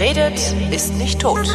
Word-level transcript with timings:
Wer 0.00 0.16
redet, 0.16 0.54
ist 0.72 0.94
nicht 0.94 1.20
tot. 1.20 1.46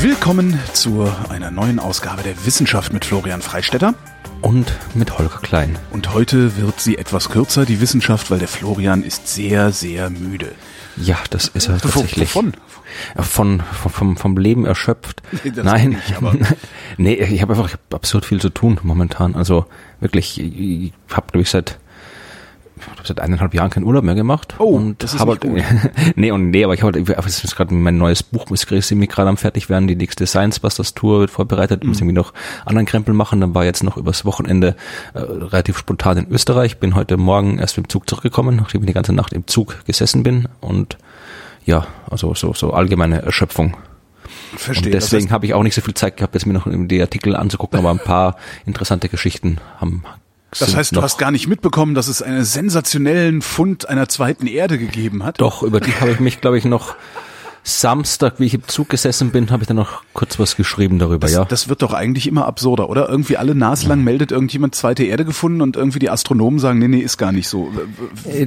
Willkommen 0.00 0.58
zu 0.72 1.08
einer 1.28 1.52
neuen 1.52 1.78
Ausgabe 1.78 2.24
der 2.24 2.44
Wissenschaft 2.44 2.92
mit 2.92 3.04
Florian 3.04 3.40
Freistetter. 3.40 3.94
Und 4.40 4.72
mit 4.94 5.16
Holger 5.16 5.38
Klein. 5.42 5.78
Und 5.92 6.12
heute 6.12 6.56
wird 6.56 6.80
sie 6.80 6.98
etwas 6.98 7.28
kürzer, 7.28 7.64
die 7.64 7.80
Wissenschaft, 7.80 8.32
weil 8.32 8.40
der 8.40 8.48
Florian 8.48 9.04
ist 9.04 9.28
sehr, 9.28 9.70
sehr 9.70 10.10
müde. 10.10 10.50
Ja, 10.96 11.18
das 11.30 11.46
ist 11.46 11.68
er 11.68 11.78
tatsächlich. 11.78 12.34
Wovon? 12.34 12.54
Von, 13.16 13.62
von, 13.62 13.90
vom, 13.92 14.16
vom 14.16 14.36
Leben 14.36 14.66
erschöpft. 14.66 15.22
Das 15.54 15.64
Nein, 15.64 16.02
aber- 16.16 16.34
nee, 16.96 17.14
ich 17.14 17.42
habe 17.42 17.52
einfach 17.52 17.68
ich 17.68 17.74
hab 17.74 17.94
absurd 17.94 18.24
viel 18.24 18.40
zu 18.40 18.50
tun 18.50 18.80
momentan. 18.82 19.36
Also 19.36 19.66
wirklich, 20.00 20.40
ich 20.40 20.92
habe 21.12 21.28
glaube 21.30 21.42
ich 21.42 21.50
seit 21.50 21.78
ich 22.92 22.98
hab 22.98 23.06
seit 23.06 23.20
eineinhalb 23.20 23.54
Jahren 23.54 23.70
keinen 23.70 23.84
Urlaub 23.84 24.04
mehr 24.04 24.14
gemacht. 24.14 24.54
Oh, 24.58 24.76
und 24.76 25.02
das 25.02 25.14
ist 25.14 25.20
hab 25.20 25.28
nicht 25.44 25.64
halt, 25.68 25.92
nee, 26.16 26.30
und 26.30 26.50
nee, 26.50 26.64
aber 26.64 26.74
ich 26.74 26.82
habe 26.82 26.98
halt, 26.98 27.26
es 27.26 27.44
ist 27.44 27.56
gerade 27.56 27.74
mein 27.74 27.98
neues 27.98 28.22
Buch, 28.22 28.48
muss 28.50 28.66
ziemlich 28.66 29.10
gerade 29.10 29.28
am 29.28 29.36
fertig 29.36 29.68
werden, 29.68 29.86
die 29.86 29.96
nächste 29.96 30.26
Science 30.26 30.60
Busters 30.60 30.94
Tour 30.94 31.20
wird 31.20 31.30
vorbereitet, 31.30 31.82
Mhm. 31.82 31.88
muss 31.90 31.98
irgendwie 31.98 32.14
noch 32.14 32.32
anderen 32.64 32.86
Krempel 32.86 33.14
machen, 33.14 33.40
dann 33.40 33.54
war 33.54 33.64
jetzt 33.64 33.82
noch 33.82 33.96
übers 33.96 34.24
Wochenende 34.24 34.76
äh, 35.14 35.18
relativ 35.20 35.78
spontan 35.78 36.18
in 36.18 36.30
Österreich, 36.30 36.78
bin 36.78 36.94
heute 36.94 37.16
Morgen 37.16 37.58
erst 37.58 37.76
mit 37.76 37.86
dem 37.86 37.88
Zug 37.90 38.08
zurückgekommen, 38.08 38.56
nachdem 38.56 38.82
ich 38.82 38.86
die 38.86 38.92
ganze 38.92 39.12
Nacht 39.12 39.32
im 39.32 39.46
Zug 39.46 39.84
gesessen 39.86 40.22
bin 40.22 40.48
und 40.60 40.98
ja, 41.64 41.86
also 42.10 42.34
so, 42.34 42.52
so 42.52 42.72
allgemeine 42.72 43.22
Erschöpfung. 43.22 43.76
Verstehe. 44.56 44.86
Und 44.86 44.94
deswegen 44.94 45.24
das 45.24 45.26
heißt, 45.26 45.32
habe 45.32 45.46
ich 45.46 45.54
auch 45.54 45.62
nicht 45.62 45.74
so 45.74 45.80
viel 45.80 45.94
Zeit 45.94 46.16
gehabt, 46.16 46.34
jetzt 46.34 46.46
mir 46.46 46.52
noch 46.52 46.66
die 46.68 47.00
Artikel 47.00 47.34
anzugucken, 47.36 47.78
aber 47.78 47.90
ein 47.90 47.98
paar 47.98 48.36
interessante 48.66 49.08
Geschichten 49.08 49.58
haben. 49.78 50.04
Das 50.58 50.76
heißt 50.76 50.96
du 50.96 51.02
hast 51.02 51.18
gar 51.18 51.30
nicht 51.30 51.46
mitbekommen, 51.46 51.94
dass 51.94 52.08
es 52.08 52.22
einen 52.22 52.44
sensationellen 52.44 53.42
Fund 53.42 53.88
einer 53.88 54.08
zweiten 54.08 54.46
Erde 54.46 54.78
gegeben 54.78 55.24
hat? 55.24 55.40
Doch, 55.40 55.62
über 55.62 55.80
die 55.80 55.92
habe 56.00 56.10
ich 56.12 56.20
mich, 56.20 56.40
glaube 56.40 56.58
ich, 56.58 56.64
noch 56.64 56.96
Samstag, 57.66 58.34
wie 58.38 58.44
ich 58.44 58.54
im 58.54 58.68
Zug 58.68 58.90
gesessen 58.90 59.30
bin, 59.30 59.50
habe 59.50 59.62
ich 59.62 59.66
dann 59.66 59.78
noch 59.78 60.02
kurz 60.12 60.38
was 60.38 60.54
geschrieben 60.54 60.98
darüber, 60.98 61.20
Das, 61.20 61.32
ja. 61.32 61.44
das 61.46 61.68
wird 61.68 61.80
doch 61.80 61.94
eigentlich 61.94 62.26
immer 62.26 62.46
absurder, 62.46 62.90
oder? 62.90 63.08
Irgendwie 63.08 63.38
alle 63.38 63.54
naslang 63.54 64.04
meldet 64.04 64.32
irgendjemand 64.32 64.74
zweite 64.74 65.02
Erde 65.04 65.24
gefunden 65.24 65.62
und 65.62 65.76
irgendwie 65.76 65.98
die 65.98 66.10
Astronomen 66.10 66.58
sagen, 66.58 66.78
nee, 66.78 66.88
nee, 66.88 66.98
ist 66.98 67.16
gar 67.16 67.32
nicht 67.32 67.48
so. 67.48 67.72
Äh, 68.28 68.46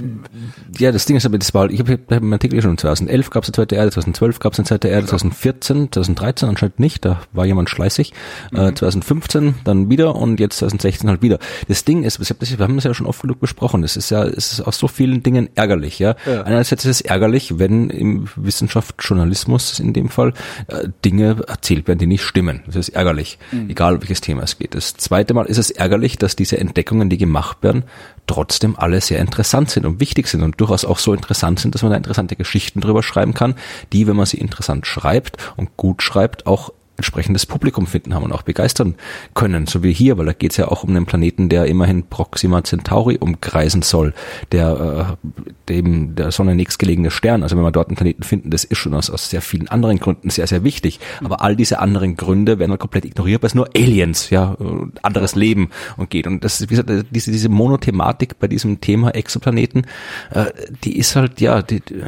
Ja, 0.78 0.92
das 0.92 1.06
Ding 1.06 1.16
ist 1.18 1.26
aber, 1.26 1.40
das 1.40 1.54
war, 1.56 1.70
ich 1.72 1.80
habe 1.80 1.94
hab 1.94 2.12
einen 2.12 2.34
Artikel 2.34 2.62
schon 2.62 2.78
2011 2.78 3.32
gab 3.32 3.44
es 3.44 3.50
eine 3.50 3.54
zweite 3.54 3.76
Erde, 3.76 3.92
2012 3.92 4.40
gab 4.40 4.54
es 4.54 4.60
eine 4.60 4.66
zweite 4.68 4.88
Erde, 4.88 5.08
2014, 5.08 5.92
2013 5.92 6.50
anscheinend 6.50 6.80
nicht, 6.80 7.04
da 7.04 7.22
war 7.34 7.45
jemand 7.48 7.72
schleißig, 7.72 8.14
äh, 8.54 8.72
2015 8.73 9.56
dann 9.64 9.90
wieder 9.90 10.16
und 10.16 10.40
jetzt 10.40 10.60
2016 10.60 11.10
halt 11.10 11.22
wieder. 11.23 11.40
Das 11.68 11.84
Ding 11.86 12.04
ist, 12.04 12.20
ich 12.22 12.30
hab 12.30 12.40
das, 12.40 12.56
wir 12.56 12.64
haben 12.64 12.76
das 12.76 12.84
ja 12.84 12.94
schon 12.94 13.08
oft 13.08 13.22
genug 13.22 13.40
besprochen, 13.40 13.84
es 13.84 13.98
ist 13.98 14.12
ja, 14.12 14.23
es 14.26 14.54
ist 14.54 14.62
aus 14.62 14.78
so 14.78 14.88
vielen 14.88 15.23
Dingen 15.23 15.50
ärgerlich, 15.56 15.98
ja. 15.98 16.16
Ja. 16.28 16.44
Einerseits 16.44 16.86
ist 16.86 16.92
es 16.92 17.02
ärgerlich, 17.02 17.58
wenn 17.58 17.90
im 17.90 18.28
Wissenschaft, 18.36 19.02
Journalismus 19.08 19.80
in 19.80 19.94
dem 19.94 20.09
Fall, 20.09 20.33
äh, 20.67 20.88
Dinge 21.03 21.38
erzählt 21.47 21.88
werden, 21.88 22.00
die 22.00 22.08
nicht 22.08 22.23
stimmen. 22.23 22.61
Das 22.66 22.75
ist 22.75 22.89
ärgerlich, 22.89 23.38
egal 23.67 23.95
um 23.95 24.02
welches 24.02 24.22
Thema 24.22 24.44
es 24.44 24.58
geht. 24.58 24.75
Das 24.75 24.95
zweite 24.95 25.33
Mal 25.33 25.45
ist 25.45 25.58
es 25.58 25.72
ärgerlich, 25.72 26.17
dass 26.17 26.36
diese 26.36 26.58
Entdeckungen, 26.58 27.09
die 27.09 27.17
gemacht 27.17 27.58
werden, 27.61 27.83
trotzdem 28.27 28.75
alle 28.77 29.02
sehr 29.02 29.19
interessant 29.19 29.69
sind 29.69 29.86
und 29.86 29.99
wichtig 29.99 30.27
sind 30.27 30.44
und 30.44 30.59
durchaus 30.59 30.86
auch 30.86 30.99
so 30.99 31.14
interessant 31.14 31.59
sind, 31.59 31.73
dass 31.73 31.81
man 31.81 31.91
da 31.91 31.97
interessante 31.97 32.36
Geschichten 32.36 32.81
drüber 32.81 33.03
schreiben 33.03 33.33
kann, 33.33 33.55
die, 33.94 34.08
wenn 34.08 34.16
man 34.16 34.25
sie 34.25 34.38
interessant 34.38 34.86
schreibt 34.86 35.38
und 35.55 35.77
gut 35.77 36.02
schreibt, 36.03 36.45
auch 36.45 36.71
entsprechendes 36.98 37.45
Publikum 37.45 37.88
finden 37.88 38.14
haben 38.14 38.23
und 38.23 38.31
auch 38.31 38.42
begeistern 38.42 38.95
können, 39.34 39.67
so 39.67 39.84
wie 39.84 39.94
hier, 39.94 40.17
weil 40.17 40.26
da 40.26 40.34
geht 40.34 40.52
es 40.52 40.58
ja 40.58 40.67
auch 40.67 40.84
um 40.84 40.90
einen 40.90 41.06
Planeten, 41.06 41.48
der 41.48 41.66
immerhin 41.66 42.04
Proxima 42.04 42.64
Centauri 42.64 43.17
umkreisen 43.17 43.83
soll, 43.83 44.14
der 44.52 45.17
äh, 45.20 45.30
dem 45.70 46.16
der 46.16 46.32
Sonne 46.32 46.55
nächstgelegene 46.55 47.11
Stern. 47.11 47.44
Also 47.44 47.55
wenn 47.55 47.64
wir 47.64 47.71
dort 47.71 47.89
einen 47.89 47.98
Planeten 47.98 48.23
finden, 48.23 48.49
das 48.49 48.64
ist 48.64 48.77
schon 48.77 48.94
aus, 48.94 49.10
aus 49.10 49.30
sehr 49.30 49.42
vielen 49.42 49.67
anderen 49.67 49.99
Gründen 49.99 50.30
sehr, 50.30 50.48
sehr 50.48 50.64
wichtig. 50.64 50.99
Aber 51.23 51.42
all 51.42 51.55
diese 51.55 51.80
anderen 51.80 52.17
Gründe 52.17 52.60
werden 52.60 52.71
halt 52.71 52.82
komplett 52.82 53.05
ignoriert, 53.05 53.44
weil 53.44 53.48
es 53.48 53.55
nur 53.55 53.70
Aliens, 53.76 54.30
ja, 54.30 54.58
äh, 54.60 54.88
anderes 55.04 55.36
Leben 55.36 55.70
und 55.98 56.10
geht. 56.10 56.27
Und 56.27 56.44
das 56.44 56.60
ist, 56.60 56.70
wie 56.70 56.76
gesagt, 56.76 56.89
äh, 56.89 57.04
diese, 57.11 57.32
diese 57.32 57.50
Monothematik 57.50 58.39
bei 58.39 58.48
diesem 58.48 58.82
Thema 58.82 59.11
Exoplaneten, 59.11 59.86
äh, 60.32 60.45
die 60.83 60.98
ist 60.98 61.16
halt, 61.16 61.39
ja, 61.42 61.61
die, 61.61 61.82
die 61.82 62.02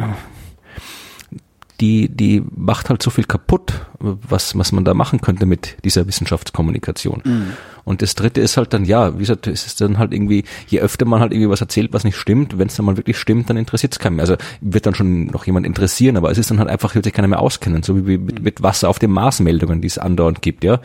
die, 1.79 2.09
die 2.09 2.43
macht 2.55 2.89
halt 2.89 3.01
so 3.01 3.09
viel 3.09 3.23
kaputt, 3.23 3.85
was, 3.99 4.57
was 4.57 4.71
man 4.71 4.85
da 4.85 4.93
machen 4.93 5.21
könnte 5.21 5.45
mit 5.45 5.77
dieser 5.83 6.07
Wissenschaftskommunikation. 6.07 7.21
Und 7.85 8.01
das 8.01 8.13
dritte 8.15 8.41
ist 8.41 8.57
halt 8.57 8.73
dann, 8.73 8.85
ja, 8.85 9.15
wie 9.15 9.19
gesagt, 9.19 9.47
es 9.47 9.65
ist 9.65 9.81
dann 9.81 9.97
halt 9.97 10.13
irgendwie, 10.13 10.43
je 10.67 10.79
öfter 10.79 11.05
man 11.05 11.21
halt 11.21 11.31
irgendwie 11.31 11.49
was 11.49 11.61
erzählt, 11.61 11.91
was 11.91 12.03
nicht 12.03 12.17
stimmt, 12.17 12.59
wenn 12.59 12.67
es 12.67 12.75
dann 12.75 12.85
mal 12.85 12.97
wirklich 12.97 13.17
stimmt, 13.17 13.49
dann 13.49 13.57
interessiert 13.57 13.93
es 13.93 13.99
keinen 13.99 14.17
mehr. 14.17 14.23
Also 14.23 14.35
wird 14.61 14.85
dann 14.85 14.93
schon 14.93 15.25
noch 15.27 15.45
jemand 15.45 15.65
interessieren, 15.65 16.17
aber 16.17 16.29
es 16.29 16.37
ist 16.37 16.51
dann 16.51 16.59
halt 16.59 16.69
einfach, 16.69 16.93
wird 16.95 17.05
sich 17.05 17.13
keiner 17.13 17.27
mehr 17.27 17.39
auskennen, 17.39 17.81
so 17.81 18.05
wie 18.07 18.17
mit, 18.17 18.43
mit 18.43 18.61
Wasser 18.61 18.89
auf 18.89 18.99
dem 18.99 19.11
Mars 19.11 19.39
Meldungen, 19.39 19.81
die 19.81 19.87
es 19.87 19.97
andauernd 19.97 20.41
gibt, 20.41 20.63
ja. 20.63 20.79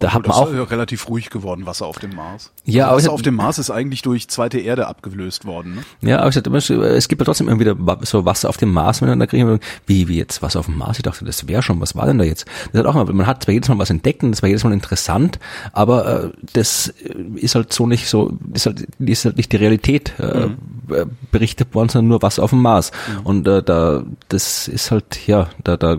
Da 0.00 0.14
hat 0.14 0.22
man 0.22 0.30
Das 0.30 0.36
auch, 0.36 0.48
ist 0.48 0.56
ja 0.56 0.62
relativ 0.64 1.08
ruhig 1.10 1.28
geworden, 1.28 1.66
Wasser 1.66 1.86
auf 1.86 1.98
dem 1.98 2.14
Mars. 2.14 2.50
Ja, 2.64 2.86
Also 2.86 2.96
Wasser 2.96 3.12
auf 3.12 3.22
dem 3.22 3.34
Mars 3.34 3.58
ist 3.58 3.70
eigentlich 3.70 4.00
durch 4.00 4.28
zweite 4.28 4.58
Erde 4.58 4.86
abgelöst 4.86 5.44
worden. 5.44 5.74
Ne? 6.00 6.08
Ja, 6.08 6.20
aber 6.20 6.30
ich 6.30 6.36
immer, 6.36 6.56
es 6.56 7.06
gibt 7.06 7.20
ja 7.20 7.26
trotzdem 7.26 7.48
immer 7.48 7.60
wieder 7.60 7.76
so 8.00 8.24
Wasser 8.24 8.48
auf 8.48 8.56
dem 8.56 8.72
Mars, 8.72 9.02
wenn 9.02 9.08
dann 9.08 9.20
da 9.20 9.26
kriegen 9.26 9.60
wie, 9.86 10.08
wie 10.08 10.16
jetzt 10.16 10.40
Wasser 10.40 10.60
auf 10.60 10.66
dem 10.66 10.78
Mars? 10.78 10.96
Ich 10.96 11.02
dachte, 11.02 11.26
das 11.26 11.46
wäre 11.48 11.62
schon, 11.62 11.82
was 11.82 11.94
war 11.94 12.06
denn 12.06 12.16
da 12.16 12.24
jetzt? 12.24 12.46
Das 12.72 12.80
hat 12.80 12.86
auch 12.86 12.94
mal, 12.94 13.04
man 13.12 13.26
hat 13.26 13.44
zwar 13.44 13.52
jedes 13.52 13.68
Mal 13.68 13.76
was 13.78 13.90
entdeckt 13.90 14.22
und 14.22 14.30
das 14.30 14.40
war 14.40 14.48
jedes 14.48 14.64
Mal 14.64 14.72
interessant, 14.72 15.38
aber 15.72 16.24
äh, 16.24 16.30
das 16.54 16.88
äh, 16.88 17.14
ist 17.36 17.54
halt 17.54 17.70
so 17.70 17.86
nicht 17.86 18.08
so, 18.08 18.38
ist 18.54 18.64
halt, 18.64 18.86
ist 19.00 19.26
halt 19.26 19.36
nicht 19.36 19.52
die 19.52 19.56
Realität 19.56 20.18
äh, 20.18 20.44
äh, 20.44 21.06
berichtet 21.30 21.74
worden, 21.74 21.90
sondern 21.90 22.08
nur 22.08 22.22
Wasser 22.22 22.42
auf 22.42 22.50
dem 22.50 22.62
Mars. 22.62 22.90
Und 23.22 23.46
äh, 23.46 23.62
da, 23.62 24.04
das 24.28 24.66
ist 24.66 24.90
halt, 24.90 25.26
ja, 25.26 25.50
da, 25.62 25.76
da 25.76 25.98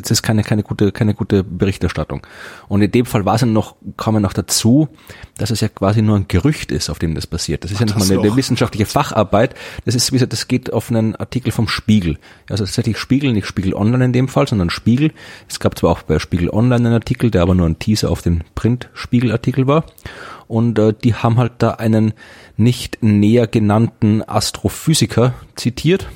es 0.00 0.10
ist 0.10 0.22
keine, 0.22 0.42
keine 0.42 0.62
gute, 0.62 0.92
keine 0.92 1.14
gute 1.14 1.44
Berichterstattung. 1.44 2.26
Und 2.68 2.82
in 2.82 2.90
dem 2.90 3.06
Fall 3.06 3.24
war 3.24 3.34
es 3.34 3.42
noch, 3.42 3.76
kam 3.96 4.14
ja 4.14 4.20
noch 4.20 4.32
dazu, 4.32 4.88
dass 5.36 5.50
es 5.50 5.60
ja 5.60 5.68
quasi 5.68 6.02
nur 6.02 6.16
ein 6.16 6.28
Gerücht 6.28 6.72
ist, 6.72 6.90
auf 6.90 6.98
dem 6.98 7.14
das 7.14 7.26
passiert. 7.26 7.64
Das 7.64 7.70
ist 7.70 7.80
ja 7.80 7.86
nicht 7.86 7.96
das 7.96 8.08
mal 8.08 8.14
eine, 8.18 8.22
eine 8.28 8.36
wissenschaftliche 8.36 8.86
Facharbeit. 8.86 9.54
Das 9.84 9.94
ist, 9.94 10.10
wie 10.10 10.16
gesagt, 10.16 10.32
das 10.32 10.48
geht 10.48 10.72
auf 10.72 10.90
einen 10.90 11.16
Artikel 11.16 11.52
vom 11.52 11.68
Spiegel. 11.68 12.18
Also 12.48 12.64
tatsächlich 12.64 12.98
Spiegel, 12.98 13.32
nicht 13.32 13.46
Spiegel 13.46 13.74
Online 13.74 14.06
in 14.06 14.12
dem 14.12 14.28
Fall, 14.28 14.48
sondern 14.48 14.70
Spiegel. 14.70 15.12
Es 15.48 15.60
gab 15.60 15.78
zwar 15.78 15.90
auch 15.90 16.02
bei 16.02 16.18
Spiegel 16.18 16.50
Online 16.50 16.86
einen 16.86 16.94
Artikel, 16.94 17.30
der 17.30 17.42
aber 17.42 17.54
nur 17.54 17.66
ein 17.66 17.78
Teaser 17.78 18.10
auf 18.10 18.22
den 18.22 18.44
Print-Spiegel-Artikel 18.54 19.66
war. 19.66 19.84
Und 20.48 20.78
äh, 20.78 20.92
die 20.92 21.14
haben 21.14 21.38
halt 21.38 21.52
da 21.58 21.70
einen 21.72 22.12
nicht 22.56 23.02
näher 23.02 23.46
genannten 23.46 24.22
Astrophysiker 24.22 25.34
zitiert. 25.56 26.08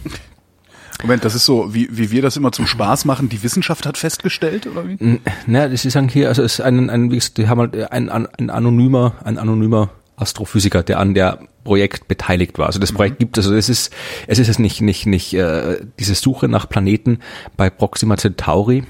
Moment, 1.02 1.24
das 1.24 1.34
ist 1.34 1.44
so, 1.44 1.74
wie, 1.74 1.88
wie 1.90 2.10
wir 2.10 2.22
das 2.22 2.36
immer 2.36 2.52
zum 2.52 2.66
Spaß 2.66 3.04
machen, 3.04 3.28
die 3.28 3.42
Wissenschaft 3.42 3.86
hat 3.86 3.98
festgestellt, 3.98 4.66
oder 4.66 4.88
wie? 4.88 5.20
Na, 5.46 5.68
das 5.68 5.84
ist 5.84 5.92
sagen 5.92 6.08
hier, 6.08 6.28
also 6.28 6.42
es 6.42 6.54
ist 6.54 6.60
ein, 6.60 6.90
ein, 6.90 7.10
die 7.10 7.48
haben 7.48 7.60
halt 7.60 7.92
ein, 7.92 8.08
ein, 8.08 8.26
ein 8.38 8.50
anonymer, 8.50 9.14
ein 9.24 9.38
anonymer 9.38 9.90
Astrophysiker, 10.16 10.82
der 10.82 10.98
an 10.98 11.14
der 11.14 11.40
Projekt 11.64 12.08
beteiligt 12.08 12.58
war. 12.58 12.66
Also 12.66 12.78
das 12.78 12.92
Projekt 12.92 13.18
gibt 13.18 13.36
es, 13.36 13.44
also 13.44 13.56
es 13.56 13.68
ist, 13.68 13.92
es 14.26 14.38
ist 14.38 14.46
jetzt 14.46 14.58
nicht, 14.58 14.80
nicht, 14.80 15.06
nicht 15.06 15.34
äh, 15.34 15.78
diese 15.98 16.14
Suche 16.14 16.48
nach 16.48 16.68
Planeten 16.68 17.18
bei 17.56 17.68
Proxima 17.68 18.16
Centauri, 18.16 18.84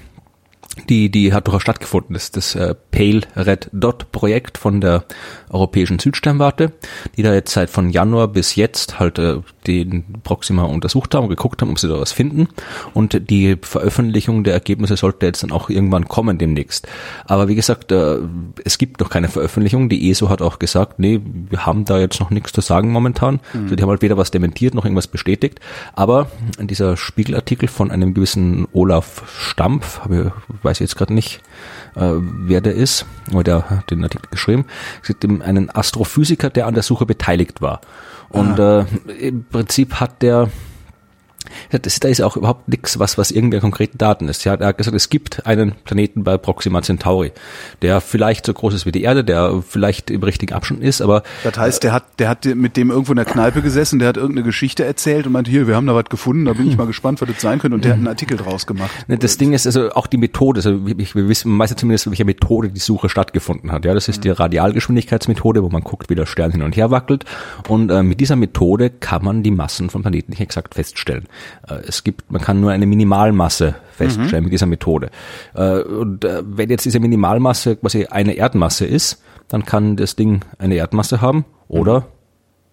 die, 0.88 1.10
die 1.10 1.32
hat 1.32 1.46
durchaus 1.46 1.62
stattgefunden. 1.62 2.14
Das 2.14 2.24
ist 2.24 2.36
das 2.36 2.54
äh, 2.54 2.74
Pale 2.90 3.22
Red 3.34 3.70
Dot 3.72 4.12
Projekt 4.12 4.58
von 4.58 4.80
der 4.80 5.04
Europäischen 5.50 5.98
Südsternwarte, 5.98 6.72
die 7.16 7.22
da 7.22 7.32
jetzt 7.34 7.52
seit 7.52 7.70
von 7.70 7.90
Januar 7.90 8.28
bis 8.28 8.56
jetzt 8.56 8.98
halt 8.98 9.18
äh, 9.18 9.38
den 9.66 10.04
Proxima 10.22 10.64
untersucht 10.64 11.14
haben 11.14 11.24
und 11.24 11.30
geguckt 11.30 11.62
haben, 11.62 11.70
ob 11.70 11.78
sie 11.78 11.88
da 11.88 11.98
was 11.98 12.12
finden. 12.12 12.48
Und 12.94 13.30
die 13.30 13.56
Veröffentlichung 13.60 14.44
der 14.44 14.54
Ergebnisse 14.54 14.96
sollte 14.96 15.26
jetzt 15.26 15.42
dann 15.42 15.52
auch 15.52 15.70
irgendwann 15.70 16.08
kommen 16.08 16.38
demnächst. 16.38 16.86
Aber 17.26 17.48
wie 17.48 17.54
gesagt, 17.54 17.90
äh, 17.92 18.18
es 18.64 18.78
gibt 18.78 19.00
noch 19.00 19.10
keine 19.10 19.28
Veröffentlichung. 19.28 19.88
Die 19.88 20.10
ESO 20.10 20.28
hat 20.28 20.42
auch 20.42 20.58
gesagt, 20.58 20.98
nee, 20.98 21.20
wir 21.24 21.66
haben 21.66 21.84
da 21.84 21.98
jetzt 21.98 22.20
noch 22.20 22.30
nichts 22.30 22.52
zu 22.52 22.60
sagen 22.60 22.90
momentan. 22.90 23.40
Also 23.54 23.76
die 23.76 23.82
haben 23.82 23.90
halt 23.90 24.02
weder 24.02 24.16
was 24.16 24.30
dementiert 24.30 24.74
noch 24.74 24.84
irgendwas 24.84 25.06
bestätigt. 25.06 25.60
Aber 25.94 26.30
dieser 26.60 26.96
Spiegelartikel 26.96 27.68
von 27.68 27.90
einem 27.90 28.14
gewissen 28.14 28.66
Olaf 28.72 29.22
Stampf, 29.38 30.00
habe 30.00 30.32
ich, 30.52 30.64
weiß 30.66 30.80
jetzt 30.80 30.96
gerade 30.96 31.14
nicht, 31.14 31.40
äh, 31.94 32.12
wer 32.12 32.60
der 32.60 32.74
ist, 32.74 33.06
aber 33.30 33.42
der 33.42 33.70
hat 33.70 33.90
den 33.90 34.02
Artikel 34.02 34.28
geschrieben, 34.30 34.66
es 35.00 35.08
gibt 35.08 35.24
eben 35.24 35.40
einen 35.40 35.70
Astrophysiker, 35.70 36.50
der 36.50 36.66
an 36.66 36.74
der 36.74 36.82
Suche 36.82 37.06
beteiligt 37.06 37.62
war. 37.62 37.80
Und 38.28 38.58
äh, 38.58 38.84
im 39.18 39.44
Prinzip 39.44 39.94
hat 39.94 40.20
der 40.20 40.50
Das, 41.70 42.00
da 42.00 42.08
ist 42.08 42.20
auch 42.20 42.36
überhaupt 42.36 42.68
nichts, 42.68 42.98
was, 42.98 43.18
was 43.18 43.30
irgendwie 43.30 43.58
konkrete 43.60 43.96
Daten 43.96 44.28
ist. 44.28 44.44
Er 44.46 44.52
hat, 44.52 44.60
er 44.60 44.68
hat 44.68 44.78
gesagt, 44.78 44.96
es 44.96 45.08
gibt 45.08 45.46
einen 45.46 45.72
Planeten 45.84 46.24
bei 46.24 46.38
Proxima 46.38 46.82
Centauri, 46.82 47.32
der 47.82 48.00
vielleicht 48.00 48.46
so 48.46 48.54
groß 48.54 48.74
ist 48.74 48.86
wie 48.86 48.92
die 48.92 49.02
Erde, 49.02 49.24
der 49.24 49.62
vielleicht 49.66 50.10
im 50.10 50.22
richtigen 50.22 50.54
Abstand 50.54 50.82
ist, 50.82 51.00
aber. 51.00 51.22
Das 51.44 51.58
heißt, 51.58 51.82
der 51.82 51.92
hat, 51.92 52.04
der 52.18 52.28
hat 52.28 52.44
mit 52.44 52.76
dem 52.76 52.90
irgendwo 52.90 53.12
in 53.12 53.16
der 53.16 53.24
Kneipe 53.24 53.62
gesessen, 53.62 53.98
der 53.98 54.08
hat 54.08 54.16
irgendeine 54.16 54.44
Geschichte 54.44 54.84
erzählt 54.84 55.26
und 55.26 55.32
meinte, 55.32 55.50
hier, 55.50 55.66
wir 55.66 55.76
haben 55.76 55.86
da 55.86 55.94
was 55.94 56.06
gefunden, 56.06 56.44
da 56.44 56.52
bin 56.52 56.68
ich 56.68 56.76
mal 56.76 56.86
gespannt, 56.86 57.20
was 57.20 57.28
das 57.28 57.40
sein 57.40 57.58
könnte 57.58 57.74
und 57.74 57.84
der 57.84 57.92
hat 57.92 57.98
einen 57.98 58.08
Artikel 58.08 58.36
draus 58.36 58.66
gemacht. 58.66 58.90
Ne, 59.08 59.18
das 59.18 59.38
Ding 59.38 59.52
ist 59.52 59.66
also 59.66 59.90
auch 59.90 60.06
die 60.06 60.16
Methode, 60.16 60.58
also 60.58 60.86
wir, 60.86 60.96
wir 60.98 61.28
wissen 61.28 61.50
meistens 61.50 61.80
zumindest, 61.80 62.08
welche 62.08 62.24
Methode 62.24 62.68
die 62.70 62.80
Suche 62.80 63.08
stattgefunden 63.08 63.72
hat. 63.72 63.84
Ja, 63.84 63.94
das 63.94 64.08
ist 64.08 64.24
die 64.24 64.30
Radialgeschwindigkeitsmethode, 64.30 65.62
wo 65.62 65.68
man 65.68 65.82
guckt, 65.82 66.10
wie 66.10 66.14
der 66.14 66.26
Stern 66.26 66.52
hin 66.52 66.62
und 66.62 66.76
her 66.76 66.90
wackelt 66.90 67.24
und 67.68 67.90
äh, 67.90 68.02
mit 68.02 68.20
dieser 68.20 68.36
Methode 68.36 68.90
kann 68.90 69.24
man 69.24 69.42
die 69.42 69.50
Massen 69.50 69.90
von 69.90 70.02
Planeten 70.02 70.32
nicht 70.32 70.40
exakt 70.40 70.74
feststellen. 70.74 71.26
Äh, 71.68 71.74
es 71.86 72.04
gibt, 72.04 72.30
man 72.30 72.40
kann 72.40 72.60
nur 72.60 72.72
eine 72.72 72.86
Minimalmasse 72.86 73.76
feststellen 73.92 74.40
mhm. 74.40 74.44
mit 74.44 74.52
dieser 74.52 74.66
Methode. 74.66 75.10
Äh, 75.54 75.80
und 75.80 76.24
äh, 76.24 76.42
wenn 76.44 76.70
jetzt 76.70 76.84
diese 76.84 77.00
Minimalmasse 77.00 77.76
quasi 77.76 78.06
eine 78.06 78.34
Erdmasse 78.34 78.86
ist, 78.86 79.22
dann 79.48 79.64
kann 79.64 79.96
das 79.96 80.16
Ding 80.16 80.40
eine 80.58 80.74
Erdmasse 80.74 81.20
haben 81.20 81.44
oder 81.68 82.06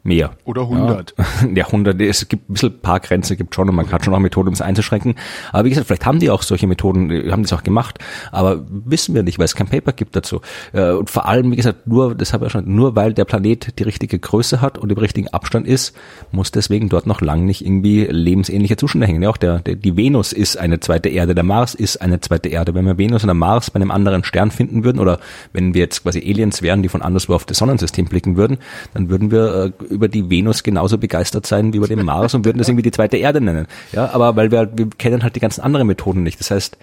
mehr. 0.04 0.32
Oder 0.44 0.64
100. 0.64 1.16
Ja, 1.18 1.26
ja 1.56 1.66
100, 1.66 2.00
es 2.02 2.28
gibt 2.28 2.50
ein 2.50 2.54
bisschen 2.54 2.70
ein 2.70 2.80
paar 2.82 3.00
Grenzen, 3.00 3.38
gibt 3.38 3.56
schon 3.56 3.70
und 3.70 3.76
man 3.76 3.92
hat 3.92 4.04
schon 4.04 4.14
auch 4.14 4.20
Methoden, 4.20 4.50
um 4.50 4.54
es 4.54 4.62
einzuschränken. 4.62 5.16
Aber 5.52 5.66
wie 5.66 5.70
gesagt, 5.70 5.88
vielleicht 5.88 6.06
haben 6.06 6.20
die 6.20 6.30
auch 6.30 6.44
solche 6.44 6.68
Methoden, 6.68 7.32
haben 7.32 7.44
das 7.44 7.54
auch 7.54 7.64
gemacht, 7.64 8.00
aber 8.32 8.66
wissen 8.68 9.16
wir 9.16 9.24
nicht, 9.24 9.40
weil 9.40 9.46
es 9.46 9.56
kein 9.56 9.68
Paper 9.68 9.94
gibt 9.94 10.16
dazu. 10.16 10.42
Äh, 10.74 10.92
und 10.92 11.10
vor 11.10 11.26
allem, 11.26 11.52
wie 11.52 11.56
gesagt, 11.56 11.88
nur, 11.88 12.16
das 12.16 12.34
habe 12.34 12.46
ich 12.46 12.52
schon, 12.52 12.74
nur 12.76 12.96
weil 12.96 13.14
der 13.14 13.26
Planet 13.26 13.80
die 13.80 13.84
richtige 13.84 14.20
Größe 14.20 14.62
hat 14.62 14.78
und 14.78 14.92
im 14.92 14.98
richtigen 14.98 15.30
Abstand 15.30 15.68
ist, 15.68 15.96
muss 16.32 16.52
deswegen 16.52 16.90
dort 16.90 17.08
noch 17.08 17.22
lang 17.22 17.46
nicht 17.46 17.66
irgendwie 17.66 18.06
lebensähnliche 18.06 18.76
Zustände 18.76 19.08
hängen. 19.08 19.24
Ja, 19.24 19.30
auch 19.30 19.38
der, 19.38 19.60
der, 19.60 19.76
die 19.76 19.96
Venus 19.96 20.34
ist 20.34 20.58
eine 20.58 20.80
zweite 20.80 21.10
Erde, 21.10 21.34
der 21.34 21.44
Mars 21.44 21.76
ist 21.76 22.02
eine 22.02 22.20
zweite 22.20 22.50
Erde. 22.50 22.76
Wenn 22.76 22.86
wir 22.86 22.98
Venus 22.98 23.24
und 23.24 23.28
der 23.28 23.36
Mars 23.36 23.72
bei 23.72 23.78
einem 23.78 23.92
anderen 23.92 24.24
Stern 24.24 24.52
finden 24.52 24.84
würden 24.84 25.00
oder 25.00 25.20
wenn 25.54 25.74
wir 25.74 25.82
jetzt 25.82 26.04
quasi 26.04 26.20
Aliens 26.20 26.62
wären, 26.62 26.84
die 26.84 26.90
von 26.90 27.02
anderswo 27.02 27.36
auf 27.36 27.46
das 27.46 27.58
Sonnensystem 27.58 28.06
blicken 28.06 28.36
würden, 28.36 28.58
dann 28.94 29.10
würden 29.10 29.32
wir 29.32 29.72
äh, 29.80 29.93
über 29.94 30.08
die 30.08 30.30
Venus 30.30 30.64
genauso 30.64 30.98
begeistert 30.98 31.46
sein 31.46 31.74
wie 31.74 31.78
über 31.78 31.88
den 31.88 32.04
Mars 32.04 32.34
und 32.34 32.46
würden 32.46 32.58
das 32.58 32.68
irgendwie 32.68 32.84
die 32.84 32.92
zweite 32.92 33.18
Erde 33.18 33.42
nennen. 33.42 33.68
Ja, 33.92 34.12
aber 34.14 34.36
weil 34.36 34.52
wir, 34.52 34.70
wir 34.76 34.90
kennen 34.98 35.24
halt 35.24 35.36
die 35.36 35.40
ganzen 35.40 35.62
anderen 35.62 35.88
Methoden 35.88 36.24
nicht. 36.24 36.40
Das 36.40 36.52
heißt, 36.52 36.78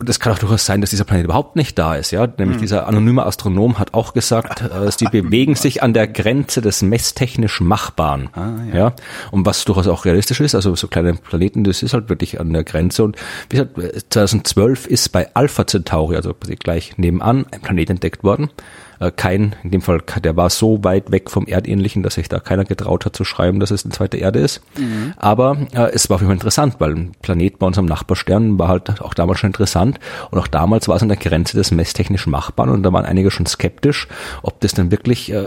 und 0.00 0.08
es 0.08 0.20
kann 0.20 0.32
auch 0.32 0.38
durchaus 0.38 0.64
sein, 0.64 0.80
dass 0.80 0.90
dieser 0.90 1.04
Planet 1.04 1.24
überhaupt 1.24 1.56
nicht 1.56 1.76
da 1.76 1.96
ist, 1.96 2.12
ja. 2.12 2.28
Nämlich 2.38 2.58
mhm. 2.58 2.60
dieser 2.60 2.86
anonyme 2.86 3.26
Astronom 3.26 3.80
hat 3.80 3.94
auch 3.94 4.14
gesagt, 4.14 4.62
äh, 4.70 4.92
sie 4.92 5.06
bewegen 5.06 5.56
sich 5.56 5.82
an 5.82 5.92
der 5.92 6.06
Grenze 6.06 6.60
des 6.60 6.82
messtechnisch 6.82 7.60
Machbaren. 7.60 8.28
Ah, 8.32 8.50
ja. 8.72 8.76
ja. 8.76 8.92
Und 9.32 9.44
was 9.44 9.64
durchaus 9.64 9.88
auch 9.88 10.04
realistisch 10.04 10.40
ist, 10.40 10.54
also 10.54 10.76
so 10.76 10.86
kleine 10.86 11.14
Planeten, 11.14 11.64
das 11.64 11.82
ist 11.82 11.94
halt 11.94 12.08
wirklich 12.08 12.38
an 12.38 12.52
der 12.52 12.62
Grenze. 12.62 13.02
Und 13.02 13.16
wie 13.50 13.56
gesagt, 13.56 13.76
2012 14.10 14.86
ist 14.86 15.08
bei 15.10 15.34
Alpha 15.34 15.66
Centauri, 15.66 16.14
also 16.14 16.32
gleich 16.32 16.96
nebenan, 16.96 17.46
ein 17.50 17.60
Planet 17.60 17.90
entdeckt 17.90 18.22
worden 18.22 18.50
äh, 19.00 19.10
kein, 19.10 19.54
in 19.62 19.70
dem 19.70 19.80
Fall, 19.80 20.02
der 20.22 20.36
war 20.36 20.50
so 20.50 20.82
weit 20.84 21.10
weg 21.10 21.30
vom 21.30 21.46
Erdähnlichen, 21.46 22.02
dass 22.02 22.14
sich 22.14 22.28
da 22.28 22.40
keiner 22.40 22.64
getraut 22.64 23.06
hat 23.06 23.14
zu 23.14 23.24
schreiben, 23.24 23.60
dass 23.60 23.70
es 23.70 23.84
eine 23.84 23.92
zweite 23.92 24.16
Erde 24.16 24.40
ist. 24.40 24.60
Mhm. 24.76 25.14
Aber 25.16 25.56
äh, 25.72 25.90
es 25.92 26.10
war 26.10 26.18
für 26.18 26.24
mich 26.24 26.34
interessant, 26.34 26.76
weil 26.78 26.92
ein 26.94 27.12
Planet 27.22 27.58
bei 27.58 27.66
unserem 27.66 27.86
Nachbarstern 27.86 28.58
war 28.58 28.68
halt 28.68 29.00
auch 29.00 29.14
damals 29.14 29.40
schon 29.40 29.48
interessant 29.48 29.98
und 30.30 30.38
auch 30.38 30.48
damals 30.48 30.88
war 30.88 30.96
es 30.96 31.02
an 31.02 31.08
der 31.08 31.16
Grenze 31.16 31.56
des 31.56 31.70
messtechnisch 31.70 32.26
Machbaren 32.26 32.70
und 32.70 32.82
da 32.82 32.92
waren 32.92 33.04
einige 33.04 33.30
schon 33.30 33.46
skeptisch, 33.46 34.08
ob 34.42 34.60
das 34.60 34.74
dann 34.74 34.90
wirklich 34.90 35.32
äh, 35.32 35.46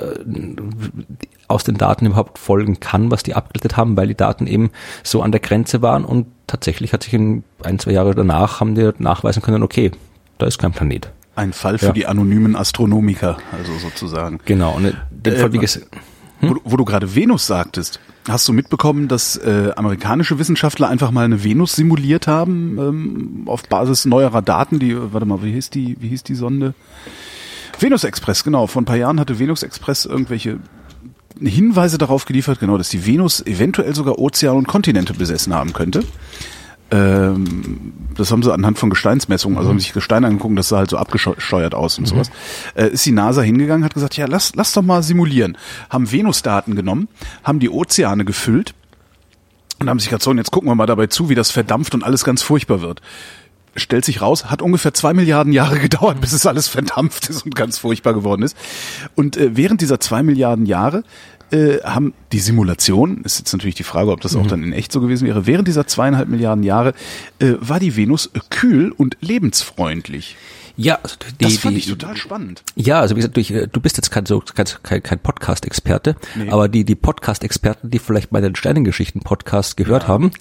aus 1.47 1.63
den 1.63 1.77
Daten 1.77 2.05
überhaupt 2.05 2.37
folgen 2.37 2.79
kann, 2.79 3.11
was 3.11 3.23
die 3.23 3.35
abgeleitet 3.35 3.77
haben, 3.77 3.97
weil 3.97 4.07
die 4.07 4.15
Daten 4.15 4.47
eben 4.47 4.71
so 5.03 5.21
an 5.21 5.31
der 5.31 5.41
Grenze 5.41 5.81
waren 5.81 6.05
und 6.05 6.27
tatsächlich 6.47 6.93
hat 6.93 7.03
sich 7.03 7.13
in 7.13 7.43
ein, 7.63 7.79
zwei 7.79 7.91
Jahre 7.91 8.15
danach 8.15 8.59
haben 8.59 8.75
die 8.75 8.89
nachweisen 8.97 9.41
können, 9.41 9.63
okay, 9.63 9.91
da 10.37 10.45
ist 10.45 10.57
kein 10.57 10.71
Planet. 10.71 11.11
Ein 11.35 11.53
Fall 11.53 11.77
für 11.77 11.87
ja. 11.87 11.91
die 11.93 12.05
anonymen 12.07 12.55
Astronomiker, 12.55 13.37
also 13.51 13.77
sozusagen. 13.77 14.39
Genau. 14.45 14.75
Und 14.75 14.95
den 15.11 15.37
Fall, 15.37 15.53
wie 15.53 15.57
äh, 15.57 15.61
ges 15.61 15.75
hm? 16.39 16.49
wo, 16.49 16.55
wo, 16.63 16.77
du 16.77 16.83
gerade 16.83 17.15
Venus 17.15 17.47
sagtest, 17.47 17.99
hast 18.27 18.47
du 18.47 18.53
mitbekommen, 18.53 19.07
dass 19.07 19.37
äh, 19.37 19.71
amerikanische 19.75 20.39
Wissenschaftler 20.39 20.89
einfach 20.89 21.11
mal 21.11 21.23
eine 21.23 21.43
Venus 21.43 21.73
simuliert 21.73 22.27
haben 22.27 22.77
ähm, 22.77 23.43
auf 23.45 23.63
Basis 23.63 24.05
neuerer 24.05 24.41
Daten? 24.41 24.79
Die, 24.79 24.95
warte 25.13 25.25
mal, 25.25 25.41
wie 25.41 25.53
hieß 25.53 25.69
die? 25.69 25.95
Wie 25.99 26.09
hieß 26.09 26.23
die 26.23 26.35
Sonde? 26.35 26.73
Venus 27.79 28.03
Express, 28.03 28.43
genau. 28.43 28.67
Vor 28.67 28.81
ein 28.81 28.85
paar 28.85 28.97
Jahren 28.97 29.19
hatte 29.19 29.39
Venus 29.39 29.63
Express 29.63 30.05
irgendwelche 30.05 30.59
Hinweise 31.39 31.97
darauf 31.97 32.25
geliefert, 32.25 32.59
genau, 32.59 32.77
dass 32.77 32.89
die 32.89 33.05
Venus 33.05 33.45
eventuell 33.45 33.95
sogar 33.95 34.19
Ozean 34.19 34.57
und 34.57 34.67
Kontinente 34.67 35.13
besessen 35.13 35.53
haben 35.53 35.73
könnte. 35.73 36.03
Ähm, 36.91 37.93
das 38.15 38.31
haben 38.31 38.43
sie 38.43 38.53
anhand 38.53 38.77
von 38.77 38.89
Gesteinsmessungen, 38.89 39.57
also 39.57 39.69
haben 39.69 39.79
sich 39.79 39.93
Gestein 39.93 40.25
angeguckt, 40.25 40.57
das 40.57 40.67
sah 40.69 40.79
halt 40.79 40.89
so 40.89 40.97
abgesteuert 40.97 41.73
aus 41.73 41.97
und 41.97 42.03
mhm. 42.03 42.07
sowas. 42.07 42.31
Äh, 42.75 42.89
ist 42.89 43.05
die 43.05 43.13
NASA 43.13 43.41
hingegangen, 43.41 43.85
hat 43.85 43.93
gesagt, 43.93 44.17
ja, 44.17 44.25
lass, 44.27 44.55
lass 44.55 44.73
doch 44.73 44.81
mal 44.81 45.01
simulieren. 45.01 45.57
Haben 45.89 46.11
Venus-Daten 46.11 46.75
genommen, 46.75 47.07
haben 47.43 47.59
die 47.59 47.69
Ozeane 47.69 48.25
gefüllt 48.25 48.73
und 49.79 49.89
haben 49.89 49.99
sich 49.99 50.09
gesagt, 50.09 50.23
so, 50.23 50.31
und 50.31 50.37
jetzt 50.37 50.51
gucken 50.51 50.69
wir 50.69 50.75
mal 50.75 50.85
dabei 50.85 51.07
zu, 51.07 51.29
wie 51.29 51.35
das 51.35 51.49
verdampft 51.49 51.95
und 51.95 52.03
alles 52.03 52.23
ganz 52.23 52.41
furchtbar 52.41 52.81
wird 52.81 53.01
stellt 53.75 54.03
sich 54.03 54.21
raus, 54.21 54.45
hat 54.45 54.61
ungefähr 54.61 54.93
zwei 54.93 55.13
Milliarden 55.13 55.53
Jahre 55.53 55.79
gedauert, 55.79 56.19
bis 56.21 56.33
es 56.33 56.45
alles 56.45 56.67
verdampft 56.67 57.29
ist 57.29 57.43
und 57.45 57.55
ganz 57.55 57.77
furchtbar 57.77 58.13
geworden 58.13 58.43
ist. 58.43 58.57
Und 59.15 59.37
äh, 59.37 59.55
während 59.55 59.81
dieser 59.81 59.99
zwei 59.99 60.23
Milliarden 60.23 60.65
Jahre 60.65 61.03
äh, 61.51 61.79
haben 61.83 62.13
die 62.31 62.39
Simulation, 62.39 63.23
ist 63.23 63.39
jetzt 63.39 63.53
natürlich 63.53 63.75
die 63.75 63.83
Frage, 63.83 64.11
ob 64.11 64.21
das 64.21 64.35
auch 64.35 64.43
mhm. 64.43 64.47
dann 64.49 64.63
in 64.63 64.73
echt 64.73 64.91
so 64.91 65.01
gewesen 65.01 65.27
wäre, 65.27 65.47
während 65.47 65.67
dieser 65.67 65.87
zweieinhalb 65.87 66.29
Milliarden 66.29 66.63
Jahre 66.63 66.93
äh, 67.39 67.53
war 67.59 67.79
die 67.79 67.95
Venus 67.95 68.29
kühl 68.49 68.91
und 68.91 69.17
lebensfreundlich. 69.21 70.37
Ja, 70.77 70.99
also 71.03 71.15
die, 71.39 71.45
das 71.45 71.57
fand 71.57 71.75
die, 71.75 71.79
ich 71.79 71.87
total 71.87 72.15
spannend. 72.17 72.63
Ja, 72.75 73.01
also 73.01 73.15
wie 73.15 73.19
gesagt, 73.19 73.37
du, 73.37 73.67
du 73.67 73.81
bist 73.81 73.97
jetzt 73.97 74.09
kein, 74.09 74.25
so, 74.25 74.41
kein, 74.41 75.03
kein 75.03 75.19
Podcast-Experte, 75.19 76.15
nee. 76.35 76.49
aber 76.49 76.69
die, 76.69 76.85
die 76.85 76.95
Podcast-Experten, 76.95 77.89
die 77.89 77.99
vielleicht 77.99 78.31
bei 78.31 78.41
den 78.41 78.55
Sternengeschichten-Podcast 78.55 79.77
gehört 79.77 80.03
ja. 80.03 80.07
haben, 80.09 80.31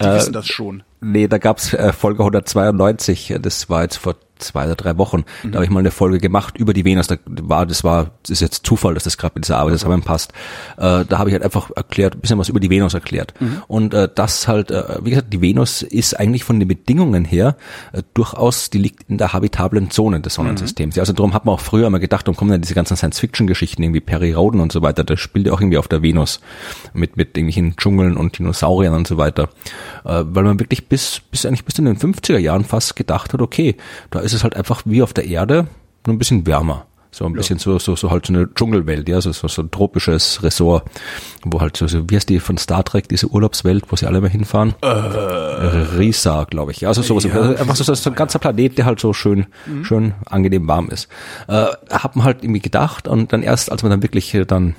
die 0.00 0.04
wissen 0.04 0.32
das 0.32 0.46
schon. 0.46 0.82
Nee, 1.00 1.28
da 1.28 1.38
gab's 1.38 1.72
äh, 1.72 1.92
Folge 1.92 2.20
192, 2.20 3.36
das 3.40 3.70
war 3.70 3.82
jetzt 3.82 3.96
vor 3.96 4.16
zwei 4.38 4.66
oder 4.66 4.74
drei 4.74 4.98
Wochen. 4.98 5.24
Mhm. 5.42 5.52
Da 5.52 5.56
habe 5.56 5.64
ich 5.64 5.70
mal 5.70 5.80
eine 5.80 5.90
Folge 5.90 6.18
gemacht 6.18 6.56
über 6.58 6.72
die 6.72 6.84
Venus. 6.84 7.06
Da 7.06 7.16
war, 7.26 7.66
das 7.66 7.84
war, 7.84 8.12
das 8.22 8.30
ist 8.30 8.40
jetzt 8.40 8.66
Zufall, 8.66 8.94
dass 8.94 9.04
das 9.04 9.18
gerade 9.18 9.32
mit 9.34 9.44
dieser 9.44 9.58
Arbeit 9.58 9.78
zusammenpasst. 9.78 10.32
Äh, 10.76 11.04
da 11.04 11.18
habe 11.18 11.30
ich 11.30 11.34
halt 11.34 11.42
einfach 11.42 11.70
erklärt, 11.74 12.14
ein 12.14 12.20
bisschen 12.20 12.38
was 12.38 12.48
über 12.48 12.60
die 12.60 12.70
Venus 12.70 12.94
erklärt. 12.94 13.34
Mhm. 13.40 13.62
Und 13.68 13.94
äh, 13.94 14.08
das 14.12 14.48
halt, 14.48 14.70
äh, 14.70 14.98
wie 15.02 15.10
gesagt, 15.10 15.32
die 15.32 15.40
Venus 15.40 15.82
ist 15.82 16.18
eigentlich 16.18 16.44
von 16.44 16.58
den 16.58 16.68
Bedingungen 16.68 17.24
her 17.24 17.56
äh, 17.92 18.02
durchaus, 18.14 18.70
die 18.70 18.78
liegt 18.78 19.08
in 19.08 19.18
der 19.18 19.32
habitablen 19.32 19.90
Zone 19.90 20.20
des 20.20 20.34
Sonnensystems. 20.34 20.94
Mhm. 20.94 20.98
Ja, 20.98 21.02
also 21.02 21.12
darum 21.12 21.34
hat 21.34 21.44
man 21.44 21.54
auch 21.54 21.60
früher 21.60 21.86
immer 21.86 21.98
gedacht, 21.98 22.26
darum 22.26 22.36
kommen 22.36 22.50
dann 22.50 22.60
diese 22.60 22.74
ganzen 22.74 22.96
Science-Fiction-Geschichten, 22.96 23.82
irgendwie 23.82 24.00
Perry 24.00 24.32
Roden 24.32 24.60
und 24.60 24.72
so 24.72 24.82
weiter, 24.82 25.04
das 25.04 25.20
spielt 25.20 25.46
ja 25.46 25.52
auch 25.52 25.60
irgendwie 25.60 25.78
auf 25.78 25.88
der 25.88 26.02
Venus 26.02 26.40
mit, 26.92 27.16
mit 27.16 27.36
irgendwelchen 27.36 27.76
Dschungeln 27.76 28.16
und 28.16 28.38
Dinosauriern 28.38 28.94
und 28.94 29.06
so 29.06 29.16
weiter. 29.16 29.48
Äh, 30.04 30.24
weil 30.26 30.44
man 30.44 30.60
wirklich 30.60 30.88
bis, 30.88 31.20
bis 31.30 31.46
eigentlich 31.46 31.64
bis 31.64 31.78
in 31.78 31.84
den 31.84 31.96
50er 31.96 32.38
Jahren 32.38 32.64
fast 32.64 32.96
gedacht 32.96 33.32
hat, 33.32 33.40
okay, 33.40 33.76
da 34.10 34.20
ist 34.26 34.34
es 34.34 34.42
halt 34.42 34.56
einfach 34.56 34.82
wie 34.84 35.02
auf 35.02 35.14
der 35.14 35.24
Erde, 35.24 35.68
nur 36.06 36.14
ein 36.14 36.18
bisschen 36.18 36.46
wärmer. 36.46 36.86
So 37.16 37.24
ein 37.24 37.32
bisschen 37.32 37.56
ja. 37.56 37.62
so, 37.62 37.78
so, 37.78 37.96
so 37.96 38.10
halt 38.10 38.26
so 38.26 38.34
eine 38.34 38.52
Dschungelwelt, 38.52 39.08
ja, 39.08 39.22
so, 39.22 39.32
so, 39.32 39.48
so 39.48 39.62
ein 39.62 39.70
tropisches 39.70 40.42
Ressort, 40.42 40.84
wo 41.44 41.62
halt 41.62 41.74
so, 41.74 41.86
so, 41.86 42.10
wie 42.10 42.16
heißt 42.16 42.28
die 42.28 42.40
von 42.40 42.58
Star 42.58 42.84
Trek, 42.84 43.08
diese 43.08 43.28
Urlaubswelt, 43.28 43.84
wo 43.88 43.96
sie 43.96 44.06
alle 44.06 44.20
mal 44.20 44.28
hinfahren? 44.28 44.74
Äh, 44.82 44.86
Risa, 44.86 46.44
glaube 46.44 46.72
ich. 46.72 46.82
Ja, 46.82 46.88
also 46.88 47.00
sowas. 47.00 47.24
Ja, 47.24 47.32
also 47.32 47.56
einfach 47.56 47.74
so, 47.74 47.94
so 47.94 48.10
ein 48.10 48.16
ganzer 48.16 48.38
Planet, 48.38 48.76
der 48.76 48.84
halt 48.84 49.00
so 49.00 49.14
schön, 49.14 49.46
mhm. 49.64 49.84
schön 49.86 50.14
angenehm 50.26 50.68
warm 50.68 50.90
ist. 50.90 51.08
Äh, 51.48 51.68
hat 51.90 52.16
man 52.16 52.26
halt 52.26 52.42
irgendwie 52.42 52.60
gedacht 52.60 53.08
und 53.08 53.32
dann 53.32 53.42
erst, 53.42 53.72
als 53.72 53.82
man 53.82 53.88
dann 53.90 54.02
wirklich 54.02 54.36
dann 54.46 54.74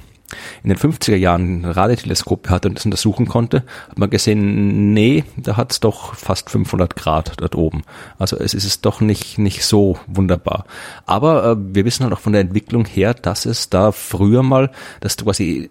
in 0.64 0.70
den 0.70 0.78
50er 0.78 1.16
Jahren 1.16 1.62
ein 1.62 1.66
Radioteleskop 1.66 2.50
hatte 2.50 2.68
und 2.68 2.78
das 2.78 2.86
untersuchen 2.86 3.28
konnte, 3.28 3.64
hat 3.90 3.98
man 3.98 4.10
gesehen, 4.10 4.94
nee, 4.94 5.24
da 5.38 5.58
hat 5.58 5.72
es 5.72 5.80
doch 5.80 6.16
fast 6.16 6.50
500 6.50 6.96
Grad 6.96 7.34
dort 7.38 7.56
oben. 7.56 7.84
Also 8.20 8.38
es 8.38 8.54
ist 8.54 8.86
doch 8.86 9.00
nicht, 9.00 9.38
nicht 9.38 9.64
so 9.64 9.98
wunderbar. 10.08 10.66
Aber 11.06 11.52
äh, 11.52 11.56
wir 11.58 11.86
wissen 11.86 12.04
halt 12.04 12.14
auch 12.14 12.20
von 12.20 12.34
der 12.34 12.42
Entwicklung 12.42 12.86
her, 12.86 13.14
dass 13.14 13.46
es 13.46 13.70
da 13.70 13.92
früher 13.92 14.44
mal, 14.44 14.72
dass 15.00 15.18
quasi 15.18 15.70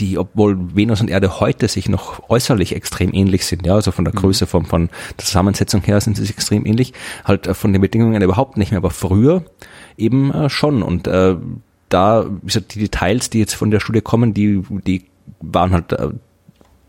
die, 0.00 0.18
obwohl 0.18 0.76
Venus 0.76 1.00
und 1.00 1.10
Erde 1.10 1.40
heute 1.40 1.68
sich 1.68 1.88
noch 1.88 2.28
äußerlich 2.28 2.74
extrem 2.74 3.12
ähnlich 3.12 3.46
sind, 3.46 3.66
ja, 3.66 3.74
also 3.74 3.90
von 3.90 4.04
der 4.04 4.14
mhm. 4.14 4.18
Größe, 4.18 4.46
von, 4.46 4.64
von 4.64 4.88
der 5.18 5.24
Zusammensetzung 5.24 5.82
her 5.82 6.00
sind 6.00 6.16
sie 6.16 6.22
sich 6.22 6.30
extrem 6.30 6.66
ähnlich, 6.66 6.92
halt 7.24 7.46
äh, 7.46 7.54
von 7.54 7.72
den 7.72 7.82
Bedingungen 7.82 8.22
überhaupt 8.22 8.56
nicht 8.56 8.70
mehr, 8.70 8.78
aber 8.78 8.90
früher 8.90 9.44
eben 9.96 10.32
äh, 10.32 10.48
schon 10.48 10.82
und 10.82 11.06
äh, 11.06 11.36
da, 11.88 12.26
wie 12.28 12.46
gesagt, 12.46 12.74
die 12.74 12.80
Details, 12.80 13.30
die 13.30 13.38
jetzt 13.38 13.54
von 13.54 13.70
der 13.70 13.80
Studie 13.80 14.00
kommen, 14.00 14.34
die, 14.34 14.62
die 14.86 15.04
waren 15.40 15.72
halt, 15.72 15.92
äh, 15.92 16.08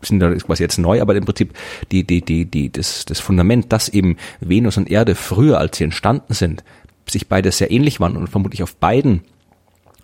sind 0.02 0.20
da 0.20 0.34
quasi 0.34 0.62
jetzt 0.62 0.78
neu, 0.78 1.00
aber 1.00 1.14
im 1.14 1.24
Prinzip 1.24 1.54
die, 1.92 2.04
die, 2.04 2.22
die, 2.22 2.46
die, 2.46 2.70
das, 2.72 3.04
das 3.04 3.20
Fundament, 3.20 3.72
dass 3.72 3.88
eben 3.88 4.16
Venus 4.40 4.76
und 4.76 4.90
Erde 4.90 5.14
früher, 5.14 5.58
als 5.58 5.76
sie 5.76 5.84
entstanden 5.84 6.32
sind, 6.32 6.64
sich 7.08 7.28
beide 7.28 7.52
sehr 7.52 7.70
ähnlich 7.70 8.00
waren 8.00 8.16
und 8.16 8.28
vermutlich 8.28 8.62
auf 8.62 8.76
beiden 8.76 9.22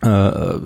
äh, 0.03 0.59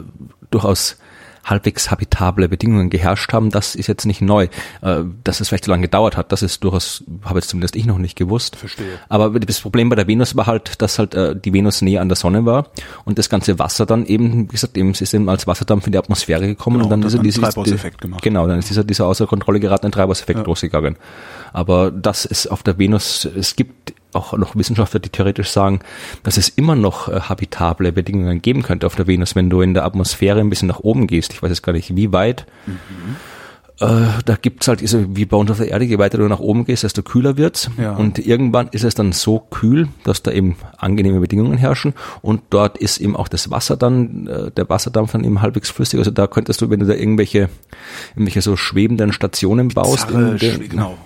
durchaus 0.51 0.99
halbwegs 1.45 1.91
habitable 1.91 2.49
Bedingungen 2.49 2.91
geherrscht 2.91 3.33
haben, 3.33 3.51
das 3.51 3.75
ist 3.75 3.87
jetzt 3.87 4.05
nicht 4.05 4.21
neu. 4.21 4.49
Äh, 4.83 5.03
dass 5.25 5.41
es 5.41 5.49
vielleicht 5.49 5.65
so 5.65 5.71
lange 5.71 5.83
gedauert 5.83 6.17
hat, 6.17 6.33
das 6.33 6.43
ist 6.43 6.63
durchaus, 6.65 7.05
habe 7.25 7.39
jetzt 7.39 7.49
zumindest 7.49 7.77
ich 7.77 7.87
noch 7.87 7.99
nicht 7.99 8.17
gewusst. 8.17 8.57
Verstehe. 8.57 8.99
Aber 9.09 9.39
das 9.41 9.61
Problem 9.61 9.89
bei 9.89 9.97
der 9.97 10.07
Venus 10.07 10.37
war 10.37 10.47
halt, 10.47 10.81
dass 10.83 10.99
halt 10.99 11.15
äh, 11.15 11.35
die 11.37 11.53
Venus 11.53 11.83
näher 11.83 12.03
an 12.03 12.09
der 12.09 12.17
Sonne 12.17 12.45
war 12.45 12.69
und 13.05 13.19
das 13.19 13.29
ganze 13.29 13.59
Wasser 13.59 13.87
dann 13.87 14.07
eben, 14.07 14.45
wie 14.45 14.53
gesagt, 14.53 14.77
eben, 14.77 14.91
es 14.91 15.01
ist 15.01 15.15
eben 15.15 15.29
als 15.29 15.47
Wasserdampf 15.47 15.87
in 15.87 15.93
die 15.93 15.99
Atmosphäre 15.99 16.47
gekommen 16.47 16.77
Genau, 16.77 16.85
und 16.85 16.91
dann 16.91 17.01
das 17.03 17.15
ist 17.15 17.19
er 17.21 17.23
dieses, 17.23 17.41
Treibhauseffekt 17.41 18.01
gemacht. 18.01 18.23
Genau, 18.23 18.47
dann 18.47 18.59
ist 18.59 18.71
dieser, 18.71 18.85
dieser 18.85 19.07
außer 19.07 19.27
Kontrolle 19.27 19.61
geratene 19.61 19.91
Treibhauseffekt 19.91 20.41
Ja. 20.41 20.45
losgegangen. 20.47 20.97
Aber 21.53 21.91
das 21.91 22.25
ist 22.25 22.47
auf 22.47 22.63
der 22.63 22.79
Venus, 22.79 23.25
es 23.25 23.57
gibt 23.57 23.95
auch 24.13 24.33
noch 24.37 24.57
Wissenschaftler, 24.57 25.01
die 25.01 25.09
theoretisch 25.09 25.51
sagen, 25.51 25.81
dass 26.23 26.37
es 26.37 26.49
immer 26.49 26.75
noch 26.75 27.09
äh, 27.09 27.21
habitable 27.21 27.93
Bedingungen 27.93 28.43
geben 28.43 28.63
könnte 28.63 28.87
auf 28.87 28.97
der 28.97 29.07
Venus, 29.07 29.35
wenn 29.35 29.51
du 29.51 29.61
in 29.61 29.75
der 29.75 29.85
Atmosphäre 29.85 30.41
ein 30.41 30.51
bisschen 30.51 30.69
nach 30.69 30.81
oben 30.81 31.07
gehst. 31.07 31.33
Ich 31.33 31.43
weiß 31.43 31.51
jetzt 31.51 31.63
gar 31.63 31.73
nicht, 31.73 31.95
wie 31.97 32.13
weit. 32.13 32.47
Äh, 32.67 32.73
da 33.87 34.37
gibt's 34.41 34.69
halt, 34.69 34.83
ist, 34.83 34.97
wie 35.17 35.25
bei 35.25 35.37
uns 35.37 35.51
auf 35.51 35.57
der 35.57 35.69
Erde, 35.69 35.85
je 35.87 35.99
weiter 35.99 36.19
du 36.19 36.29
nach 36.29 36.39
oben 36.41 36.65
gehst, 36.67 36.83
desto 36.83 37.03
kühler 37.03 37.37
wird's. 37.39 37.71
Ja. 37.81 37.93
Und 37.97 38.19
irgendwann 38.19 38.69
ist 38.73 38.85
es 38.85 38.95
dann 38.95 39.13
so 39.13 39.39
kühl, 39.39 39.89
dass 40.05 40.23
da 40.23 40.31
eben 40.33 40.57
angenehme 40.77 41.19
Bedingungen 41.21 41.57
herrschen. 41.57 41.95
Und 42.21 42.43
dort 42.51 42.77
ist 42.79 42.99
eben 42.99 43.17
auch 43.17 43.29
das 43.29 43.51
Wasser 43.51 43.77
dann, 43.77 44.27
äh, 44.27 44.51
der 44.51 44.69
Wasserdampf 44.69 45.13
dann 45.13 45.25
eben 45.25 45.41
halbwegs 45.41 45.71
flüssig. 45.71 45.99
Also 45.99 46.11
da 46.11 46.27
könntest 46.27 46.61
du, 46.61 46.69
wenn 46.69 46.81
du 46.81 46.87
da 46.87 46.95
irgendwelche, 46.95 47.49
irgendwelche 48.15 48.43
so 48.43 48.57
schwebenden 48.57 49.13
Stationen 49.13 49.69
baust, 49.69 50.09
Zarre, 50.11 50.33
in 50.33 50.37
den- 50.39 50.69
genau. 50.69 50.99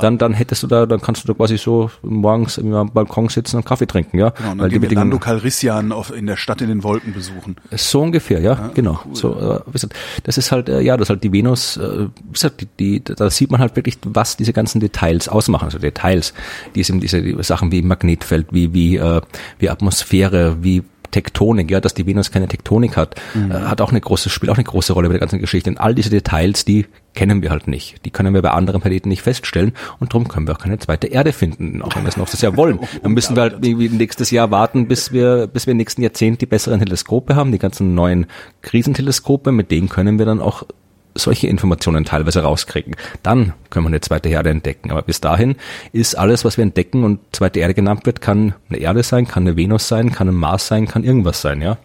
Dann, 0.00 0.18
dann 0.18 0.32
hättest 0.34 0.62
du 0.62 0.66
da, 0.66 0.84
dann 0.86 1.00
kannst 1.00 1.22
du 1.24 1.28
da 1.28 1.34
quasi 1.34 1.56
so 1.56 1.90
morgens 2.02 2.58
im 2.58 2.70
Balkon 2.92 3.28
sitzen 3.28 3.56
und 3.56 3.64
Kaffee 3.64 3.86
trinken, 3.86 4.18
ja. 4.18 4.30
Genau, 4.30 4.50
und 4.52 4.58
Weil 4.58 4.68
dann 4.70 4.70
die 4.70 4.82
wir 4.82 4.88
Lando 4.94 5.16
Bedingungen, 5.18 5.20
Calrissian 5.20 5.92
auf, 5.92 6.12
in 6.14 6.26
der 6.26 6.36
Stadt 6.36 6.60
in 6.60 6.68
den 6.68 6.82
Wolken 6.82 7.12
besuchen. 7.12 7.56
so 7.70 8.00
ungefähr, 8.02 8.40
ja, 8.40 8.70
genau. 8.74 9.00
So, 9.12 9.62
äh, 9.64 9.78
das 10.24 10.38
ist 10.38 10.50
halt, 10.52 10.68
äh, 10.68 10.80
ja, 10.80 10.96
das 10.96 11.06
ist 11.06 11.10
halt 11.10 11.24
die 11.24 11.32
Venus, 11.32 11.76
äh, 11.76 12.08
gesagt, 12.32 12.60
die, 12.60 13.00
die, 13.00 13.04
da 13.04 13.30
sieht 13.30 13.50
man 13.50 13.60
halt 13.60 13.76
wirklich, 13.76 13.98
was 14.04 14.36
diese 14.36 14.52
ganzen 14.52 14.80
Details 14.80 15.28
ausmachen. 15.28 15.64
Also 15.64 15.78
Details, 15.78 16.34
die 16.74 16.82
sind 16.82 17.02
diese 17.02 17.22
die 17.22 17.42
Sachen 17.42 17.72
wie 17.72 17.82
Magnetfeld, 17.82 18.48
wie, 18.52 18.72
wie, 18.74 18.96
äh, 18.96 19.20
wie 19.58 19.70
Atmosphäre, 19.70 20.62
wie 20.62 20.82
Tektonik, 21.10 21.70
ja, 21.70 21.80
dass 21.80 21.94
die 21.94 22.06
Venus 22.06 22.30
keine 22.30 22.48
Tektonik 22.48 22.96
hat, 22.96 23.16
äh, 23.34 23.52
hat 23.52 23.80
auch 23.80 23.90
eine 23.90 24.00
große, 24.00 24.30
spielt 24.30 24.50
auch 24.50 24.56
eine 24.56 24.64
große 24.64 24.92
Rolle 24.92 25.08
bei 25.08 25.14
der 25.14 25.20
ganzen 25.20 25.40
Geschichte. 25.40 25.70
Und 25.70 25.78
all 25.78 25.94
diese 25.94 26.10
Details, 26.10 26.64
die 26.64 26.86
kennen 27.14 27.42
wir 27.42 27.50
halt 27.50 27.66
nicht. 27.66 28.04
Die 28.04 28.10
können 28.10 28.34
wir 28.34 28.42
bei 28.42 28.50
anderen 28.50 28.80
Planeten 28.80 29.08
nicht 29.08 29.22
feststellen 29.22 29.72
und 29.98 30.12
darum 30.12 30.28
können 30.28 30.46
wir 30.46 30.54
auch 30.54 30.60
keine 30.60 30.78
zweite 30.78 31.08
Erde 31.08 31.32
finden, 31.32 31.82
auch 31.82 31.94
wenn 31.96 32.04
wir 32.04 32.08
es 32.08 32.16
noch 32.16 32.28
das 32.28 32.40
Jahr 32.40 32.56
wollen. 32.56 32.78
Dann 33.02 33.12
müssen 33.12 33.34
wir 33.36 33.42
halt 33.42 33.64
irgendwie 33.64 33.88
nächstes 33.88 34.30
Jahr 34.30 34.50
warten, 34.50 34.86
bis 34.86 35.12
wir, 35.12 35.48
bis 35.48 35.66
wir 35.66 35.72
im 35.72 35.78
nächsten 35.78 36.02
Jahrzehnt 36.02 36.40
die 36.40 36.46
besseren 36.46 36.78
Teleskope 36.78 37.34
haben, 37.34 37.52
die 37.52 37.58
ganzen 37.58 37.94
neuen 37.94 38.26
Krisenteleskope, 38.62 39.50
mit 39.52 39.70
denen 39.70 39.88
können 39.88 40.18
wir 40.18 40.26
dann 40.26 40.40
auch 40.40 40.64
solche 41.14 41.46
Informationen 41.46 42.04
teilweise 42.04 42.42
rauskriegen. 42.42 42.96
Dann 43.22 43.52
können 43.70 43.86
wir 43.86 43.88
eine 43.88 44.00
zweite 44.00 44.28
Erde 44.28 44.50
entdecken. 44.50 44.90
Aber 44.90 45.02
bis 45.02 45.20
dahin 45.20 45.56
ist 45.92 46.16
alles, 46.16 46.44
was 46.44 46.56
wir 46.56 46.62
entdecken 46.62 47.04
und 47.04 47.20
zweite 47.32 47.60
Erde 47.60 47.74
genannt 47.74 48.06
wird, 48.06 48.20
kann 48.20 48.54
eine 48.68 48.78
Erde 48.78 49.02
sein, 49.02 49.26
kann 49.26 49.46
eine 49.46 49.56
Venus 49.56 49.88
sein, 49.88 50.12
kann 50.12 50.28
ein 50.28 50.34
Mars 50.34 50.66
sein, 50.66 50.86
kann 50.86 51.04
irgendwas 51.04 51.40
sein, 51.40 51.62
ja. 51.62 51.78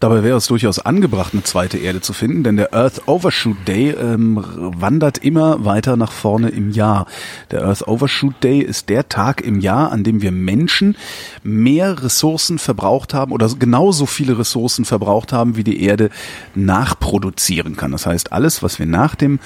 Dabei 0.00 0.22
wäre 0.22 0.36
es 0.36 0.46
durchaus 0.46 0.78
angebracht, 0.78 1.32
eine 1.32 1.42
zweite 1.42 1.78
Erde 1.78 2.00
zu 2.00 2.12
finden, 2.12 2.42
denn 2.42 2.56
der 2.56 2.74
Earth 2.74 3.06
Overshoot 3.06 3.56
Day 3.66 3.90
ähm, 3.90 4.42
wandert 4.44 5.18
immer 5.18 5.64
weiter 5.64 5.96
nach 5.96 6.12
vorne 6.12 6.50
im 6.50 6.70
Jahr. 6.70 7.06
Der 7.50 7.64
Earth 7.64 7.86
Overshoot 7.86 8.34
Day 8.42 8.60
ist 8.60 8.88
der 8.88 9.08
Tag 9.08 9.40
im 9.40 9.60
Jahr, 9.60 9.92
an 9.92 10.04
dem 10.04 10.22
wir 10.22 10.32
Menschen 10.32 10.96
mehr 11.42 12.02
Ressourcen 12.02 12.58
verbraucht 12.58 13.14
haben 13.14 13.32
oder 13.32 13.48
genauso 13.58 14.06
viele 14.06 14.38
Ressourcen 14.38 14.84
verbraucht 14.84 15.32
haben, 15.32 15.56
wie 15.56 15.64
die 15.64 15.82
Erde 15.82 16.10
nachproduzieren 16.54 17.76
kann. 17.76 17.92
Das 17.92 18.06
heißt, 18.06 18.32
alles, 18.32 18.62
was 18.62 18.78
wir 18.78 18.86
nach 18.86 19.14
dem 19.14 19.38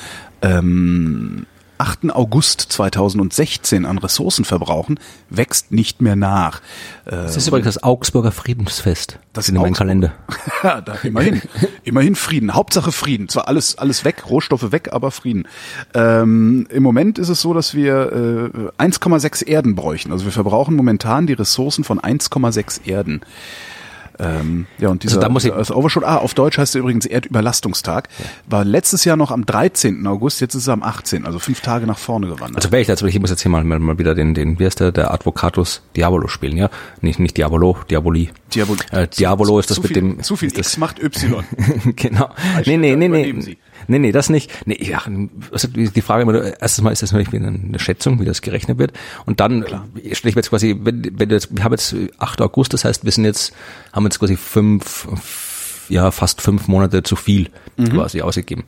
ähm, 0.43 1.47
8. 1.79 2.11
August 2.11 2.61
2016 2.61 3.87
an 3.87 3.99
Ressourcen 3.99 4.45
verbrauchen, 4.45 4.99
wächst 5.31 5.73
nicht 5.73 6.01
mehr 6.01 6.17
nach. 6.17 6.61
Das 7.05 7.37
ist 7.37 7.49
übrigens 7.49 7.67
das 7.67 7.83
Augsburger 7.83 8.33
Friedensfest. 8.33 9.19
Das 9.33 9.49
in 9.49 9.57
meinem 9.57 9.75
Kalender. 9.75 10.13
Ja, 10.65 10.81
da, 10.81 10.95
immerhin. 11.05 11.41
immerhin 11.85 12.17
Frieden. 12.17 12.53
Hauptsache 12.55 12.91
Frieden. 12.91 13.29
Zwar 13.29 13.47
alles, 13.47 13.79
alles 13.79 14.05
weg, 14.05 14.29
Rohstoffe 14.29 14.73
weg, 14.73 14.89
aber 14.93 15.13
Frieden. 15.13 15.47
Ähm, 15.95 16.67
Im 16.71 16.83
Moment 16.83 17.19
ist 17.19 17.29
es 17.29 17.41
so, 17.41 17.55
dass 17.55 17.75
wir 17.75 18.73
äh, 18.79 18.83
1,6 18.83 19.47
Erden 19.47 19.77
bräuchten. 19.77 20.11
Also 20.11 20.25
wir 20.25 20.33
verbrauchen 20.33 20.75
momentan 20.75 21.29
die 21.29 21.35
Ressourcen 21.35 21.85
von 21.85 22.01
1,6 22.01 22.89
Erden. 22.89 23.21
Ähm, 24.21 24.67
ja, 24.79 24.89
und 24.89 25.03
dieser 25.03 25.17
Also 25.17 25.21
da 25.21 25.29
muss 25.29 25.45
ich- 25.45 25.53
also 25.53 25.75
Overshoot, 25.77 26.05
ah, 26.05 26.17
auf 26.17 26.35
Deutsch 26.35 26.59
heißt 26.59 26.75
er 26.75 26.81
übrigens 26.81 27.07
Erdüberlastungstag. 27.07 28.09
War 28.49 28.65
letztes 28.65 29.05
Jahr 29.05 29.17
noch 29.17 29.31
am 29.31 29.47
13. 29.47 30.07
August, 30.07 30.41
jetzt 30.41 30.55
ist 30.55 30.67
er 30.67 30.73
am 30.75 30.83
18., 30.83 31.25
also 31.25 31.39
fünf 31.39 31.61
Tage 31.61 31.87
nach 31.87 31.99
vorne 31.99 32.27
gewandert. 32.27 32.57
Also 32.57 32.73
wäre 32.73 32.81
ich 32.83 32.89
dazu, 32.89 33.07
ich 33.07 33.19
muss 33.21 33.31
jetzt 33.31 33.43
hier 33.43 33.51
mal, 33.51 33.63
mal, 33.65 33.99
wieder 33.99 34.15
den, 34.15 34.35
den, 34.35 34.59
wie 34.59 34.67
heißt 34.67 34.81
der, 34.81 34.93
der 34.93 35.13
Advocatus 35.13 35.83
Diabolo 35.97 36.29
spielen, 36.29 36.57
ja? 36.57 36.69
Nicht, 37.01 37.19
nicht 37.21 37.37
Diabolo, 37.37 37.77
Diaboli. 37.91 38.31
Diabol 38.55 38.77
Äh, 38.91 39.07
Diabolo 39.09 39.59
ist 39.59 39.71
das 39.71 39.77
zu 39.77 39.83
mit 39.83 39.89
viel, 39.89 39.95
dem, 39.97 40.23
Zu 40.23 40.37
viel 40.37 40.49
das, 40.51 40.59
X 40.59 40.77
macht 40.79 41.03
Y. 41.03 41.45
genau. 41.97 42.31
Nee, 42.67 42.77
nee, 42.77 42.97
nee, 42.97 43.09
nee. 43.09 43.57
Nee, 43.89 43.99
nee, 43.99 44.13
das 44.13 44.29
nicht. 44.29 44.51
Nee, 44.67 44.79
ja, 44.81 45.03
also 45.51 45.67
die 45.69 46.03
Frage 46.03 46.23
immer, 46.23 46.61
erstens 46.61 46.85
mal 46.85 46.93
ist 46.93 47.03
das 47.03 47.13
natürlich 47.13 47.35
eine 47.35 47.79
Schätzung, 47.79 48.21
wie 48.21 48.27
das 48.27 48.43
gerechnet 48.43 48.79
wird. 48.79 48.93
Und 49.25 49.41
dann 49.41 49.65
stelle 50.13 50.31
ich 50.31 50.35
mir 50.37 50.41
jetzt 50.41 50.51
quasi, 50.51 50.77
wenn, 50.79 51.03
wenn 51.19 51.29
du 51.31 51.35
jetzt, 51.35 51.57
wir 51.57 51.65
haben 51.65 51.73
jetzt 51.73 51.97
8. 52.19 52.43
August, 52.43 52.75
das 52.75 52.85
heißt, 52.85 53.05
wir 53.05 53.13
sind 53.13 53.25
jetzt, 53.25 53.55
haben 53.93 54.05
jetzt 54.05 54.19
quasi 54.19 54.37
fünf, 54.37 55.09
ja, 55.89 56.11
fast 56.11 56.43
fünf 56.43 56.69
Monate 56.69 57.03
zu 57.03 57.17
viel 57.17 57.49
quasi 57.91 58.21
ausgegeben. 58.21 58.65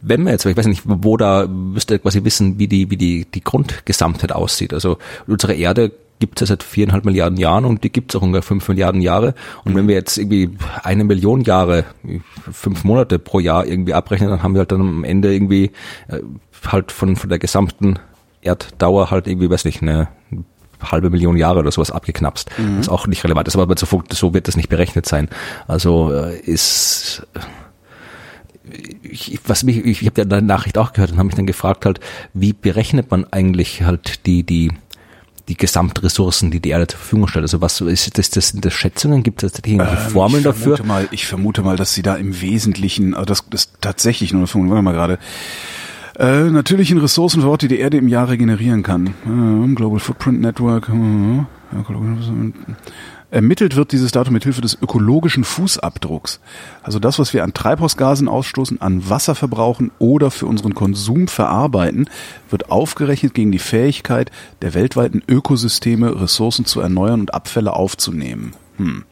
Wenn 0.00 0.24
wir 0.24 0.32
jetzt, 0.32 0.44
ich 0.44 0.56
weiß 0.56 0.66
nicht, 0.66 0.82
wo 0.84 1.16
da 1.16 1.46
müsst 1.46 1.90
ihr 1.92 2.00
quasi 2.00 2.24
wissen, 2.24 2.58
wie 2.58 2.66
die, 2.66 2.90
wie 2.90 2.96
die, 2.96 3.26
die 3.26 3.44
Grundgesamtheit 3.44 4.32
aussieht. 4.32 4.74
Also 4.74 4.98
unsere 5.26 5.54
Erde 5.54 5.92
gibt 6.18 6.40
es 6.40 6.48
ja 6.48 6.54
seit 6.54 6.62
viereinhalb 6.62 7.04
Milliarden 7.04 7.38
Jahren 7.38 7.64
und 7.64 7.84
die 7.84 7.90
gibt 7.90 8.12
es 8.12 8.16
auch 8.16 8.22
ungefähr 8.22 8.42
fünf 8.42 8.68
Milliarden 8.68 9.00
Jahre. 9.00 9.34
Und 9.64 9.74
wenn 9.74 9.88
wir 9.88 9.94
jetzt 9.94 10.16
irgendwie 10.18 10.50
eine 10.82 11.04
Million 11.04 11.42
Jahre, 11.42 11.84
fünf 12.50 12.84
Monate 12.84 13.18
pro 13.18 13.40
Jahr 13.40 13.66
irgendwie 13.66 13.94
abrechnen, 13.94 14.30
dann 14.30 14.42
haben 14.42 14.54
wir 14.54 14.60
halt 14.60 14.72
dann 14.72 14.80
am 14.80 15.04
Ende 15.04 15.32
irgendwie 15.32 15.72
äh, 16.08 16.20
halt 16.66 16.92
von, 16.92 17.16
von 17.16 17.28
der 17.28 17.38
gesamten 17.38 17.98
Erddauer 18.42 19.10
halt 19.10 19.26
irgendwie, 19.26 19.50
weiß 19.50 19.64
nicht, 19.64 19.82
eine 19.82 20.08
halbe 20.82 21.10
Million 21.10 21.36
Jahre 21.36 21.60
oder 21.60 21.72
sowas 21.72 21.90
abgeknapst. 21.90 22.50
Was 22.78 22.88
auch 22.88 23.06
nicht 23.06 23.24
relevant 23.24 23.48
ist, 23.48 23.56
aber 23.56 23.74
so, 23.76 24.02
so 24.10 24.34
wird 24.34 24.48
das 24.48 24.56
nicht 24.56 24.68
berechnet 24.68 25.06
sein. 25.06 25.28
Also 25.66 26.12
äh, 26.12 26.38
ist 26.40 27.26
ich, 29.02 29.38
was 29.46 29.62
mich, 29.62 29.78
ich, 29.78 30.02
ich 30.02 30.06
habe 30.06 30.22
ja 30.22 30.24
deine 30.24 30.46
Nachricht 30.46 30.78
auch 30.78 30.92
gehört 30.92 31.12
und 31.12 31.18
habe 31.18 31.26
mich 31.26 31.34
dann 31.34 31.46
gefragt 31.46 31.84
halt, 31.84 32.00
wie 32.32 32.52
berechnet 32.52 33.10
man 33.10 33.26
eigentlich 33.30 33.82
halt 33.82 34.26
die, 34.26 34.42
die, 34.42 34.72
die 35.48 35.56
Gesamtressourcen, 35.56 36.50
die 36.50 36.60
die 36.60 36.70
Erde 36.70 36.86
zur 36.86 36.98
Verfügung 36.98 37.28
stellt. 37.28 37.42
Also 37.44 37.60
was 37.60 37.80
ist 37.80 38.18
das, 38.18 38.30
das 38.30 38.48
sind 38.48 38.64
das 38.64 38.72
Schätzungen? 38.72 39.22
Gibt 39.22 39.42
es 39.42 39.52
tatsächlich 39.52 39.66
irgendwelche 39.66 39.96
Formeln 40.10 40.44
Ähm, 40.44 40.50
ich 40.50 40.56
dafür? 40.56 40.84
Mal, 40.84 41.08
ich 41.10 41.26
vermute 41.26 41.62
mal, 41.62 41.76
dass 41.76 41.94
sie 41.94 42.02
da 42.02 42.16
im 42.16 42.40
Wesentlichen, 42.40 43.14
also 43.14 43.26
das, 43.26 43.44
das 43.50 43.72
tatsächlich 43.80 44.32
nur, 44.32 44.46
vermuten 44.46 44.74
wir 44.74 44.82
mal 44.82 44.92
gerade, 44.92 45.18
äh, 46.18 46.44
natürlichen 46.44 46.98
Ressourcen 46.98 47.42
vor 47.42 47.50
Ort, 47.50 47.62
die 47.62 47.68
die 47.68 47.78
Erde 47.78 47.96
im 47.96 48.08
Jahr 48.08 48.28
regenerieren 48.28 48.82
kann. 48.82 49.08
Äh, 49.26 49.74
Global 49.74 49.98
Footprint 49.98 50.40
Network. 50.40 50.88
Äh, 50.88 51.44
Ermittelt 53.34 53.74
wird 53.74 53.90
dieses 53.90 54.12
Datum 54.12 54.34
mit 54.34 54.44
Hilfe 54.44 54.60
des 54.60 54.78
ökologischen 54.80 55.42
Fußabdrucks. 55.42 56.38
Also 56.84 57.00
das, 57.00 57.18
was 57.18 57.34
wir 57.34 57.42
an 57.42 57.52
Treibhausgasen 57.52 58.28
ausstoßen, 58.28 58.80
an 58.80 59.10
Wasser 59.10 59.34
verbrauchen 59.34 59.90
oder 59.98 60.30
für 60.30 60.46
unseren 60.46 60.76
Konsum 60.76 61.26
verarbeiten, 61.26 62.08
wird 62.48 62.70
aufgerechnet 62.70 63.34
gegen 63.34 63.50
die 63.50 63.58
Fähigkeit 63.58 64.30
der 64.62 64.72
weltweiten 64.74 65.20
Ökosysteme, 65.26 66.20
Ressourcen 66.20 66.64
zu 66.64 66.80
erneuern 66.80 67.22
und 67.22 67.34
Abfälle 67.34 67.72
aufzunehmen. 67.72 68.52
Hm. 68.76 69.02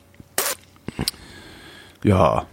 Ja, 2.05 2.47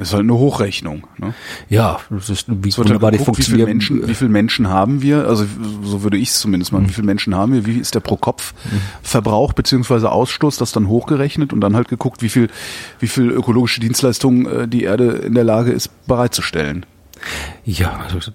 ist 0.00 0.12
halt 0.12 0.22
eine 0.22 0.34
Hochrechnung. 0.34 1.06
Ne? 1.18 1.34
Ja, 1.68 1.98
das 2.10 2.30
ist, 2.30 2.46
wie 2.48 2.68
Es 2.68 2.78
wird 2.78 2.88
halt 2.88 3.00
wunderbar 3.00 3.10
die 3.12 3.18
geguckt, 3.18 3.38
wie 3.38 3.42
viele. 3.42 3.66
Menschen, 3.66 4.08
wie 4.08 4.14
viele 4.14 4.30
Menschen 4.30 4.68
haben 4.68 5.02
wir? 5.02 5.26
Also 5.26 5.46
so 5.82 6.02
würde 6.02 6.16
ich 6.16 6.30
es 6.30 6.40
zumindest 6.40 6.72
mal. 6.72 6.82
Wie 6.88 6.92
viele 6.92 7.06
Menschen 7.06 7.34
haben 7.34 7.52
wir? 7.52 7.66
Wie 7.66 7.78
ist 7.78 7.94
der 7.94 8.00
pro 8.00 8.16
Kopf 8.16 8.54
Verbrauch 9.02 9.52
beziehungsweise 9.52 10.10
Ausstoß? 10.10 10.56
Das 10.56 10.72
dann 10.72 10.88
hochgerechnet 10.88 11.52
und 11.52 11.60
dann 11.60 11.76
halt 11.76 11.88
geguckt, 11.88 12.22
wie 12.22 12.28
viel, 12.28 12.48
wie 12.98 13.08
viel 13.08 13.30
ökologische 13.30 13.80
Dienstleistungen 13.80 14.46
äh, 14.46 14.68
die 14.68 14.84
Erde 14.84 15.10
in 15.10 15.34
der 15.34 15.44
Lage 15.44 15.72
ist 15.72 16.06
bereitzustellen. 16.06 16.86
Ja, 17.64 18.00
also, 18.02 18.30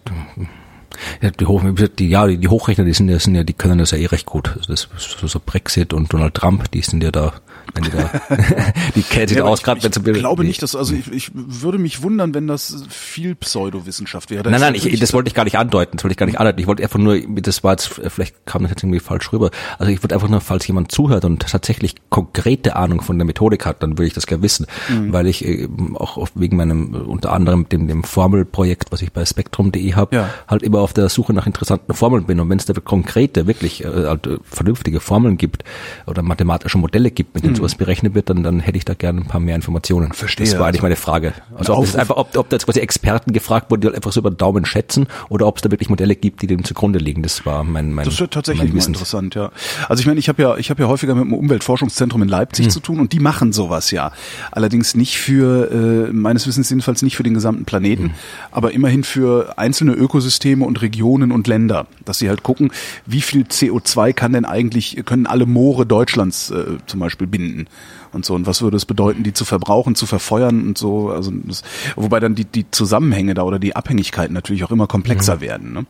Ja, 1.21 1.31
die, 1.31 1.45
Hoch, 1.45 1.63
die, 1.99 2.09
ja, 2.09 2.27
die 2.27 2.47
Hochrechner, 2.47 2.85
die 2.85 2.93
sind 2.93 3.09
ja, 3.09 3.19
sind 3.19 3.35
ja, 3.35 3.43
die 3.43 3.53
können 3.53 3.77
das 3.79 3.91
ja 3.91 3.97
eh 3.97 4.05
recht 4.07 4.25
gut. 4.25 4.49
Also 4.55 4.71
das, 4.73 4.87
so, 4.97 5.27
so 5.27 5.39
Brexit 5.43 5.93
und 5.93 6.11
Donald 6.13 6.33
Trump, 6.35 6.69
die 6.71 6.81
sind 6.81 7.03
ja 7.03 7.11
da, 7.11 7.33
wenn 7.73 7.83
die 7.83 7.91
da, 7.91 8.09
die 8.95 9.03
kennen 9.03 9.27
sich 9.27 9.37
Ja, 9.37 9.43
aus, 9.45 9.63
gerade 9.63 9.81
wenn 9.83 9.91
ich, 9.91 10.07
ich 10.15 10.19
glaube 10.19 10.43
nicht, 10.43 10.61
dass, 10.61 10.75
also 10.75 10.93
ich, 10.93 11.11
ich 11.11 11.31
würde 11.33 11.77
mich 11.77 12.01
wundern, 12.03 12.33
wenn 12.33 12.47
das 12.47 12.83
viel 12.89 13.35
Pseudowissenschaft 13.35 14.29
wäre. 14.31 14.49
Nein, 14.49 14.61
nein, 14.61 14.75
ich, 14.75 14.99
das 14.99 15.13
wollte 15.13 15.27
ich 15.27 15.33
gar 15.33 15.43
nicht 15.43 15.57
andeuten, 15.57 15.97
das 15.97 16.03
wollte 16.03 16.13
ich 16.13 16.17
gar 16.17 16.25
nicht 16.25 16.39
andeuten. 16.39 16.59
Ich 16.59 16.67
wollte 16.67 16.83
einfach 16.83 16.99
nur, 16.99 17.17
das 17.41 17.63
war 17.63 17.71
jetzt, 17.73 17.87
vielleicht 17.87 18.45
kam 18.45 18.61
das 18.63 18.71
jetzt 18.71 18.83
irgendwie 18.83 18.99
falsch 18.99 19.31
rüber. 19.33 19.49
Also 19.79 19.91
ich 19.91 20.01
wollte 20.03 20.15
einfach 20.15 20.29
nur, 20.29 20.41
falls 20.41 20.65
jemand 20.67 20.91
zuhört 20.91 21.25
und 21.25 21.39
tatsächlich 21.47 21.95
konkrete 22.09 22.75
Ahnung 22.75 23.01
von 23.01 23.17
der 23.17 23.25
Methodik 23.25 23.65
hat, 23.65 23.81
dann 23.83 23.97
würde 23.97 24.07
ich 24.07 24.13
das 24.13 24.27
gerne 24.27 24.43
wissen, 24.43 24.67
Mhm. 24.89 25.11
weil 25.13 25.27
ich 25.27 25.43
äh, 25.45 25.67
auch 25.95 26.27
wegen 26.35 26.57
meinem, 26.57 26.93
unter 26.93 27.33
anderem 27.33 27.67
dem, 27.69 27.87
dem 27.87 28.03
Formelprojekt, 28.03 28.91
was 28.91 29.01
ich 29.01 29.11
bei 29.11 29.25
spektrum.de 29.25 29.93
habe, 29.93 30.15
Ja. 30.15 30.29
halt 30.47 30.63
immer 30.63 30.84
auf 30.85 30.93
der 30.93 31.09
Suche 31.09 31.33
nach 31.33 31.45
interessanten 31.47 31.93
Formeln 31.93 32.23
bin. 32.25 32.39
Und 32.39 32.49
wenn 32.49 32.57
es 32.57 32.65
da 32.65 32.73
konkrete, 32.73 33.47
wirklich 33.47 33.83
äh, 33.83 33.87
halt, 33.87 34.25
äh, 34.27 34.37
vernünftige 34.43 34.99
Formeln 35.01 35.35
gibt 35.37 35.63
oder 36.05 36.21
mathematische 36.21 36.77
Modelle 36.77 37.11
gibt, 37.11 37.35
mit 37.35 37.43
denen 37.43 37.55
sowas 37.55 37.75
berechnet 37.75 38.15
wird, 38.15 38.29
dann, 38.29 38.43
dann 38.43 38.59
hätte 38.61 38.77
ich 38.77 38.85
da 38.85 38.93
gerne 38.93 39.21
ein 39.21 39.27
paar 39.27 39.41
mehr 39.41 39.55
Informationen. 39.55 40.09
Mhm. 40.09 40.13
Verstehe, 40.13 40.45
Das 40.45 40.57
war 40.57 40.67
eigentlich 40.67 40.75
also- 40.75 40.83
meine 40.85 40.95
Frage. 40.95 41.33
Also 41.55 41.75
ob, 41.75 41.83
ist 41.83 41.95
einfach, 41.97 42.15
ob, 42.15 42.37
ob 42.37 42.49
da 42.49 42.55
jetzt 42.55 42.65
quasi 42.65 42.79
Experten 42.79 43.33
gefragt 43.33 43.69
wurden, 43.71 43.81
die 43.81 43.87
halt 43.87 43.95
einfach 43.95 44.11
so 44.13 44.19
über 44.21 44.29
den 44.31 44.37
Daumen 44.37 44.65
schätzen, 44.65 45.07
oder 45.29 45.47
ob 45.47 45.57
es 45.57 45.61
da 45.63 45.71
wirklich 45.71 45.89
Modelle 45.89 46.15
gibt, 46.15 46.41
die 46.43 46.47
dem 46.47 46.63
zugrunde 46.63 46.99
liegen. 46.99 47.23
Das 47.23 47.45
war 47.45 47.63
mein, 47.63 47.91
mein, 47.91 48.05
Das 48.05 48.19
wird 48.19 48.33
tatsächlich 48.33 48.71
mein 48.73 48.85
interessant, 48.85 49.35
ja. 49.35 49.51
Also 49.89 50.01
ich 50.01 50.07
meine, 50.07 50.19
ich 50.19 50.29
habe 50.29 50.41
ja, 50.41 50.55
ich 50.57 50.69
habe 50.69 50.83
ja 50.83 50.87
häufiger 50.87 51.15
mit 51.15 51.25
dem 51.25 51.33
Umweltforschungszentrum 51.33 52.21
in. 52.21 52.29
Leipzig 52.35 52.69
zu 52.69 52.79
tun 52.79 52.99
und 52.99 53.13
die 53.13 53.19
machen 53.19 53.53
sowas 53.53 53.91
ja. 53.91 54.11
Allerdings 54.51 54.93
nicht 54.93 55.17
für, 55.17 55.71
äh, 56.09 56.11
meines 56.13 56.45
Wissens 56.47 56.69
jedenfalls 56.69 57.01
nicht 57.01 57.15
für 57.15 57.23
den 57.23 57.33
gesamten 57.33 57.63
Planeten, 57.65 58.03
Hm. 58.05 58.11
aber 58.51 58.71
immerhin 58.73 59.03
für 59.03 59.57
einzelne 59.57 59.93
Ökosysteme 59.93 60.65
und 60.65 60.74
Regionen 60.81 61.31
und 61.31 61.47
Länder, 61.47 61.87
dass 62.03 62.19
sie 62.19 62.29
halt 62.29 62.43
gucken, 62.43 62.71
wie 63.05 63.21
viel 63.21 63.43
CO2 63.43 64.13
kann 64.13 64.33
denn 64.33 64.45
eigentlich, 64.45 65.01
können 65.05 65.27
alle 65.27 65.45
Moore 65.45 65.85
Deutschlands 65.85 66.51
äh, 66.51 66.77
zum 66.85 66.99
Beispiel 66.99 67.27
binden 67.27 67.67
und 68.11 68.25
so 68.25 68.33
und 68.33 68.47
was 68.47 68.61
würde 68.61 68.77
es 68.77 68.85
bedeuten, 68.85 69.23
die 69.23 69.33
zu 69.33 69.45
verbrauchen, 69.45 69.95
zu 69.95 70.05
verfeuern 70.05 70.67
und 70.67 70.77
so. 70.77 71.09
Also 71.09 71.31
das, 71.31 71.63
wobei 71.95 72.19
dann 72.19 72.35
die, 72.35 72.45
die 72.45 72.69
Zusammenhänge 72.71 73.33
da 73.33 73.43
oder 73.43 73.59
die 73.59 73.75
Abhängigkeiten 73.75 74.33
natürlich 74.33 74.63
auch 74.63 74.71
immer 74.71 74.87
komplexer 74.87 75.41
werden. 75.41 75.73
Ne? 75.73 75.85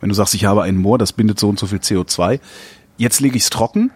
Wenn 0.00 0.08
du 0.08 0.14
sagst, 0.14 0.34
ich 0.34 0.44
habe 0.44 0.62
ein 0.62 0.76
Moor, 0.76 0.98
das 0.98 1.12
bindet 1.12 1.38
so 1.38 1.48
und 1.48 1.58
so 1.58 1.66
viel 1.66 1.78
CO2, 1.78 2.40
jetzt 2.96 3.20
lege 3.20 3.36
ich 3.36 3.44
es 3.44 3.50
trocken, 3.50 3.90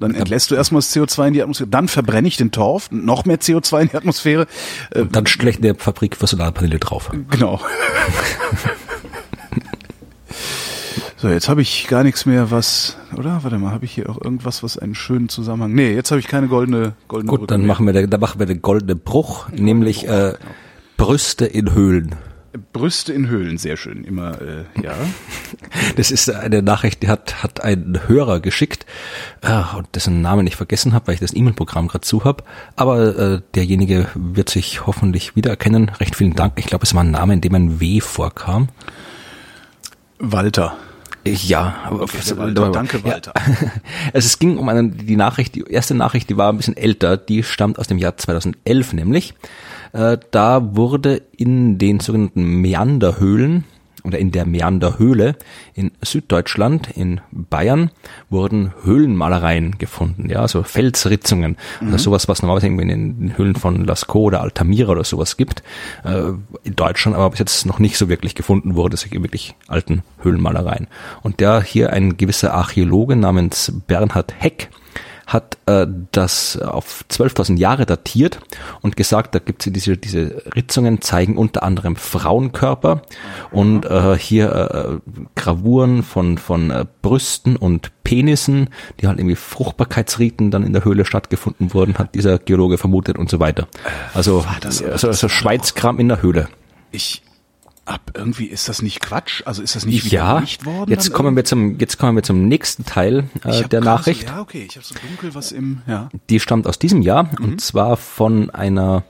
dann 0.00 0.14
entlässt 0.14 0.50
du 0.50 0.54
erstmal 0.54 0.80
das 0.80 0.94
CO2 0.94 1.28
in 1.28 1.32
die 1.34 1.42
Atmosphäre, 1.42 1.68
dann 1.68 1.88
verbrenne 1.88 2.28
ich 2.28 2.36
den 2.36 2.52
Torf, 2.52 2.90
noch 2.92 3.24
mehr 3.24 3.40
CO2 3.40 3.80
in 3.82 3.88
die 3.88 3.96
Atmosphäre. 3.96 4.46
Äh, 4.92 5.06
Dann 5.06 5.26
schlecht 5.26 5.64
eine 5.64 5.74
Fabrik 5.74 6.16
für 6.16 6.28
Solarpaneele 6.28 6.78
drauf. 6.78 7.10
genau. 7.30 7.60
So, 11.20 11.28
jetzt 11.28 11.48
habe 11.48 11.62
ich 11.62 11.88
gar 11.88 12.04
nichts 12.04 12.26
mehr, 12.26 12.52
was, 12.52 12.96
oder? 13.16 13.42
Warte 13.42 13.58
mal, 13.58 13.72
habe 13.72 13.84
ich 13.84 13.90
hier 13.90 14.08
auch 14.08 14.22
irgendwas, 14.22 14.62
was 14.62 14.78
einen 14.78 14.94
schönen 14.94 15.28
Zusammenhang? 15.28 15.72
Nee, 15.74 15.92
jetzt 15.92 16.12
habe 16.12 16.20
ich 16.20 16.28
keine 16.28 16.46
goldene, 16.46 16.94
goldene 17.08 17.28
Gut, 17.28 17.40
Brücke 17.40 17.50
dann 17.54 17.62
mehr. 17.62 17.66
machen 17.66 17.86
wir, 17.86 17.92
der, 17.92 18.06
dann 18.06 18.20
machen 18.20 18.38
wir 18.38 18.46
den 18.46 18.62
goldenen 18.62 19.00
Bruch, 19.00 19.48
nämlich 19.48 20.06
äh, 20.06 20.34
Brüste 20.96 21.44
in 21.44 21.74
Höhlen. 21.74 22.14
Brüste 22.72 23.12
in 23.12 23.26
Höhlen, 23.26 23.58
sehr 23.58 23.76
schön. 23.76 24.04
Immer, 24.04 24.40
äh, 24.40 24.64
ja. 24.80 24.94
Das 25.96 26.12
ist 26.12 26.30
eine 26.30 26.62
Nachricht, 26.62 27.02
die 27.02 27.08
hat, 27.08 27.42
hat 27.42 27.64
ein 27.64 28.00
Hörer 28.06 28.38
geschickt, 28.38 28.86
äh, 29.42 29.76
und 29.76 29.88
dessen 29.96 30.22
Namen 30.22 30.46
ich 30.46 30.54
vergessen 30.54 30.92
habe, 30.94 31.08
weil 31.08 31.14
ich 31.14 31.20
das 31.20 31.34
E-Mail-Programm 31.34 31.88
gerade 31.88 32.02
zu 32.02 32.22
habe. 32.22 32.44
Aber 32.76 33.18
äh, 33.18 33.40
derjenige 33.56 34.06
wird 34.14 34.50
sich 34.50 34.86
hoffentlich 34.86 35.34
wiedererkennen. 35.34 35.88
Recht 35.98 36.14
vielen 36.14 36.36
Dank. 36.36 36.52
Ich 36.58 36.66
glaube, 36.66 36.84
es 36.84 36.94
war 36.94 37.02
ein 37.02 37.10
Name, 37.10 37.34
in 37.34 37.40
dem 37.40 37.56
ein 37.56 37.80
W 37.80 38.00
vorkam. 38.00 38.68
Walter. 40.20 40.76
Ja, 41.24 41.90
der 41.90 42.38
Walter. 42.38 42.70
Danke, 42.70 43.04
Walter. 43.04 43.34
Ja. 43.36 43.70
Also 44.12 44.26
es 44.26 44.38
ging 44.38 44.56
um 44.56 44.68
eine, 44.68 44.88
die 44.88 45.16
Nachricht, 45.16 45.54
die 45.54 45.64
erste 45.68 45.94
Nachricht, 45.94 46.30
die 46.30 46.36
war 46.36 46.50
ein 46.50 46.56
bisschen 46.56 46.76
älter, 46.76 47.16
die 47.16 47.42
stammt 47.42 47.78
aus 47.78 47.86
dem 47.86 47.98
Jahr 47.98 48.16
2011 48.16 48.92
nämlich. 48.94 49.34
Äh, 49.92 50.18
da 50.30 50.76
wurde 50.76 51.22
in 51.36 51.78
den 51.78 52.00
sogenannten 52.00 52.44
Meanderhöhlen 52.60 53.64
oder 54.04 54.18
in 54.18 54.30
der 54.30 54.46
Meanderhöhle 54.46 55.36
in 55.74 55.92
Süddeutschland, 56.02 56.90
in 56.94 57.20
Bayern, 57.30 57.90
wurden 58.30 58.72
Höhlenmalereien 58.82 59.78
gefunden, 59.78 60.28
ja, 60.30 60.40
also 60.40 60.62
Felsritzungen, 60.62 61.56
also 61.80 61.96
sowas, 61.98 62.28
was 62.28 62.42
normalerweise 62.42 62.66
irgendwie 62.66 62.90
in 62.90 63.18
den 63.18 63.38
Höhlen 63.38 63.56
von 63.56 63.84
Lascaux 63.84 64.26
oder 64.26 64.40
Altamira 64.40 64.92
oder 64.92 65.04
sowas 65.04 65.36
gibt, 65.36 65.62
äh, 66.04 66.32
in 66.64 66.76
Deutschland 66.76 67.16
aber 67.16 67.30
bis 67.30 67.38
jetzt 67.38 67.66
noch 67.66 67.78
nicht 67.78 67.96
so 67.96 68.08
wirklich 68.08 68.34
gefunden 68.34 68.74
wurde, 68.74 68.96
solche 68.96 69.22
wirklich 69.22 69.54
alten 69.66 70.02
Höhlenmalereien. 70.22 70.86
Und 71.22 71.40
der 71.40 71.62
hier 71.62 71.92
ein 71.92 72.16
gewisser 72.16 72.54
Archäologe 72.54 73.16
namens 73.16 73.72
Bernhard 73.86 74.34
Heck, 74.38 74.70
hat 75.28 75.58
äh, 75.66 75.86
das 76.10 76.56
auf 76.60 77.04
12.000 77.10 77.58
Jahre 77.58 77.84
datiert 77.86 78.40
und 78.80 78.96
gesagt, 78.96 79.34
da 79.34 79.38
gibt 79.38 79.64
es 79.66 79.72
diese, 79.72 79.96
diese 79.98 80.42
Ritzungen, 80.56 81.00
zeigen 81.02 81.36
unter 81.36 81.62
anderem 81.62 81.96
Frauenkörper 81.96 83.02
und 83.50 83.84
äh, 83.84 84.18
hier 84.18 85.00
äh, 85.04 85.12
Gravuren 85.36 86.02
von, 86.02 86.38
von 86.38 86.70
äh, 86.70 86.86
Brüsten 87.02 87.56
und 87.56 87.92
Penissen, 88.04 88.70
die 89.00 89.06
halt 89.06 89.18
irgendwie 89.18 89.36
Fruchtbarkeitsriten 89.36 90.50
dann 90.50 90.62
in 90.64 90.72
der 90.72 90.84
Höhle 90.84 91.04
stattgefunden 91.04 91.74
wurden, 91.74 91.98
hat 91.98 92.14
dieser 92.14 92.38
Geologe 92.38 92.78
vermutet 92.78 93.18
und 93.18 93.28
so 93.30 93.38
weiter. 93.38 93.68
Also, 94.14 94.44
das- 94.62 94.82
also, 94.82 95.08
also 95.08 95.28
Schweizkram 95.28 96.00
in 96.00 96.08
der 96.08 96.22
Höhle. 96.22 96.48
Ich 96.90 97.22
ab 97.88 98.12
irgendwie 98.14 98.46
ist 98.46 98.68
das 98.68 98.82
nicht 98.82 99.00
Quatsch? 99.00 99.42
Also 99.44 99.62
ist 99.62 99.74
das 99.76 99.86
nicht 99.86 100.10
Ja, 100.12 100.36
widerlegt 100.36 100.64
worden? 100.66 100.90
jetzt 100.90 101.12
kommen 101.12 101.34
wir 101.36 101.44
zum, 101.44 101.78
jetzt 101.78 101.98
kommen 101.98 102.16
wir 102.16 102.22
zum 102.22 102.46
nächsten 102.48 102.84
Teil 102.84 103.28
äh, 103.44 103.66
der 103.68 103.80
Nachricht. 103.80 104.28
So, 104.28 104.34
ja, 104.34 104.40
okay, 104.40 104.66
ich 104.68 104.76
habe 104.76 104.84
so 104.86 104.94
dunkel 104.94 105.34
was 105.34 105.52
im, 105.52 105.82
ja. 105.86 106.08
Die 106.30 106.40
stammt 106.40 106.66
aus 106.66 106.78
diesem 106.78 107.02
Jahr 107.02 107.24
Mhm. 107.38 107.44
und 107.44 107.60
zwar 107.60 107.96
von 107.96 108.50
einer 108.50 109.02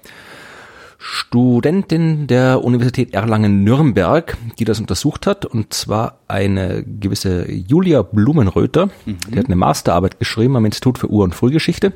Studentin 1.10 2.26
der 2.26 2.62
Universität 2.62 3.14
Erlangen-Nürnberg, 3.14 4.36
die 4.58 4.66
das 4.66 4.78
untersucht 4.78 5.26
hat, 5.26 5.46
und 5.46 5.72
zwar 5.72 6.18
eine 6.28 6.84
gewisse 6.84 7.50
Julia 7.50 8.02
Blumenröther. 8.02 8.90
Mhm. 9.06 9.16
Die 9.32 9.38
hat 9.38 9.46
eine 9.46 9.56
Masterarbeit 9.56 10.18
geschrieben 10.18 10.56
am 10.56 10.66
Institut 10.66 10.98
für 10.98 11.10
Ur- 11.10 11.24
und 11.24 11.34
Frühgeschichte 11.34 11.94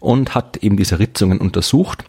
und 0.00 0.34
hat 0.34 0.56
eben 0.56 0.76
diese 0.76 0.98
Ritzungen 0.98 1.38
untersucht, 1.38 2.02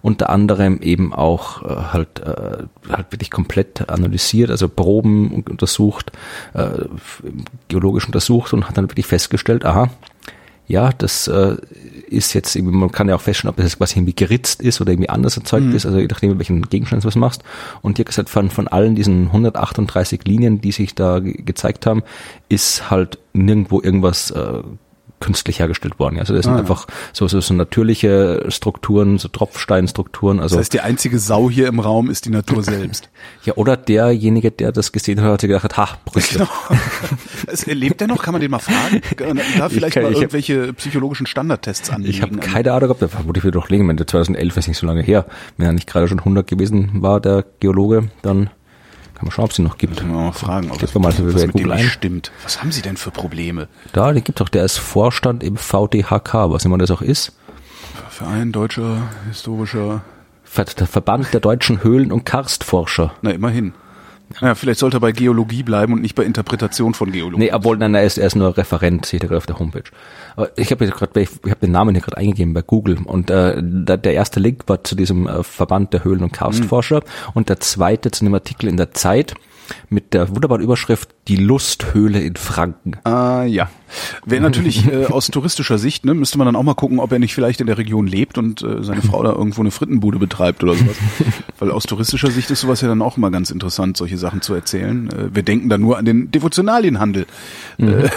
unter 0.00 0.30
anderem 0.30 0.78
eben 0.80 1.12
auch 1.12 1.64
äh, 1.64 1.74
halt, 1.92 2.20
äh, 2.20 2.62
halt 2.88 3.10
wirklich 3.10 3.32
komplett 3.32 3.88
analysiert, 3.90 4.52
also 4.52 4.68
Proben 4.68 5.32
un- 5.32 5.42
untersucht, 5.50 6.12
äh, 6.54 6.84
geologisch 7.66 8.06
untersucht 8.06 8.52
und 8.52 8.68
hat 8.68 8.78
dann 8.78 8.88
wirklich 8.88 9.06
festgestellt, 9.06 9.64
aha, 9.64 9.90
ja, 10.68 10.90
das 10.90 11.28
äh, 11.28 11.56
ist 12.08 12.34
jetzt 12.34 12.56
irgendwie, 12.56 12.76
man 12.76 12.90
kann 12.90 13.08
ja 13.08 13.14
auch 13.14 13.20
feststellen, 13.20 13.50
ob 13.50 13.56
das 13.56 13.66
jetzt 13.66 13.78
quasi 13.78 13.98
irgendwie 13.98 14.14
geritzt 14.14 14.60
ist 14.60 14.80
oder 14.80 14.92
irgendwie 14.92 15.08
anders 15.08 15.36
erzeugt 15.36 15.72
ist, 15.74 15.86
also 15.86 15.98
je 15.98 16.06
nachdem, 16.06 16.38
welchen 16.38 16.62
Gegenstand 16.62 17.04
du 17.04 17.08
was 17.08 17.16
machst. 17.16 17.42
Und 17.82 17.96
hier 17.96 18.04
gesagt, 18.04 18.28
von, 18.28 18.50
von 18.50 18.66
allen 18.68 18.94
diesen 18.94 19.26
138 19.26 20.24
Linien, 20.24 20.60
die 20.60 20.72
sich 20.72 20.94
da 20.94 21.20
ge 21.20 21.36
gezeigt 21.44 21.86
haben, 21.86 22.02
ist 22.48 22.90
halt 22.90 23.18
nirgendwo 23.32 23.80
irgendwas 23.80 24.30
äh, 24.32 24.62
künstlich 25.20 25.58
hergestellt 25.60 25.98
worden. 25.98 26.18
Also 26.18 26.34
das 26.34 26.44
sind 26.44 26.54
Ah, 26.54 26.58
einfach 26.58 26.86
so, 27.12 27.26
so, 27.26 27.40
so 27.40 27.54
natürliche 27.54 28.44
Strukturen, 28.48 29.18
so 29.18 29.28
Tropfsteinstrukturen. 29.28 30.40
Also 30.40 30.56
Das 30.56 30.64
heißt, 30.64 30.72
die 30.74 30.80
einzige 30.80 31.18
Sau 31.18 31.50
hier 31.50 31.68
im 31.68 31.80
Raum 31.80 32.10
ist 32.10 32.26
die 32.26 32.30
Natur 32.30 32.62
selbst. 32.62 33.08
ja, 33.44 33.54
oder 33.56 33.76
derjenige, 33.76 34.50
der 34.50 34.72
das 34.72 34.92
gesehen 34.92 35.20
hat, 35.22 35.32
hat 35.32 35.40
sich 35.40 35.48
gedacht, 35.48 35.76
ha, 35.76 35.88
Brüste. 36.04 36.38
Genau. 36.38 36.48
Es- 37.46 37.66
Lebt 37.66 38.00
der 38.00 38.08
noch? 38.08 38.22
Kann 38.22 38.32
man 38.32 38.40
den 38.40 38.50
mal 38.50 38.58
fragen? 38.58 39.00
Da 39.58 39.68
vielleicht 39.68 39.94
kann- 39.94 40.02
mal 40.04 40.10
ich 40.10 40.16
hab- 40.16 40.22
irgendwelche 40.22 40.72
psychologischen 40.74 41.26
Standardtests 41.26 41.90
anlegen. 41.90 42.10
Ich 42.14 42.22
habe 42.22 42.36
keine 42.38 42.72
Ahnung, 42.72 42.90
ob 42.90 42.98
der 42.98 43.08
vermutlich 43.08 43.44
wird 43.44 43.54
doch 43.54 43.68
liegen, 43.68 43.88
wenn 43.88 43.96
der 43.96 44.06
2011 44.06 44.56
ist 44.56 44.68
nicht 44.68 44.78
so 44.78 44.86
lange 44.86 45.02
her. 45.02 45.26
Wenn 45.56 45.66
er 45.66 45.72
nicht 45.72 45.86
gerade 45.86 46.08
schon 46.08 46.18
100 46.18 46.46
gewesen 46.46 46.90
war, 47.02 47.20
der 47.20 47.44
Geologe, 47.60 48.08
dann 48.22 48.50
kann 49.16 49.24
man 49.26 49.32
schauen, 49.32 49.46
ob 49.46 49.50
es 49.50 49.58
ihn 49.58 49.64
noch 49.64 49.78
gibt. 49.78 49.96
Können 49.96 50.12
wir 50.12 50.20
mal 50.20 50.32
fragen, 50.32 50.70
ob 50.70 50.78
doch 50.78 50.94
mal 51.00 51.10
so 51.10 51.26
was 51.34 51.46
mit 51.46 51.58
dem 51.58 51.70
ein. 51.72 51.84
stimmt. 51.84 52.30
Was 52.44 52.60
haben 52.60 52.70
Sie 52.70 52.82
denn 52.82 52.96
für 52.96 53.10
Probleme? 53.10 53.66
Da, 53.92 54.12
den 54.12 54.22
gibt 54.22 54.40
doch, 54.40 54.48
der 54.48 54.64
ist 54.64 54.76
Vorstand 54.78 55.42
im 55.42 55.56
VDHK, 55.56 56.50
was 56.50 56.64
immer 56.64 56.78
das 56.78 56.90
auch 56.90 57.02
ist. 57.02 57.32
Verein 58.10 58.52
Deutscher 58.52 59.02
Historischer, 59.28 60.02
Ver 60.44 60.64
der 60.64 60.86
Verband 60.86 61.32
der 61.32 61.40
deutschen 61.40 61.82
Höhlen- 61.82 62.12
und 62.12 62.24
Karstforscher. 62.24 63.12
na 63.22 63.30
immerhin. 63.30 63.72
Ja, 64.40 64.54
vielleicht 64.54 64.80
sollte 64.80 64.96
er 64.96 65.00
bei 65.00 65.12
Geologie 65.12 65.62
bleiben 65.62 65.92
und 65.92 66.02
nicht 66.02 66.14
bei 66.14 66.24
Interpretation 66.24 66.94
von 66.94 67.12
Geologie. 67.12 67.44
Nee, 67.44 67.52
obwohl, 67.52 67.76
nein, 67.76 67.94
er 67.94 68.04
ist, 68.04 68.18
er 68.18 68.26
ist 68.26 68.34
nur 68.34 68.56
Referent, 68.56 69.06
seht 69.06 69.22
ihr 69.22 69.28
gerade 69.28 69.38
auf 69.38 69.46
der 69.46 69.58
Homepage. 69.58 69.84
Aber 70.34 70.50
ich 70.56 70.70
habe 70.70 70.86
gerade, 70.86 71.20
ich, 71.20 71.30
ich 71.44 71.50
habe 71.50 71.60
den 71.60 71.70
Namen 71.70 71.94
hier 71.94 72.02
gerade 72.02 72.16
eingegeben 72.16 72.52
bei 72.52 72.62
Google 72.62 72.98
und 73.04 73.30
äh, 73.30 73.62
da, 73.62 73.96
der 73.96 74.14
erste 74.14 74.40
Link 74.40 74.64
war 74.66 74.82
zu 74.82 74.96
diesem 74.96 75.26
äh, 75.26 75.42
Verband 75.42 75.92
der 75.92 76.04
Höhlen- 76.04 76.22
und 76.22 76.32
Karstforscher 76.32 77.02
und 77.34 77.48
der 77.48 77.60
zweite 77.60 78.10
zu 78.10 78.24
einem 78.24 78.34
Artikel 78.34 78.68
in 78.68 78.76
der 78.76 78.92
Zeit 78.92 79.34
mit 79.88 80.14
der 80.14 80.28
wunderbaren 80.30 80.62
Überschrift 80.62 81.10
die 81.28 81.36
Lusthöhle 81.36 82.20
in 82.20 82.36
Franken. 82.36 82.92
Ah, 83.04 83.44
ja. 83.44 83.68
Wäre 84.24 84.42
natürlich 84.42 84.86
äh, 84.86 85.06
aus 85.10 85.28
touristischer 85.28 85.78
Sicht, 85.78 86.04
ne, 86.04 86.14
müsste 86.14 86.38
man 86.38 86.46
dann 86.46 86.56
auch 86.56 86.62
mal 86.62 86.74
gucken, 86.74 86.98
ob 86.98 87.12
er 87.12 87.18
nicht 87.18 87.34
vielleicht 87.34 87.60
in 87.60 87.66
der 87.66 87.78
Region 87.78 88.06
lebt 88.06 88.38
und 88.38 88.62
äh, 88.62 88.82
seine 88.82 89.02
Frau 89.02 89.22
da 89.22 89.32
irgendwo 89.32 89.60
eine 89.60 89.70
Frittenbude 89.70 90.18
betreibt 90.18 90.62
oder 90.62 90.74
sowas. 90.74 90.96
Weil 91.58 91.70
aus 91.70 91.84
touristischer 91.84 92.30
Sicht 92.30 92.50
ist 92.50 92.60
sowas 92.60 92.80
ja 92.80 92.88
dann 92.88 93.02
auch 93.02 93.16
immer 93.16 93.30
ganz 93.30 93.50
interessant, 93.50 93.96
solche 93.96 94.18
Sachen 94.18 94.42
zu 94.42 94.54
erzählen. 94.54 95.08
Äh, 95.10 95.34
wir 95.34 95.42
denken 95.42 95.68
da 95.68 95.78
nur 95.78 95.98
an 95.98 96.04
den 96.04 96.30
Devotionalienhandel 96.30 97.26
mhm. 97.78 98.04
äh, 98.04 98.10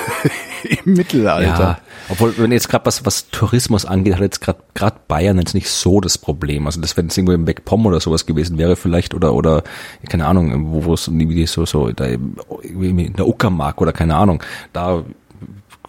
im 0.86 0.94
Mittelalter. 0.94 1.60
Ja, 1.60 1.80
obwohl, 2.10 2.38
wenn 2.38 2.52
jetzt 2.52 2.70
gerade 2.70 2.86
was, 2.86 3.06
was 3.06 3.30
Tourismus 3.30 3.86
angeht, 3.86 4.16
hat 4.16 4.22
jetzt 4.22 4.42
gerade 4.42 4.60
gerade 4.74 4.98
Bayern 5.08 5.38
jetzt 5.38 5.54
nicht 5.54 5.70
so 5.70 6.02
das 6.02 6.18
Problem. 6.18 6.66
Also 6.66 6.82
das, 6.82 6.98
wenn 6.98 7.08
es 7.08 7.18
irgendwo 7.18 7.34
im 7.34 7.46
Backpom 7.46 7.86
oder 7.86 8.00
sowas 8.00 8.26
gewesen 8.26 8.58
wäre 8.58 8.76
vielleicht 8.76 9.14
oder 9.14 9.34
oder 9.34 9.64
keine 10.10 10.26
Ahnung, 10.26 10.74
wo 10.74 10.86
wo 10.86 10.94
es 10.94 11.08
irgendwie 11.08 11.46
so 11.46 11.66
so 11.66 11.92
da 11.92 12.06
irgendwie 12.08 13.06
in 13.06 13.14
der 13.14 13.28
Uckermark 13.28 13.82
oder 13.82 13.92
keine 13.92 14.16
Ahnung, 14.16 14.44
da 14.74 15.04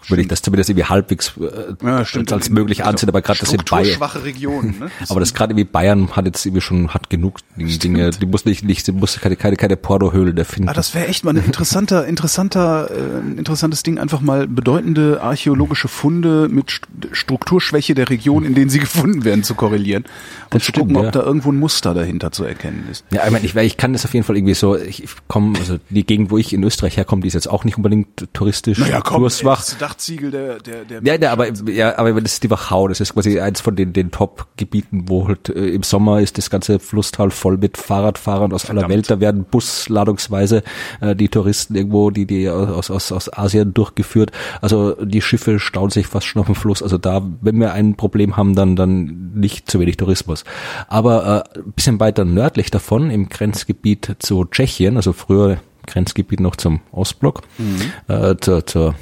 würde 0.08 0.22
ich 0.22 0.28
das 0.28 0.42
zumindest 0.42 0.70
irgendwie 0.70 0.86
halbwegs 0.86 1.34
äh, 1.38 1.74
ja, 1.84 2.04
stimmt, 2.04 2.32
als 2.32 2.50
möglich 2.50 2.84
ansehen, 2.84 3.08
aber 3.08 3.22
gerade 3.22 3.40
das 3.40 3.52
in 3.52 3.62
Bayern. 3.64 3.96
schwache 3.96 4.24
Regionen, 4.24 4.78
ne? 4.78 4.90
Das 5.00 5.10
aber 5.10 5.20
das 5.20 5.34
gerade 5.34 5.52
irgendwie 5.52 5.70
Bayern 5.70 6.10
hat 6.16 6.26
jetzt 6.26 6.44
irgendwie 6.46 6.60
schon, 6.60 6.94
hat 6.94 7.10
genug 7.10 7.38
Dinge, 7.56 8.10
die 8.10 8.26
muss 8.26 8.44
nicht, 8.44 8.64
nicht, 8.64 8.86
die 8.86 8.92
muss 8.92 9.18
keine, 9.20 9.36
keine, 9.36 9.56
keine 9.56 9.76
Pornohöhle 9.76 10.34
da 10.34 10.44
finden. 10.44 10.68
Ah, 10.68 10.72
das 10.72 10.94
wäre 10.94 11.06
echt 11.06 11.24
mal 11.24 11.36
ein 11.36 11.44
interessanter, 11.44 12.06
interessanter, 12.06 12.90
äh, 12.90 13.38
interessantes 13.38 13.82
Ding, 13.82 13.98
einfach 13.98 14.20
mal 14.20 14.46
bedeutende 14.46 15.20
archäologische 15.22 15.88
Funde 15.88 16.48
mit 16.50 16.70
St 16.70 16.86
Strukturschwäche 17.12 17.94
der 17.94 18.10
Region, 18.10 18.44
in 18.44 18.54
denen 18.54 18.70
sie 18.70 18.78
gefunden 18.78 19.24
werden, 19.24 19.44
zu 19.44 19.54
korrelieren 19.54 20.04
und 20.04 20.54
das 20.54 20.64
zu 20.64 20.70
stimmt, 20.70 20.88
gucken, 20.88 21.02
ja. 21.02 21.08
ob 21.08 21.12
da 21.12 21.22
irgendwo 21.22 21.52
ein 21.52 21.58
Muster 21.58 21.94
dahinter 21.94 22.32
zu 22.32 22.44
erkennen 22.44 22.86
ist. 22.90 23.04
Ja, 23.10 23.24
ich 23.24 23.30
meine, 23.30 23.44
ich, 23.44 23.54
ich 23.54 23.76
kann 23.76 23.92
das 23.92 24.04
auf 24.04 24.14
jeden 24.14 24.24
Fall 24.24 24.36
irgendwie 24.36 24.54
so, 24.54 24.76
ich 24.76 25.04
komme, 25.28 25.58
also 25.58 25.78
die 25.88 26.04
Gegend, 26.04 26.30
wo 26.30 26.38
ich 26.38 26.52
in 26.52 26.62
Österreich 26.62 26.96
herkomme, 26.96 27.22
die 27.22 27.28
ist 27.28 27.34
jetzt 27.34 27.48
auch 27.48 27.64
nicht 27.64 27.76
unbedingt 27.76 28.28
touristisch 28.32 28.78
naja, 28.78 29.00
komm, 29.00 29.22
Kurswach. 29.22 29.62
Dachziegel 29.90 30.31
der, 30.31 30.61
der, 30.61 30.85
der 30.85 31.03
Ja, 31.03 31.20
ja, 31.20 31.33
aber, 31.33 31.48
ja, 31.68 31.98
aber 31.98 32.12
das 32.20 32.35
ist 32.35 32.44
die 32.44 32.50
Wachau, 32.50 32.87
das 32.87 33.00
ist 33.00 33.14
quasi 33.14 33.40
eins 33.40 33.61
von 33.61 33.74
den, 33.74 33.92
den 33.92 34.12
Top-Gebieten, 34.12 35.05
wo 35.09 35.26
halt 35.26 35.48
äh, 35.48 35.70
im 35.70 35.83
Sommer 35.83 36.20
ist 36.20 36.38
das 36.38 36.48
ganze 36.48 36.79
Flusstal 36.79 37.31
voll 37.31 37.57
mit 37.57 37.76
Fahrradfahrern 37.76 38.53
aus 38.53 38.62
Verdammt. 38.62 38.85
aller 38.85 38.94
Welt. 38.94 39.11
Da 39.11 39.18
werden 39.18 39.44
busladungsweise 39.44 40.62
äh, 41.00 41.16
die 41.16 41.29
Touristen 41.29 41.74
irgendwo, 41.74 42.11
die, 42.11 42.24
die 42.24 42.48
aus, 42.48 42.90
aus, 42.90 43.11
aus 43.11 43.37
Asien 43.37 43.74
durchgeführt. 43.74 44.31
Also 44.61 44.92
die 45.05 45.22
Schiffe 45.22 45.59
stauen 45.59 45.90
sich 45.90 46.07
fast 46.07 46.26
schon 46.26 46.40
auf 46.40 46.46
dem 46.46 46.55
Fluss. 46.55 46.83
Also 46.83 46.96
da, 46.96 47.22
wenn 47.40 47.59
wir 47.59 47.72
ein 47.72 47.96
Problem 47.96 48.37
haben, 48.37 48.55
dann, 48.55 48.76
dann 48.76 49.33
nicht 49.35 49.68
zu 49.68 49.81
wenig 49.81 49.96
Tourismus. 49.96 50.44
Aber 50.87 51.44
äh, 51.55 51.59
ein 51.59 51.72
bisschen 51.72 51.98
weiter 51.98 52.24
nördlich 52.24 52.70
davon, 52.70 53.11
im 53.11 53.29
Grenzgebiet 53.29 54.16
zu 54.20 54.44
Tschechien, 54.44 54.96
also 54.96 55.12
früher 55.12 55.59
Grenzgebiet 55.87 56.38
noch 56.38 56.55
zum 56.55 56.81
Ostblock, 56.92 57.42
mhm. 57.59 58.14
äh, 58.14 58.37
zur, 58.40 58.66
zur 58.66 58.94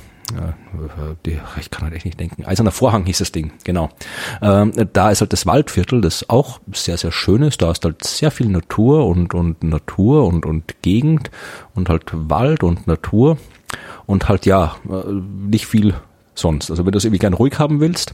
die, 1.25 1.39
ich 1.61 1.71
kann 1.71 1.85
halt 1.85 1.95
echt 1.95 2.05
nicht 2.05 2.21
denken. 2.21 2.45
Eiserner 2.45 2.71
Vorhang 2.71 3.07
hieß 3.07 3.19
das 3.19 3.33
Ding, 3.33 3.53
genau. 3.65 3.89
Ähm, 4.43 4.73
da 4.93 5.11
ist 5.11 5.21
halt 5.21 5.33
das 5.33 5.47
Waldviertel, 5.47 6.01
das 6.01 6.29
auch 6.29 6.61
sehr, 6.73 6.99
sehr 6.99 7.13
schön 7.13 7.43
ist. 7.43 7.63
Da 7.63 7.71
ist 7.71 7.85
halt 7.85 8.05
sehr 8.05 8.31
viel 8.31 8.49
Natur 8.49 9.07
und, 9.07 9.35
und 9.35 9.63
Natur 9.63 10.27
und, 10.27 10.47
und 10.47 10.83
Gegend 10.83 11.31
und 11.75 11.89
halt 11.89 12.05
Wald 12.13 12.63
und 12.63 12.87
Natur 12.87 13.39
und 14.07 14.29
halt 14.29 14.47
ja, 14.47 14.77
äh, 14.89 15.13
nicht 15.13 15.67
viel 15.67 15.95
sonst. 16.35 16.71
Also 16.71 16.85
wenn 16.85 16.93
du 16.93 16.99
es 16.99 17.05
irgendwie 17.05 17.21
gern 17.21 17.35
ruhig 17.35 17.59
haben 17.59 17.81
willst, 17.81 18.13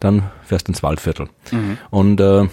dann 0.00 0.24
fährst 0.44 0.68
du 0.68 0.72
ins 0.72 0.82
Waldviertel. 0.82 1.28
Mhm. 1.50 1.78
Und 1.90 2.20
äh, 2.20 2.48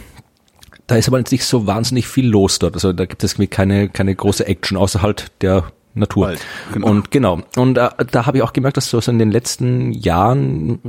da 0.87 0.95
ist 0.95 1.07
aber 1.07 1.19
jetzt 1.19 1.31
nicht 1.31 1.45
so 1.45 1.67
wahnsinnig 1.67 2.07
viel 2.07 2.27
los 2.27 2.59
dort. 2.59 2.75
Also 2.75 2.93
da 2.93 3.05
gibt 3.05 3.23
es 3.23 3.37
keine, 3.49 3.89
keine 3.89 4.15
große 4.15 4.47
Action, 4.47 4.77
außer 4.77 5.01
halt 5.01 5.31
der 5.41 5.65
Natur. 5.97 6.27
Wald, 6.27 6.39
genau. 6.73 6.88
Und 6.88 7.12
genau. 7.12 7.41
Und 7.55 7.77
äh, 7.77 7.89
da 8.12 8.25
habe 8.25 8.38
ich 8.38 8.43
auch 8.43 8.53
gemerkt, 8.53 8.77
dass 8.77 8.89
so, 8.89 8.99
so 8.99 9.12
in 9.12 9.19
den 9.19 9.31
letzten 9.31 9.91
Jahren 9.91 10.79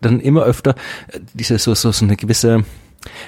dann 0.00 0.20
immer 0.20 0.42
öfter 0.42 0.74
äh, 1.08 1.20
diese 1.34 1.58
so, 1.58 1.74
so, 1.74 1.92
so 1.92 2.04
eine 2.04 2.16
gewisse 2.16 2.64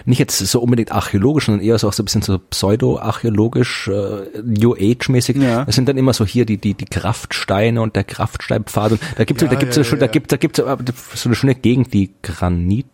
nicht 0.04 0.18
jetzt 0.18 0.38
so 0.38 0.60
unbedingt 0.60 0.92
archäologisch, 0.92 1.46
sondern 1.46 1.64
eher 1.64 1.78
so 1.78 1.88
auch 1.88 1.92
so 1.92 2.02
ein 2.02 2.06
bisschen 2.06 2.22
so 2.22 2.38
pseudo-archäologisch, 2.38 3.88
äh, 3.88 4.40
New 4.42 4.74
Age-mäßig. 4.74 5.36
Ja. 5.36 5.64
Das 5.64 5.74
sind 5.74 5.88
dann 5.88 5.96
immer 5.96 6.12
so 6.12 6.24
hier 6.24 6.46
die, 6.46 6.58
die, 6.58 6.74
die 6.74 6.84
Kraftsteine 6.84 7.80
und 7.82 7.96
der 7.96 8.04
Kraftsteinpfad. 8.04 8.92
Und 8.92 9.00
da 9.16 9.24
gibt's 9.24 9.42
ja, 9.42 9.48
da 9.48 9.56
gibt's 9.56 9.76
ja, 9.76 9.82
ja, 9.82 9.96
da 9.96 10.06
gibt 10.06 10.32
da 10.32 10.36
gibt's 10.36 10.58
so 10.58 11.28
eine 11.28 11.36
schöne 11.36 11.54
Gegend, 11.54 11.92
die 11.92 12.12
Granit 12.22 12.86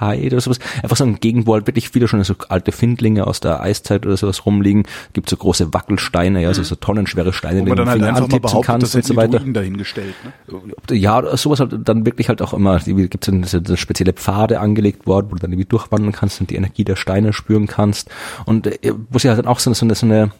Hyde 0.00 0.36
oder 0.36 0.40
sowas. 0.40 0.58
Einfach 0.82 0.96
so 0.96 1.04
ein 1.04 1.20
Gegend, 1.20 1.46
wo 1.46 1.54
halt 1.54 1.66
wirklich 1.66 1.90
viele 1.90 2.08
schon 2.08 2.22
so 2.24 2.34
alte 2.48 2.72
Findlinge 2.72 3.26
aus 3.26 3.40
der 3.40 3.60
Eiszeit 3.60 4.06
oder 4.06 4.16
sowas 4.16 4.44
rumliegen. 4.46 4.84
Gibt 5.12 5.28
so 5.28 5.36
große 5.36 5.72
Wackelsteine, 5.72 6.42
ja, 6.42 6.48
also 6.48 6.62
so 6.62 6.74
tonnenschwere 6.74 7.32
Steine, 7.32 7.64
die 7.64 7.70
dann 7.74 7.88
halt 7.88 8.02
einfach 8.02 8.28
mal 8.28 8.40
behauptet, 8.40 8.66
kannst 8.66 8.94
und 8.94 9.04
so 9.04 9.16
weiter. 9.16 9.40
dahingestellt, 9.40 10.14
ne? 10.24 10.96
Ja, 10.96 11.36
sowas 11.36 11.60
halt 11.60 11.74
dann 11.84 12.04
wirklich 12.06 12.28
halt 12.28 12.42
auch 12.42 12.54
immer, 12.54 12.78
gibt 12.80 13.28
es 13.28 13.50
so 13.50 13.76
spezielle 13.76 14.12
Pfade 14.12 14.60
angelegt 14.60 15.06
worden, 15.06 15.28
wo 15.30 15.34
du 15.34 15.40
dann 15.40 15.52
irgendwie 15.52 15.68
durchwandern 15.68 16.12
kannst 16.12 16.40
und 16.40 16.50
die 16.50 16.56
Energie 16.56 16.84
der 16.84 16.96
Steine 16.96 17.32
spüren 17.32 17.66
kannst. 17.66 18.10
Und 18.44 18.66
äh, 18.66 18.92
wo 19.10 19.18
sie 19.18 19.28
halt 19.28 19.38
dann 19.38 19.46
auch 19.46 19.58
so, 19.58 19.72
so 19.72 19.86
eine, 19.86 19.94
so 19.94 20.06
eine 20.06 20.30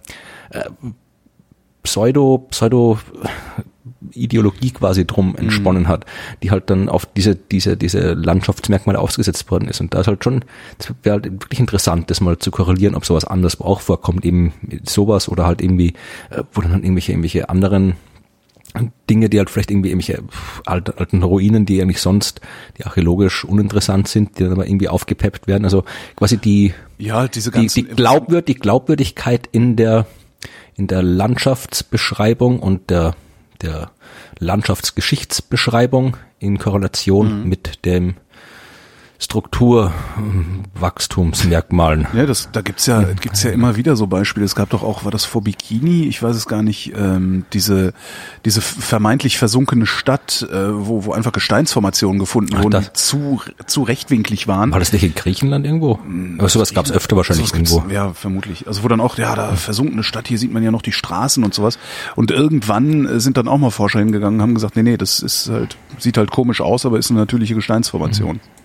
äh, 0.51 0.65
Pseudo, 1.83 2.47
Pseudo 2.51 2.99
Ideologie 4.13 4.71
quasi 4.71 5.07
drum 5.07 5.35
entsponnen 5.37 5.85
mhm. 5.85 5.89
hat, 5.89 6.07
die 6.43 6.51
halt 6.51 6.71
dann 6.71 6.89
auf 6.89 7.07
diese, 7.07 7.35
diese, 7.35 7.77
diese 7.77 8.13
Landschaftsmerkmale 8.15 8.99
ausgesetzt 8.99 9.51
worden 9.51 9.69
ist. 9.69 9.81
Und 9.81 9.95
da 9.95 10.01
ist 10.01 10.07
halt 10.07 10.23
schon, 10.23 10.45
das 10.79 10.95
wäre 11.03 11.15
halt 11.15 11.25
wirklich 11.25 11.61
interessant, 11.61 12.11
das 12.11 12.21
mal 12.21 12.39
zu 12.39 12.51
korrelieren, 12.51 12.95
ob 12.95 13.05
sowas 13.05 13.25
anders 13.25 13.61
auch 13.61 13.81
vorkommt, 13.81 14.25
eben 14.25 14.53
sowas 14.85 15.29
oder 15.29 15.47
halt 15.47 15.61
irgendwie, 15.61 15.95
äh, 16.31 16.43
wo 16.53 16.61
dann 16.61 16.73
halt 16.73 16.85
irgendwelche, 16.85 17.13
irgendwelche 17.13 17.49
anderen 17.49 17.97
Dinge, 19.09 19.29
die 19.29 19.39
halt 19.39 19.51
vielleicht 19.51 19.71
irgendwie 19.71 19.91
irgendwelche 19.91 20.23
alten, 20.67 21.23
Ruinen, 21.23 21.67
die 21.67 21.81
eigentlich 21.81 22.01
sonst, 22.01 22.41
die 22.77 22.85
archäologisch 22.85 23.45
uninteressant 23.45 24.09
sind, 24.09 24.39
die 24.39 24.45
dann 24.45 24.53
aber 24.53 24.67
irgendwie 24.67 24.89
aufgepeppt 24.89 25.47
werden. 25.47 25.65
Also 25.65 25.85
quasi 26.17 26.37
die, 26.37 26.75
ja, 26.99 27.29
diese 27.29 27.51
die, 27.51 27.67
die, 27.67 27.85
Glaubwürd, 27.85 28.47
die 28.47 28.55
Glaubwürdigkeit 28.55 29.49
in 29.51 29.77
der, 29.77 30.07
in 30.77 30.87
der 30.87 31.03
Landschaftsbeschreibung 31.03 32.61
und 32.61 32.91
der 32.91 33.17
der 33.63 33.91
Landschaftsgeschichtsbeschreibung 34.39 36.17
in 36.39 36.59
Korrelation 36.59 37.43
mhm. 37.43 37.49
mit 37.49 37.85
dem 37.85 38.17
Strukturwachstumsmerkmalen. 39.21 42.07
Ja, 42.13 42.25
das, 42.25 42.51
da 42.53 42.63
gibt's 42.63 42.87
ja, 42.87 43.03
gibt's 43.03 43.43
ja 43.43 43.51
immer 43.51 43.75
wieder 43.75 43.97
so 43.97 44.07
Beispiele. 44.07 44.47
Es 44.47 44.55
gab 44.55 44.71
doch 44.71 44.85
auch, 44.85 45.05
war 45.05 45.11
das 45.11 45.25
vor 45.25 45.43
Bikini? 45.43 46.05
Ich 46.05 46.23
weiß 46.23 46.37
es 46.37 46.47
gar 46.47 46.63
nicht. 46.63 46.93
Ähm, 46.97 47.45
diese, 47.53 47.95
diese 48.45 48.61
vermeintlich 48.61 49.37
versunkene 49.37 49.87
Stadt, 49.87 50.47
äh, 50.49 50.73
wo, 50.73 51.05
wo 51.05 51.11
einfach 51.13 51.33
Gesteinsformationen 51.33 52.21
gefunden 52.21 52.55
Ach, 52.57 52.63
wurden, 52.63 52.83
die 52.83 52.93
zu, 52.93 53.43
zu 53.67 53.83
rechtwinklig 53.83 54.47
waren. 54.47 54.71
War 54.71 54.79
das 54.79 54.93
nicht 54.93 55.03
in 55.03 55.17
Griechenland 55.17 55.67
irgendwo? 55.67 55.99
Hm, 55.99 56.37
Aber 56.39 56.49
sowas 56.49 56.73
gab's 56.73 56.93
öfter 56.93 57.17
wahrscheinlich 57.17 57.53
irgendwo. 57.53 57.83
Ja, 57.91 58.13
vermutlich. 58.13 58.69
Also 58.69 58.85
wo 58.85 58.89
dann 58.89 59.01
auch, 59.01 59.19
ja, 59.19 59.35
da 59.35 59.57
versunkene 59.57 60.05
Stadt, 60.05 60.29
hier 60.29 60.39
sieht 60.39 60.53
man 60.53 60.63
ja 60.63 60.71
noch 60.71 60.83
die 60.83 60.93
Straßen 60.93 61.43
und 61.43 61.55
sowas. 61.55 61.77
Und 62.15 62.31
irgendwann 62.31 63.05
äh, 63.05 63.19
sind 63.19 63.37
dann 63.37 63.49
auch 63.49 63.59
mal 63.59 63.71
Forscher 63.71 63.99
hingegangen, 63.99 64.41
haben 64.41 64.55
gesagt, 64.55 64.77
nee, 64.77 64.85
nee, 64.85 64.97
das 64.97 65.19
ist 65.21 65.51
halt, 65.51 65.77
sieht 65.99 66.19
halt 66.19 66.31
komisch 66.31 66.61
aus, 66.61 66.87
aber 66.87 67.01
ist 67.01 67.11
eine 67.11 67.19
natürliche 67.19 67.57
Gesteinsformation. 67.57 68.37
Mhm. 68.37 68.58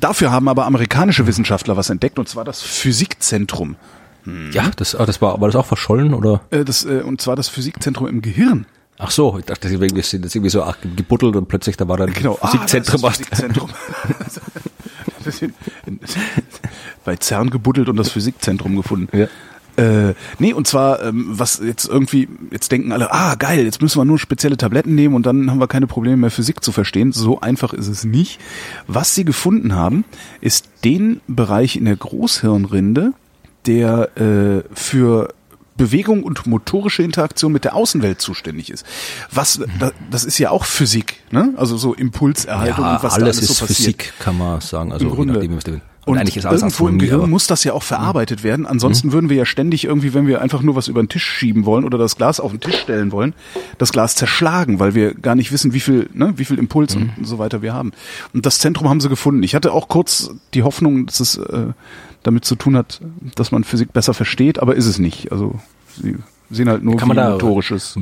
Dafür 0.00 0.30
haben 0.30 0.48
aber 0.48 0.66
amerikanische 0.66 1.26
Wissenschaftler 1.26 1.76
was 1.76 1.90
entdeckt, 1.90 2.18
und 2.18 2.28
zwar 2.28 2.44
das 2.44 2.62
Physikzentrum. 2.62 3.76
Hm. 4.24 4.50
Ja, 4.52 4.70
das, 4.76 4.94
ah, 4.94 5.06
das 5.06 5.22
war, 5.22 5.40
war 5.40 5.48
das 5.48 5.56
auch 5.56 5.66
verschollen, 5.66 6.14
oder? 6.14 6.42
Äh, 6.50 6.64
das, 6.64 6.84
äh, 6.84 7.02
und 7.02 7.20
zwar 7.20 7.36
das 7.36 7.48
Physikzentrum 7.48 8.08
im 8.08 8.22
Gehirn. 8.22 8.66
Ach 8.98 9.10
so, 9.10 9.38
ich 9.38 9.44
dachte, 9.44 9.68
deswegen 9.68 9.96
ist 9.96 10.12
das 10.12 10.34
irgendwie 10.34 10.50
so 10.50 10.64
gebuddelt 10.96 11.36
und 11.36 11.48
plötzlich 11.48 11.76
da 11.76 11.86
war 11.86 11.98
dann 11.98 12.12
genau. 12.12 12.34
Physikzentrum. 12.34 13.04
Ah, 13.04 13.08
das 13.08 13.16
Physikzentrum. 13.18 13.70
bei 17.04 17.16
CERN 17.16 17.50
gebuddelt 17.50 17.88
und 17.88 17.96
das 17.96 18.10
Physikzentrum 18.10 18.76
gefunden. 18.76 19.16
Ja. 19.16 19.28
Äh, 19.76 20.14
nee, 20.38 20.52
und 20.52 20.66
zwar, 20.66 21.02
ähm, 21.02 21.26
was 21.28 21.60
jetzt 21.62 21.86
irgendwie, 21.88 22.28
jetzt 22.50 22.72
denken 22.72 22.92
alle, 22.92 23.12
ah, 23.12 23.34
geil, 23.34 23.64
jetzt 23.64 23.82
müssen 23.82 23.98
wir 23.98 24.04
nur 24.04 24.18
spezielle 24.18 24.56
Tabletten 24.56 24.94
nehmen 24.94 25.14
und 25.14 25.26
dann 25.26 25.50
haben 25.50 25.60
wir 25.60 25.68
keine 25.68 25.86
Probleme 25.86 26.16
mehr, 26.16 26.30
Physik 26.30 26.64
zu 26.64 26.72
verstehen. 26.72 27.12
So 27.12 27.40
einfach 27.40 27.72
ist 27.72 27.88
es 27.88 28.04
nicht. 28.04 28.40
Was 28.86 29.14
sie 29.14 29.24
gefunden 29.24 29.74
haben, 29.74 30.04
ist 30.40 30.68
den 30.84 31.20
Bereich 31.26 31.76
in 31.76 31.84
der 31.84 31.96
Großhirnrinde, 31.96 33.12
der 33.66 34.16
äh, 34.16 34.62
für 34.74 35.34
Bewegung 35.76 36.22
und 36.22 36.46
motorische 36.46 37.02
Interaktion 37.02 37.52
mit 37.52 37.64
der 37.64 37.74
Außenwelt 37.74 38.20
zuständig 38.20 38.70
ist. 38.70 38.86
Was, 39.30 39.60
das 40.10 40.24
ist 40.24 40.38
ja 40.38 40.50
auch 40.50 40.64
Physik, 40.64 41.22
ne? 41.30 41.52
Also 41.56 41.76
so 41.76 41.92
Impulserhaltung 41.94 42.84
ja, 42.84 42.96
und 42.96 43.02
was 43.02 43.14
alles 43.14 43.18
da 43.18 43.24
alles 43.24 43.38
ist 43.42 43.58
so 43.58 43.66
passiert. 43.66 43.76
Physik, 43.76 44.14
kann 44.18 44.38
man 44.38 44.60
sagen. 44.60 44.92
Also 44.92 45.06
Im 45.06 45.12
Grunde. 45.12 45.34
Nachdem, 45.34 45.80
und, 46.06 46.12
und 46.12 46.18
eigentlich 46.18 46.36
ist 46.36 46.46
alles 46.46 46.62
irgendwo 46.62 46.88
im 46.88 46.98
Gehirn 46.98 47.28
muss 47.28 47.46
das 47.46 47.64
ja 47.64 47.72
auch 47.72 47.82
verarbeitet 47.82 48.44
werden. 48.44 48.64
Ansonsten 48.64 49.08
mhm. 49.08 49.12
würden 49.12 49.28
wir 49.28 49.36
ja 49.36 49.44
ständig 49.44 49.84
irgendwie, 49.84 50.14
wenn 50.14 50.26
wir 50.26 50.40
einfach 50.40 50.62
nur 50.62 50.76
was 50.76 50.88
über 50.88 51.02
den 51.02 51.08
Tisch 51.08 51.24
schieben 51.24 51.66
wollen 51.66 51.84
oder 51.84 51.98
das 51.98 52.16
Glas 52.16 52.40
auf 52.40 52.52
den 52.52 52.60
Tisch 52.60 52.78
stellen 52.78 53.10
wollen, 53.12 53.34
das 53.78 53.92
Glas 53.92 54.14
zerschlagen, 54.14 54.78
weil 54.78 54.94
wir 54.94 55.14
gar 55.14 55.34
nicht 55.34 55.50
wissen, 55.50 55.74
wie 55.74 55.80
viel, 55.80 56.08
ne, 56.14 56.34
wie 56.36 56.44
viel 56.44 56.58
Impuls 56.58 56.94
mhm. 56.94 57.10
und 57.16 57.26
so 57.26 57.38
weiter 57.38 57.60
wir 57.60 57.74
haben. 57.74 57.90
Und 58.32 58.46
das 58.46 58.60
Zentrum 58.60 58.88
haben 58.88 59.00
sie 59.00 59.08
gefunden. 59.08 59.42
Ich 59.42 59.56
hatte 59.56 59.72
auch 59.72 59.88
kurz 59.88 60.30
die 60.54 60.62
Hoffnung, 60.62 61.06
dass 61.06 61.20
es 61.20 61.36
äh, 61.38 61.72
damit 62.22 62.44
zu 62.44 62.54
tun 62.54 62.76
hat, 62.76 63.00
dass 63.34 63.50
man 63.50 63.64
Physik 63.64 63.92
besser 63.92 64.14
versteht, 64.14 64.60
aber 64.60 64.76
ist 64.76 64.86
es 64.86 64.98
nicht. 64.98 65.32
Also 65.32 65.58
sie 66.00 66.16
Sehen 66.50 66.68
halt 66.68 66.84
nur 66.84 67.00
wie 67.00 67.06
motorisches. 67.06 67.98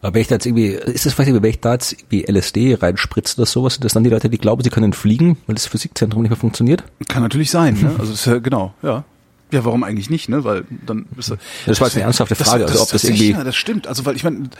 Aber 0.00 0.14
wenn 0.14 0.20
ich 0.20 0.28
da 0.28 0.36
jetzt 0.36 0.46
irgendwie, 0.46 0.68
ist 0.68 1.06
das 1.06 1.14
vielleicht, 1.14 1.32
wenn 1.32 1.44
ich 1.50 1.60
da 1.60 1.72
jetzt 1.72 1.96
wie 2.08 2.24
LSD 2.24 2.74
reinspritze 2.74 3.36
oder 3.36 3.46
sowas, 3.46 3.74
sind 3.74 3.84
das 3.84 3.94
dann 3.94 4.04
die 4.04 4.10
Leute, 4.10 4.30
die 4.30 4.38
glauben, 4.38 4.62
sie 4.62 4.70
können 4.70 4.92
fliegen, 4.92 5.36
weil 5.46 5.54
das 5.56 5.66
Physikzentrum 5.66 6.22
nicht 6.22 6.30
mehr 6.30 6.36
funktioniert? 6.38 6.84
Kann 7.08 7.22
natürlich 7.22 7.50
sein, 7.50 7.74
ne? 7.74 7.90
Also 7.98 8.12
das 8.12 8.20
ist 8.20 8.26
ja, 8.26 8.38
genau, 8.38 8.74
ja. 8.82 9.04
Ja, 9.50 9.64
warum 9.64 9.82
eigentlich 9.82 10.08
nicht, 10.10 10.28
ne? 10.28 10.44
Weil 10.44 10.64
dann 10.86 11.06
bist 11.06 11.30
du, 11.30 11.36
Das 11.66 11.80
war 11.80 11.88
jetzt 11.88 11.96
eine 11.96 12.04
ernsthafte 12.04 12.34
Frage, 12.36 12.66
also 12.66 12.82
ob 12.82 12.90
das 12.90 13.02
irgendwie- 13.02 13.30
Ja, 13.32 13.42
das 13.42 13.56
stimmt. 13.56 13.86
Also 13.88 14.04
weil 14.06 14.14
ich 14.14 14.22
meine, 14.22 14.50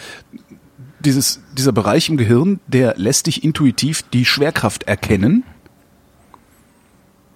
dieses 1.00 1.40
dieser 1.56 1.72
Bereich 1.72 2.08
im 2.08 2.16
Gehirn, 2.16 2.58
der 2.66 2.94
lässt 2.96 3.26
dich 3.26 3.44
intuitiv 3.44 4.02
die 4.12 4.24
Schwerkraft 4.24 4.84
erkennen. 4.84 5.44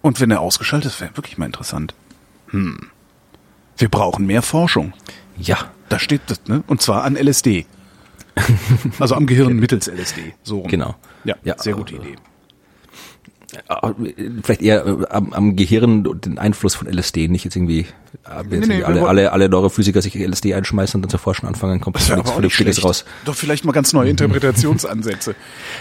Und 0.00 0.20
wenn 0.20 0.30
er 0.30 0.40
ausgeschaltet 0.40 0.92
ist, 0.92 1.00
wäre 1.00 1.16
wirklich 1.16 1.38
mal 1.38 1.46
interessant. 1.46 1.94
Hm. 2.48 2.88
Wir 3.78 3.88
brauchen 3.88 4.26
mehr 4.26 4.42
Forschung. 4.42 4.92
Ja. 5.38 5.58
Da 5.88 5.98
steht 5.98 6.22
das, 6.26 6.40
ne? 6.46 6.64
Und 6.66 6.80
zwar 6.82 7.04
an 7.04 7.16
LSD. 7.16 7.66
Also 8.98 9.14
am 9.14 9.26
Gehirn 9.26 9.56
mittels 9.56 9.86
LSD. 9.88 10.34
So 10.42 10.60
rum. 10.60 10.68
Genau. 10.68 10.94
Ja, 11.24 11.36
Ja, 11.44 11.58
sehr 11.58 11.74
gute 11.74 11.94
äh, 11.94 11.98
Idee. 11.98 12.16
Äh, 13.68 14.40
Vielleicht 14.42 14.62
eher 14.62 14.86
äh, 14.86 15.06
am, 15.10 15.32
am 15.32 15.56
Gehirn 15.56 16.06
und 16.06 16.24
den 16.24 16.38
Einfluss 16.38 16.74
von 16.74 16.88
LSD, 16.88 17.28
nicht 17.28 17.44
jetzt 17.44 17.54
irgendwie, 17.56 17.80
äh, 17.80 17.84
Nee, 18.48 18.56
jetzt 18.56 18.68
nee, 18.68 18.78
irgendwie 18.78 18.78
wir 18.78 18.86
alle, 18.88 19.08
alle, 19.08 19.32
alle 19.32 19.48
Neurophysiker 19.48 20.00
sich 20.00 20.14
LSD 20.14 20.54
einschmeißen 20.54 20.96
und 20.98 21.02
dann 21.02 21.10
zu 21.10 21.18
forschen 21.18 21.46
anfangen, 21.46 21.80
kommt 21.80 21.96
Das 21.96 22.08
nichts 22.08 22.30
Vernünftiges 22.30 22.76
schlecht. 22.76 22.86
raus. 22.86 23.04
Doch 23.26 23.34
vielleicht 23.34 23.64
mal 23.64 23.72
ganz 23.72 23.92
neue 23.92 24.08
Interpretationsansätze. 24.10 25.34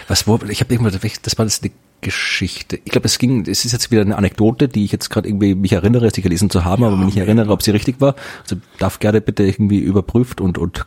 Was, 0.08 0.26
wo, 0.26 0.38
ich 0.48 0.60
habe 0.60 0.74
irgendwann, 0.74 0.98
das 1.22 1.38
war 1.38 1.46
das 1.46 1.60
Geschichte. 2.02 2.78
Ich 2.84 2.92
glaube, 2.92 3.06
es 3.06 3.18
ging, 3.18 3.46
es 3.46 3.64
ist 3.64 3.72
jetzt 3.72 3.90
wieder 3.90 4.02
eine 4.02 4.16
Anekdote, 4.16 4.68
die 4.68 4.84
ich 4.84 4.92
jetzt 4.92 5.08
gerade 5.08 5.28
irgendwie 5.28 5.54
mich 5.54 5.72
erinnere, 5.72 6.10
sie 6.10 6.20
gelesen 6.20 6.50
zu 6.50 6.64
haben, 6.64 6.84
aber 6.84 7.00
wenn 7.00 7.08
ich 7.08 7.16
erinnere, 7.16 7.50
ob 7.52 7.62
sie 7.62 7.70
richtig 7.70 8.00
war, 8.00 8.16
also 8.42 8.56
darf 8.78 8.98
gerne 8.98 9.20
bitte 9.20 9.44
irgendwie 9.44 9.78
überprüft 9.78 10.40
und, 10.40 10.58
und 10.58 10.84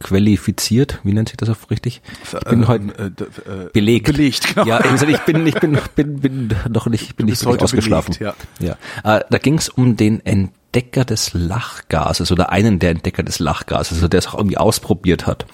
qualifiziert, 0.00 0.98
wie 1.04 1.12
nennt 1.12 1.28
sich 1.28 1.36
das 1.36 1.50
auf 1.50 1.70
richtig? 1.70 2.02
Ich 2.24 2.40
bin 2.48 2.62
Äh, 2.62 2.66
heute 2.66 2.84
äh, 2.98 3.04
äh, 3.04 3.70
belegt. 3.72 4.06
Belegt, 4.06 4.54
genau. 4.54 4.66
Ja, 4.66 4.80
ich, 4.84 5.02
ich 5.02 5.20
bin, 5.20 5.46
ich 5.46 5.54
bin, 5.60 5.78
bin, 5.94 6.20
bin 6.20 6.54
noch 6.68 6.86
nicht, 6.86 7.14
bin 7.16 7.26
nicht 7.26 7.44
heute 7.44 7.64
ausgeschlafen. 7.64 8.16
belegt, 8.18 8.36
ja. 8.58 8.76
ja. 9.04 9.18
Äh, 9.18 9.24
da 9.28 9.38
ging 9.38 9.58
es 9.58 9.68
um 9.68 9.96
den 9.96 10.24
Entdecker 10.24 11.04
des 11.04 11.34
Lachgases 11.34 12.32
oder 12.32 12.50
einen 12.50 12.78
der 12.78 12.90
Entdecker 12.90 13.22
des 13.22 13.38
Lachgases, 13.38 13.98
also 13.98 14.08
der 14.08 14.18
es 14.18 14.28
auch 14.28 14.38
irgendwie 14.38 14.56
ausprobiert 14.56 15.26
hat. 15.26 15.44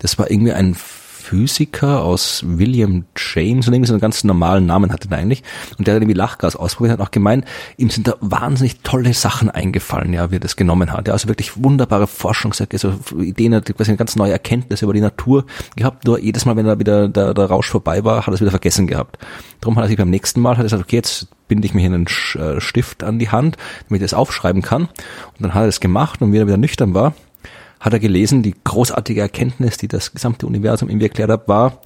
Das 0.00 0.18
war 0.18 0.28
irgendwie 0.28 0.52
ein 0.52 0.76
Physiker 1.24 2.02
aus 2.02 2.42
William 2.46 3.06
James 3.16 3.66
und 3.66 3.72
irgendwie 3.72 3.88
so 3.88 3.94
einen 3.94 4.00
ganz 4.02 4.24
normalen 4.24 4.66
Namen 4.66 4.92
hatte 4.92 5.08
er 5.10 5.16
eigentlich. 5.16 5.42
Und 5.78 5.86
der 5.86 5.94
hat 5.94 6.02
irgendwie 6.02 6.18
Lachgas 6.18 6.54
ausprobiert, 6.54 6.98
hat 6.98 7.06
auch 7.06 7.10
gemeint, 7.10 7.46
ihm 7.78 7.88
sind 7.88 8.06
da 8.06 8.16
wahnsinnig 8.20 8.80
tolle 8.80 9.14
Sachen 9.14 9.48
eingefallen, 9.48 10.12
ja, 10.12 10.30
wie 10.30 10.36
er 10.36 10.40
das 10.40 10.56
genommen 10.56 10.92
hat. 10.92 11.08
Ja, 11.08 11.14
also 11.14 11.26
wirklich 11.28 11.62
wunderbare 11.64 12.06
Forschungsergebnisse, 12.06 12.98
so 13.08 13.20
Ideen, 13.20 13.54
hat 13.54 13.74
quasi 13.74 13.90
eine 13.90 13.96
ganz 13.96 14.16
neue 14.16 14.32
Erkenntnisse 14.32 14.84
über 14.84 14.92
die 14.92 15.00
Natur 15.00 15.46
gehabt. 15.76 16.04
Nur 16.04 16.20
jedes 16.20 16.44
Mal, 16.44 16.56
wenn 16.56 16.66
da 16.66 16.78
wieder 16.78 17.08
der, 17.08 17.32
der 17.32 17.46
Rausch 17.46 17.70
vorbei 17.70 18.04
war, 18.04 18.18
hat 18.18 18.28
er 18.28 18.34
es 18.34 18.40
wieder 18.42 18.50
vergessen 18.50 18.86
gehabt. 18.86 19.16
Darum 19.62 19.76
hat 19.76 19.84
er 19.84 19.88
sich 19.88 19.96
beim 19.96 20.10
nächsten 20.10 20.42
Mal, 20.42 20.52
hat 20.52 20.58
er 20.58 20.64
gesagt, 20.64 20.82
okay, 20.82 20.96
jetzt 20.96 21.28
binde 21.48 21.66
ich 21.66 21.72
mir 21.72 21.80
hier 21.80 21.92
einen 21.92 22.06
äh, 22.06 22.60
Stift 22.60 23.02
an 23.02 23.18
die 23.18 23.30
Hand, 23.30 23.56
damit 23.88 24.02
ich 24.02 24.10
das 24.10 24.14
aufschreiben 24.14 24.60
kann. 24.60 24.82
Und 24.82 25.40
dann 25.40 25.54
hat 25.54 25.62
er 25.62 25.66
das 25.66 25.80
gemacht 25.80 26.20
und 26.20 26.34
wie 26.34 26.38
er 26.38 26.46
wieder 26.46 26.58
nüchtern 26.58 26.92
war, 26.92 27.14
hat 27.84 27.92
er 27.92 27.98
gelesen, 28.00 28.42
die 28.42 28.54
großartige 28.64 29.20
Erkenntnis, 29.20 29.76
die 29.76 29.88
das 29.88 30.12
gesamte 30.12 30.46
Universum 30.46 30.88
ihm 30.88 31.02
erklärt 31.02 31.28
hat, 31.30 31.48
war, 31.48 31.80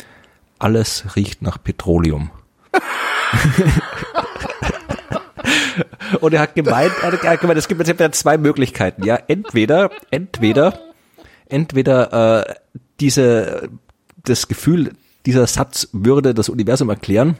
alles 0.60 1.16
riecht 1.16 1.42
nach 1.42 1.60
Petroleum. 1.60 2.30
Und 6.20 6.34
er 6.34 6.40
hat 6.40 6.54
gemeint, 6.54 6.92
er 7.02 7.10
hat- 7.12 7.40
gemeint, 7.40 7.58
es 7.58 7.66
gibt 7.66 7.84
jetzt 7.86 8.20
zwei 8.20 8.38
Möglichkeiten, 8.38 9.04
ja. 9.04 9.18
Entweder, 9.26 9.90
entweder, 10.12 10.78
entweder 11.48 12.46
äh, 12.48 12.54
diese, 13.00 13.68
das 14.24 14.46
Gefühl, 14.46 14.92
dieser 15.26 15.48
Satz 15.48 15.88
würde 15.92 16.32
das 16.32 16.48
Universum 16.48 16.90
erklären, 16.90 17.38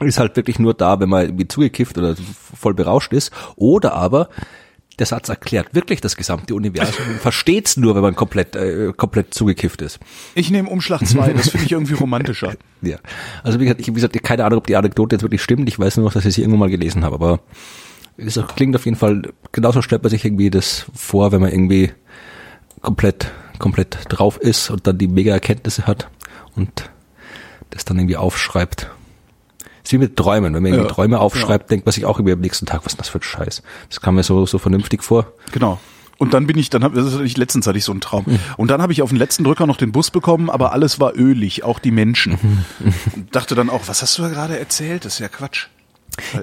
ist 0.00 0.18
halt 0.18 0.36
wirklich 0.36 0.58
nur 0.58 0.74
da, 0.74 1.00
wenn 1.00 1.08
man 1.08 1.22
irgendwie 1.24 1.48
zugekifft 1.48 1.96
oder 1.96 2.16
voll 2.54 2.74
berauscht 2.74 3.14
ist. 3.14 3.32
Oder 3.56 3.94
aber 3.94 4.28
der 4.98 5.06
Satz 5.06 5.28
erklärt 5.28 5.74
wirklich 5.74 6.00
das 6.00 6.16
gesamte 6.16 6.54
Universum 6.54 7.06
und 7.08 7.20
versteht's 7.20 7.76
nur, 7.76 7.94
wenn 7.94 8.02
man 8.02 8.16
komplett, 8.16 8.56
äh, 8.56 8.92
komplett 8.96 9.32
zugekifft 9.32 9.82
ist. 9.82 10.00
Ich 10.34 10.50
nehme 10.50 10.68
Umschlag 10.68 11.06
2, 11.06 11.32
das 11.34 11.50
finde 11.50 11.66
ich 11.66 11.72
irgendwie 11.72 11.94
romantischer. 11.94 12.54
Ja. 12.80 12.98
Also 13.42 13.58
wie 13.58 13.64
gesagt, 13.64 13.80
ich 13.80 13.88
habe 13.88 13.96
gesagt, 13.96 14.22
keine 14.22 14.44
Ahnung, 14.44 14.58
ob 14.58 14.68
die 14.68 14.76
Anekdote 14.76 15.16
jetzt 15.16 15.22
wirklich 15.22 15.42
stimmt. 15.42 15.68
Ich 15.68 15.80
weiß 15.80 15.96
nur 15.96 16.06
noch, 16.06 16.12
dass 16.12 16.24
ich 16.24 16.34
sie 16.34 16.42
irgendwo 16.42 16.58
mal 16.58 16.70
gelesen 16.70 17.04
habe, 17.04 17.16
aber 17.16 17.40
es 18.16 18.38
klingt 18.54 18.76
auf 18.76 18.84
jeden 18.84 18.96
Fall, 18.96 19.22
genauso 19.50 19.82
stellt 19.82 20.04
man 20.04 20.10
sich 20.10 20.24
irgendwie 20.24 20.48
das 20.48 20.86
vor, 20.94 21.32
wenn 21.32 21.40
man 21.40 21.50
irgendwie 21.50 21.90
komplett, 22.80 23.32
komplett 23.58 23.98
drauf 24.08 24.38
ist 24.38 24.70
und 24.70 24.86
dann 24.86 24.96
die 24.96 25.08
mega 25.08 25.32
Erkenntnisse 25.32 25.88
hat 25.88 26.08
und 26.54 26.88
das 27.70 27.84
dann 27.84 27.98
irgendwie 27.98 28.16
aufschreibt. 28.16 28.88
Ist 29.88 29.92
wie 29.92 29.98
mit 29.98 30.16
Träumen. 30.16 30.54
Wenn 30.54 30.62
man 30.62 30.72
irgendwie 30.72 30.88
Ja, 30.88 30.92
Träume 30.94 31.18
aufschreibt, 31.18 31.70
denkt 31.70 31.86
man 31.86 31.92
sich 31.92 32.04
auch 32.04 32.18
irgendwie 32.18 32.34
am 32.34 32.40
nächsten 32.40 32.66
Tag, 32.66 32.84
was 32.84 32.92
ist 32.92 32.96
denn 32.96 32.98
das 32.98 33.08
für 33.08 33.18
ein 33.18 33.22
Scheiß? 33.22 33.62
Das 33.88 34.00
kam 34.00 34.14
mir 34.14 34.22
so, 34.22 34.46
so 34.46 34.58
vernünftig 34.58 35.02
vor. 35.02 35.32
Genau. 35.52 35.80
Und 36.18 36.34
dann 36.34 36.46
bin 36.46 36.58
ich, 36.58 36.68
dann 36.68 36.82
habe 36.82 37.00
das 37.00 37.12
ist 37.14 37.20
nicht 37.20 37.38
letztens 37.38 37.66
hatte 37.66 37.78
ich 37.78 37.84
so 37.84 37.92
einen 37.92 38.00
Traum. 38.00 38.26
Und 38.56 38.70
dann 38.70 38.82
habe 38.82 38.92
ich 38.92 39.02
auf 39.02 39.10
den 39.10 39.18
letzten 39.18 39.44
Drücker 39.44 39.66
noch 39.66 39.76
den 39.76 39.92
Bus 39.92 40.10
bekommen, 40.10 40.50
aber 40.50 40.72
alles 40.72 40.98
war 40.98 41.14
ölig, 41.16 41.62
auch 41.62 41.78
die 41.78 41.92
Menschen. 41.92 42.64
Und 43.14 43.34
dachte 43.34 43.54
dann 43.54 43.70
auch, 43.70 43.82
was 43.86 44.02
hast 44.02 44.18
du 44.18 44.22
da 44.22 44.28
gerade 44.28 44.58
erzählt? 44.58 45.04
Das 45.04 45.14
ist 45.14 45.20
ja 45.20 45.28
Quatsch. 45.28 45.68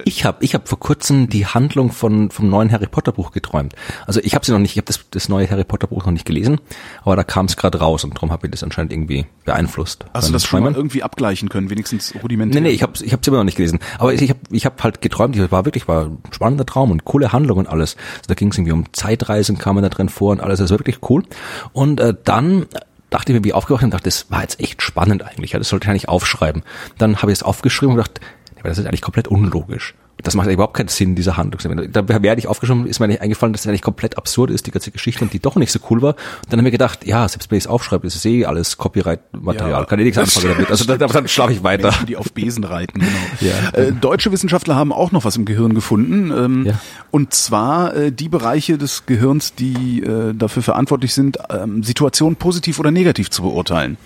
Ich 0.04 0.24
habe 0.24 0.44
ich 0.44 0.54
hab 0.54 0.68
vor 0.68 0.78
kurzem 0.78 1.28
die 1.28 1.46
Handlung 1.46 1.92
von 1.92 2.30
vom 2.30 2.48
neuen 2.48 2.72
Harry 2.72 2.86
Potter 2.86 3.12
Buch 3.12 3.32
geträumt. 3.32 3.74
Also 4.06 4.20
ich 4.22 4.34
habe 4.34 4.44
sie 4.44 4.52
noch 4.52 4.58
nicht, 4.58 4.72
ich 4.72 4.78
habe 4.78 4.86
das, 4.86 5.00
das 5.10 5.28
neue 5.28 5.48
Harry 5.50 5.64
Potter 5.64 5.86
Buch 5.86 6.04
noch 6.04 6.12
nicht 6.12 6.26
gelesen, 6.26 6.60
aber 7.02 7.16
da 7.16 7.24
kam 7.24 7.46
es 7.46 7.56
gerade 7.56 7.78
raus 7.78 8.04
und 8.04 8.14
darum 8.14 8.32
habe 8.32 8.46
ich 8.46 8.50
das 8.50 8.62
anscheinend 8.62 8.92
irgendwie 8.92 9.26
beeinflusst. 9.44 10.06
Hast 10.12 10.28
du 10.28 10.30
beim 10.30 10.32
das 10.34 10.44
schon 10.44 10.62
mal 10.62 10.74
irgendwie 10.74 11.02
abgleichen 11.02 11.48
können, 11.48 11.70
wenigstens 11.70 12.14
rudimentär? 12.22 12.60
Nee, 12.60 12.68
nee, 12.68 12.74
ich 12.74 12.82
habe 12.82 12.92
ich 13.00 13.12
hab's 13.12 13.26
immer 13.28 13.38
noch 13.38 13.44
nicht 13.44 13.56
gelesen. 13.56 13.78
Aber 13.98 14.12
ich 14.14 14.28
habe 14.28 14.40
ich 14.50 14.66
hab 14.66 14.82
halt 14.82 15.00
geträumt, 15.00 15.36
ich 15.36 15.50
war 15.50 15.64
wirklich 15.64 15.88
war 15.88 16.06
ein 16.06 16.18
spannender 16.30 16.66
Traum 16.66 16.90
und 16.90 17.04
coole 17.04 17.32
Handlung 17.32 17.58
und 17.58 17.68
alles. 17.68 17.96
Also 17.96 18.28
da 18.28 18.34
ging 18.34 18.50
es 18.50 18.58
irgendwie 18.58 18.72
um 18.72 18.92
Zeitreisen, 18.92 19.58
kam 19.58 19.76
man 19.76 19.82
da 19.82 19.90
drin 19.90 20.08
vor 20.08 20.32
und 20.32 20.40
alles, 20.40 20.58
das 20.58 20.70
war 20.70 20.78
wirklich 20.78 20.98
cool. 21.08 21.24
Und 21.72 22.00
äh, 22.00 22.14
dann 22.24 22.66
dachte 23.10 23.32
ich 23.32 23.38
mir, 23.38 23.44
wie 23.44 23.48
ich 23.48 23.54
aufgewacht 23.54 23.82
bin, 23.82 23.90
dachte, 23.90 24.04
das 24.04 24.30
war 24.30 24.42
jetzt 24.42 24.60
echt 24.60 24.82
spannend 24.82 25.22
eigentlich. 25.22 25.52
Ja, 25.52 25.58
das 25.58 25.68
sollte 25.68 25.86
ich 25.86 25.90
eigentlich 25.90 26.08
aufschreiben. 26.08 26.62
Dann 26.98 27.22
habe 27.22 27.32
ich 27.32 27.38
es 27.38 27.42
aufgeschrieben 27.42 27.92
und 27.92 27.96
gedacht, 27.96 28.20
aber 28.66 28.70
das 28.70 28.78
ist 28.78 28.86
eigentlich 28.86 29.02
komplett 29.02 29.28
unlogisch. 29.28 29.94
Das 30.22 30.34
macht 30.34 30.48
überhaupt 30.48 30.74
keinen 30.74 30.88
Sinn, 30.88 31.14
dieser 31.14 31.36
Handlung. 31.36 31.88
Da 31.92 32.08
werde 32.08 32.38
ich 32.40 32.48
aufgeschrieben, 32.48 32.86
ist 32.86 33.00
mir 33.00 33.06
nicht 33.06 33.20
eingefallen, 33.20 33.52
dass 33.52 33.62
das 33.62 33.68
eigentlich 33.68 33.82
komplett 33.82 34.16
absurd 34.16 34.50
ist, 34.50 34.66
die 34.66 34.70
ganze 34.70 34.90
Geschichte 34.90 35.22
und 35.22 35.32
die 35.32 35.40
doch 35.40 35.56
nicht 35.56 35.70
so 35.70 35.78
cool 35.90 36.00
war. 36.00 36.14
Und 36.14 36.50
dann 36.52 36.58
habe 36.58 36.68
ich 36.68 36.72
gedacht, 36.72 37.06
ja, 37.06 37.28
selbst 37.28 37.50
wenn 37.50 37.58
ich 37.58 37.64
es 37.64 37.68
aufschreibe, 37.68 38.06
ist 38.06 38.16
es 38.16 38.24
eh 38.24 38.46
alles 38.46 38.78
Copyright-Material. 38.78 39.82
Ja. 39.82 39.84
Kann 39.84 39.98
ich 39.98 40.06
nichts 40.06 40.18
anfangen 40.18 40.54
damit. 40.54 40.70
Also 40.70 40.84
dann, 40.86 40.98
dann 40.98 41.28
schlafe 41.28 41.52
ich 41.52 41.62
weiter. 41.62 41.88
Menschen, 41.88 42.06
die 42.06 42.16
auf 42.16 42.32
Besen 42.32 42.64
reiten, 42.64 43.00
genau. 43.00 43.12
Ja. 43.40 43.78
Äh, 43.78 43.92
deutsche 43.92 44.32
Wissenschaftler 44.32 44.74
haben 44.74 44.90
auch 44.90 45.12
noch 45.12 45.24
was 45.26 45.36
im 45.36 45.44
Gehirn 45.44 45.74
gefunden. 45.74 46.32
Ähm, 46.36 46.66
Ja. 46.66 46.80
Und 47.10 47.34
zwar 47.34 47.94
äh, 47.94 48.10
die 48.10 48.30
Bereiche 48.30 48.78
des 48.78 49.04
Gehirns, 49.06 49.54
die 49.54 50.02
äh, 50.02 50.32
dafür 50.34 50.62
verantwortlich 50.62 51.12
sind, 51.12 51.38
ähm, 51.50 51.82
Situationen 51.82 52.36
positiv 52.36 52.80
oder 52.80 52.90
negativ 52.90 53.30
zu 53.30 53.42
beurteilen. 53.42 53.98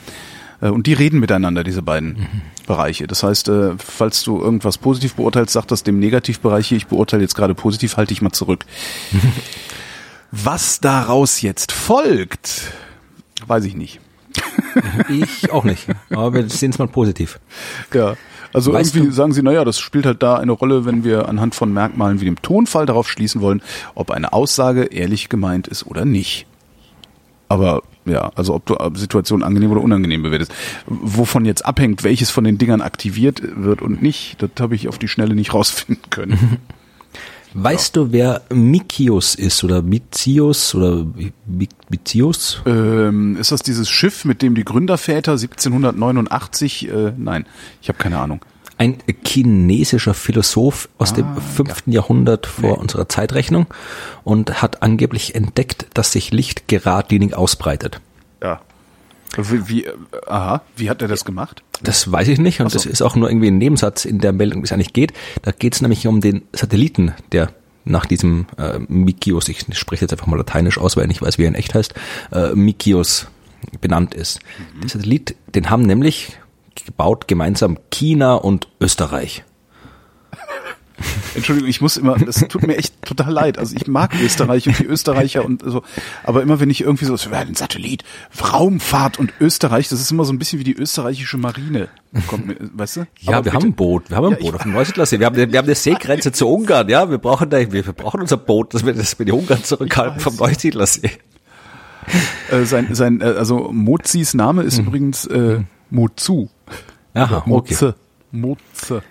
Äh, 0.60 0.68
und 0.68 0.86
die 0.86 0.92
reden 0.92 1.20
miteinander, 1.20 1.64
diese 1.64 1.82
beiden 1.82 2.26
Bereiche. 2.66 3.06
Das 3.06 3.22
heißt, 3.22 3.48
äh, 3.48 3.72
falls 3.78 4.22
du 4.22 4.40
irgendwas 4.40 4.78
positiv 4.78 5.14
beurteilst, 5.14 5.52
sag 5.52 5.66
das 5.68 5.82
dem 5.82 5.98
Negativbereich 5.98 6.68
hier, 6.68 6.76
ich 6.76 6.86
beurteile 6.86 7.22
jetzt 7.22 7.34
gerade 7.34 7.54
positiv, 7.54 7.96
halte 7.96 8.12
ich 8.12 8.22
mal 8.22 8.32
zurück. 8.32 8.64
Was 10.32 10.80
daraus 10.80 11.40
jetzt 11.42 11.72
folgt, 11.72 12.72
weiß 13.46 13.64
ich 13.64 13.74
nicht. 13.76 14.00
Ich 15.08 15.50
auch 15.50 15.64
nicht. 15.64 15.88
Aber 16.10 16.32
wir 16.32 16.48
sehen 16.48 16.70
es 16.70 16.78
mal 16.78 16.86
positiv. 16.86 17.40
Ja, 17.92 18.14
also 18.52 18.72
Weißt 18.72 18.94
irgendwie 18.94 19.10
du- 19.10 19.14
sagen 19.16 19.32
sie, 19.32 19.42
naja, 19.42 19.64
das 19.64 19.80
spielt 19.80 20.06
halt 20.06 20.22
da 20.22 20.36
eine 20.36 20.52
Rolle, 20.52 20.84
wenn 20.84 21.02
wir 21.02 21.28
anhand 21.28 21.56
von 21.56 21.72
Merkmalen 21.72 22.20
wie 22.20 22.24
dem 22.26 22.40
Tonfall 22.40 22.86
darauf 22.86 23.08
schließen 23.08 23.40
wollen, 23.40 23.60
ob 23.96 24.12
eine 24.12 24.32
Aussage 24.32 24.84
ehrlich 24.84 25.28
gemeint 25.28 25.66
ist 25.66 25.84
oder 25.86 26.04
nicht. 26.04 26.46
Aber 27.48 27.82
ja, 28.06 28.30
also 28.34 28.54
ob 28.54 28.66
du 28.66 28.76
Situationen 28.94 29.44
angenehm 29.44 29.70
oder 29.70 29.80
unangenehm 29.82 30.22
bewertest. 30.22 30.52
Wovon 30.86 31.44
jetzt 31.44 31.64
abhängt, 31.64 32.02
welches 32.02 32.30
von 32.30 32.44
den 32.44 32.58
Dingern 32.58 32.80
aktiviert 32.80 33.42
wird 33.56 33.82
und 33.82 34.02
nicht, 34.02 34.36
das 34.42 34.50
habe 34.58 34.74
ich 34.74 34.88
auf 34.88 34.98
die 34.98 35.08
Schnelle 35.08 35.34
nicht 35.34 35.52
rausfinden 35.54 36.10
können. 36.10 36.58
Weißt 37.52 37.96
du, 37.96 38.12
wer 38.12 38.42
Mikius 38.54 39.34
ist 39.34 39.64
oder 39.64 39.82
Mizius 39.82 40.72
oder 40.72 41.04
Mi- 41.48 41.68
Mizius? 41.88 42.62
ähm, 42.64 43.36
ist 43.36 43.50
das 43.50 43.62
dieses 43.62 43.90
Schiff, 43.90 44.24
mit 44.24 44.40
dem 44.40 44.54
die 44.54 44.62
Gründerväter 44.64 45.32
1789, 45.32 46.88
äh, 46.88 47.12
nein, 47.16 47.46
ich 47.82 47.88
habe 47.88 47.98
keine 47.98 48.18
Ahnung. 48.18 48.40
Ein 48.80 48.96
chinesischer 49.26 50.14
Philosoph 50.14 50.88
aus 50.96 51.12
dem 51.12 51.26
fünften 51.36 51.92
Jahrhundert 51.92 52.46
vor 52.46 52.78
unserer 52.78 53.10
Zeitrechnung 53.10 53.66
und 54.24 54.62
hat 54.62 54.82
angeblich 54.82 55.34
entdeckt, 55.34 55.88
dass 55.92 56.12
sich 56.12 56.30
Licht 56.30 56.66
geradlinig 56.66 57.34
ausbreitet. 57.34 58.00
Ja. 58.42 58.62
Wie, 59.36 59.68
wie 59.68 59.84
äh, 59.84 59.92
aha, 60.26 60.62
wie 60.76 60.88
hat 60.88 61.02
er 61.02 61.08
das 61.08 61.26
gemacht? 61.26 61.62
Das 61.82 62.10
weiß 62.10 62.28
ich 62.28 62.38
nicht 62.38 62.62
und 62.62 62.70
so. 62.70 62.78
das 62.78 62.86
ist 62.86 63.02
auch 63.02 63.16
nur 63.16 63.28
irgendwie 63.28 63.48
ein 63.48 63.58
Nebensatz 63.58 64.06
in 64.06 64.18
der 64.18 64.32
Meldung, 64.32 64.62
wie 64.62 64.64
es 64.64 64.72
eigentlich 64.72 64.94
geht. 64.94 65.12
Da 65.42 65.52
geht 65.52 65.74
es 65.74 65.82
nämlich 65.82 66.06
um 66.06 66.22
den 66.22 66.40
Satelliten, 66.54 67.12
der 67.32 67.50
nach 67.84 68.06
diesem 68.06 68.46
äh, 68.56 68.78
Mikios, 68.88 69.50
ich 69.50 69.66
spreche 69.72 70.04
jetzt 70.04 70.12
einfach 70.12 70.26
mal 70.26 70.38
lateinisch 70.38 70.78
aus, 70.78 70.96
weil 70.96 71.02
ich 71.02 71.08
nicht 71.08 71.22
weiß, 71.22 71.36
wie 71.36 71.42
er 71.42 71.48
in 71.48 71.54
echt 71.54 71.74
heißt, 71.74 71.92
äh, 72.32 72.54
Mikios 72.54 73.26
benannt 73.82 74.14
ist. 74.14 74.40
Mhm. 74.74 74.80
Der 74.80 74.88
Satellit, 74.88 75.36
den 75.54 75.68
haben 75.68 75.82
nämlich 75.82 76.38
gebaut 76.74 77.28
gemeinsam 77.28 77.78
China 77.90 78.34
und 78.34 78.68
Österreich. 78.80 79.44
Entschuldigung, 81.34 81.70
ich 81.70 81.80
muss 81.80 81.96
immer, 81.96 82.18
das 82.18 82.40
tut 82.48 82.66
mir 82.66 82.76
echt 82.76 83.00
total 83.02 83.32
leid. 83.32 83.58
Also 83.58 83.74
ich 83.76 83.86
mag 83.86 84.14
Österreich 84.20 84.66
und 84.66 84.78
die 84.78 84.84
Österreicher 84.84 85.44
und 85.44 85.62
so, 85.64 85.82
aber 86.24 86.42
immer 86.42 86.60
wenn 86.60 86.70
ich 86.70 86.82
irgendwie 86.82 87.06
so, 87.06 87.16
ein 87.30 87.54
Satellit, 87.54 88.04
Raumfahrt 88.52 89.18
und 89.18 89.32
Österreich, 89.40 89.88
das 89.88 90.00
ist 90.00 90.10
immer 90.10 90.24
so 90.24 90.32
ein 90.32 90.38
bisschen 90.38 90.58
wie 90.58 90.64
die 90.64 90.74
österreichische 90.74 91.38
Marine. 91.38 91.88
Kommt 92.26 92.54
weißt 92.76 92.96
du? 92.96 93.00
Ja, 93.20 93.28
aber 93.28 93.36
wir 93.36 93.42
bitte. 93.42 93.54
haben 93.54 93.68
ein 93.68 93.74
Boot, 93.74 94.10
wir 94.10 94.16
haben 94.16 94.26
ein 94.26 94.32
ja, 94.32 94.38
Boot 94.38 94.54
auf 94.56 94.62
dem 94.62 94.72
Neusiedlersee. 94.72 95.20
Wir 95.20 95.26
haben, 95.26 95.36
wir 95.36 95.44
haben 95.44 95.66
eine 95.66 95.74
Seegrenze 95.74 96.32
zu 96.32 96.48
Ungarn, 96.48 96.88
ja, 96.88 97.08
wir 97.08 97.18
brauchen 97.18 97.48
da, 97.48 97.58
wir, 97.58 97.72
wir 97.72 97.92
brauchen 97.92 98.20
unser 98.20 98.36
Boot, 98.36 98.74
dass 98.74 98.84
wir, 98.84 98.92
dass 98.92 99.18
wir 99.18 99.26
die 99.26 99.32
Ungarn 99.32 99.64
zurückhalten 99.64 100.20
vom 100.20 100.36
Neusiedlersee. 100.36 101.10
Äh, 102.50 102.64
sein, 102.64 102.94
sein, 102.94 103.20
äh, 103.20 103.24
also 103.24 103.70
Mozis 103.72 104.34
Name 104.34 104.62
ist 104.62 104.78
hm. 104.78 104.86
übrigens 104.86 105.26
äh, 105.26 105.60
Mozu. 105.90 106.50
Aha, 107.14 107.44
okay. 107.48 107.92
Moze 108.30 109.02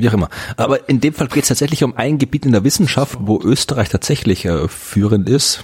wie 0.00 0.08
auch 0.08 0.14
immer. 0.14 0.28
Aber 0.56 0.88
in 0.88 1.00
dem 1.00 1.14
Fall 1.14 1.28
geht 1.28 1.42
es 1.42 1.48
tatsächlich 1.48 1.84
um 1.84 1.96
ein 1.96 2.18
Gebiet 2.18 2.46
in 2.46 2.52
der 2.52 2.64
Wissenschaft, 2.64 3.18
wo 3.20 3.40
Österreich 3.42 3.88
tatsächlich 3.88 4.44
äh, 4.44 4.68
führend 4.68 5.28
ist, 5.28 5.62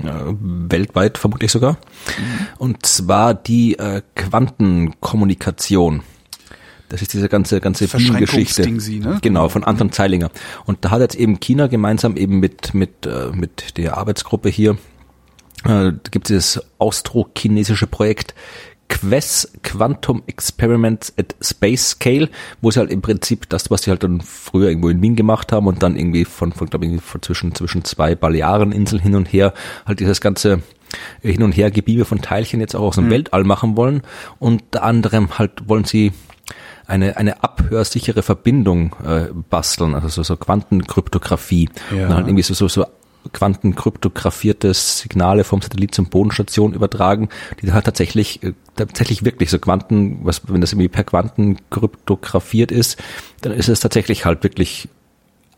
äh, 0.00 0.04
weltweit 0.40 1.18
vermutlich 1.18 1.50
sogar. 1.50 1.72
Mhm. 1.72 2.46
Und 2.58 2.86
zwar 2.86 3.34
die 3.34 3.78
äh, 3.78 4.02
Quantenkommunikation. 4.14 6.02
Das 6.88 7.02
ist 7.02 7.12
diese 7.12 7.28
ganze 7.28 7.60
ganze 7.60 7.86
Geschichte. 7.86 8.66
Ne? 8.66 9.18
Genau 9.20 9.50
von 9.50 9.62
Anton 9.62 9.92
Zeilinger. 9.92 10.30
Und 10.64 10.84
da 10.84 10.90
hat 10.90 11.00
jetzt 11.00 11.16
eben 11.16 11.38
China 11.38 11.66
gemeinsam 11.66 12.16
eben 12.16 12.40
mit 12.40 12.72
mit 12.72 13.04
äh, 13.04 13.30
mit 13.32 13.76
der 13.76 13.98
Arbeitsgruppe 13.98 14.48
hier 14.48 14.78
äh, 15.64 15.92
gibt 16.10 16.30
es 16.30 16.54
das 16.54 16.64
austro-chinesische 16.78 17.86
Projekt 17.86 18.34
Quest 18.88 19.62
Quantum 19.62 20.22
Experiments 20.26 21.12
at 21.18 21.34
Space 21.40 21.90
Scale, 21.90 22.28
wo 22.60 22.70
sie 22.70 22.80
halt 22.80 22.90
im 22.90 23.02
Prinzip 23.02 23.48
das, 23.48 23.70
was 23.70 23.82
sie 23.82 23.90
halt 23.90 24.02
dann 24.02 24.20
früher 24.20 24.68
irgendwo 24.68 24.88
in 24.88 25.02
Wien 25.02 25.16
gemacht 25.16 25.52
haben 25.52 25.66
und 25.66 25.82
dann 25.82 25.96
irgendwie 25.96 26.24
von, 26.24 26.52
von 26.52 26.68
glaube 26.68 26.86
ich, 26.86 27.00
von 27.02 27.22
zwischen, 27.22 27.54
zwischen 27.54 27.84
zwei 27.84 28.14
Baleareninseln 28.14 29.02
hin 29.02 29.14
und 29.14 29.32
her 29.32 29.52
halt 29.86 30.00
dieses 30.00 30.20
ganze 30.20 30.62
hin 31.20 31.42
und 31.42 31.52
her 31.52 31.70
Gebiebe 31.70 32.04
von 32.04 32.22
Teilchen 32.22 32.60
jetzt 32.60 32.74
auch 32.74 32.88
aus 32.88 32.94
dem 32.94 33.06
mhm. 33.06 33.10
Weltall 33.10 33.44
machen 33.44 33.76
wollen. 33.76 34.02
Unter 34.38 34.82
anderem 34.82 35.38
halt 35.38 35.68
wollen 35.68 35.84
sie 35.84 36.12
eine, 36.86 37.18
eine 37.18 37.42
abhörsichere 37.44 38.22
Verbindung 38.22 38.96
äh, 39.04 39.26
basteln, 39.50 39.94
also 39.94 40.08
so, 40.08 40.22
so 40.22 40.36
Quantenkryptographie. 40.36 41.68
Ja. 41.94 42.06
Und 42.06 42.14
halt 42.14 42.26
irgendwie 42.26 42.42
so, 42.42 42.54
so, 42.54 42.68
so 42.68 42.86
quantenkryptografierte 43.32 44.72
Signale 44.72 45.44
vom 45.44 45.60
Satellit 45.60 45.94
zum 45.94 46.06
Bodenstation 46.06 46.72
übertragen, 46.72 47.28
die 47.60 47.66
dann 47.66 47.74
halt 47.74 47.84
tatsächlich, 47.84 48.42
äh, 48.42 48.54
tatsächlich 48.86 49.24
wirklich 49.24 49.50
so 49.50 49.58
Quanten, 49.58 50.20
was, 50.22 50.42
wenn 50.48 50.60
das 50.60 50.72
irgendwie 50.72 50.88
per 50.88 51.04
Quanten 51.04 51.56
kryptografiert 51.70 52.70
ist, 52.72 52.98
dann 53.40 53.52
ist 53.52 53.68
es 53.68 53.80
tatsächlich 53.80 54.24
halt 54.24 54.42
wirklich 54.42 54.88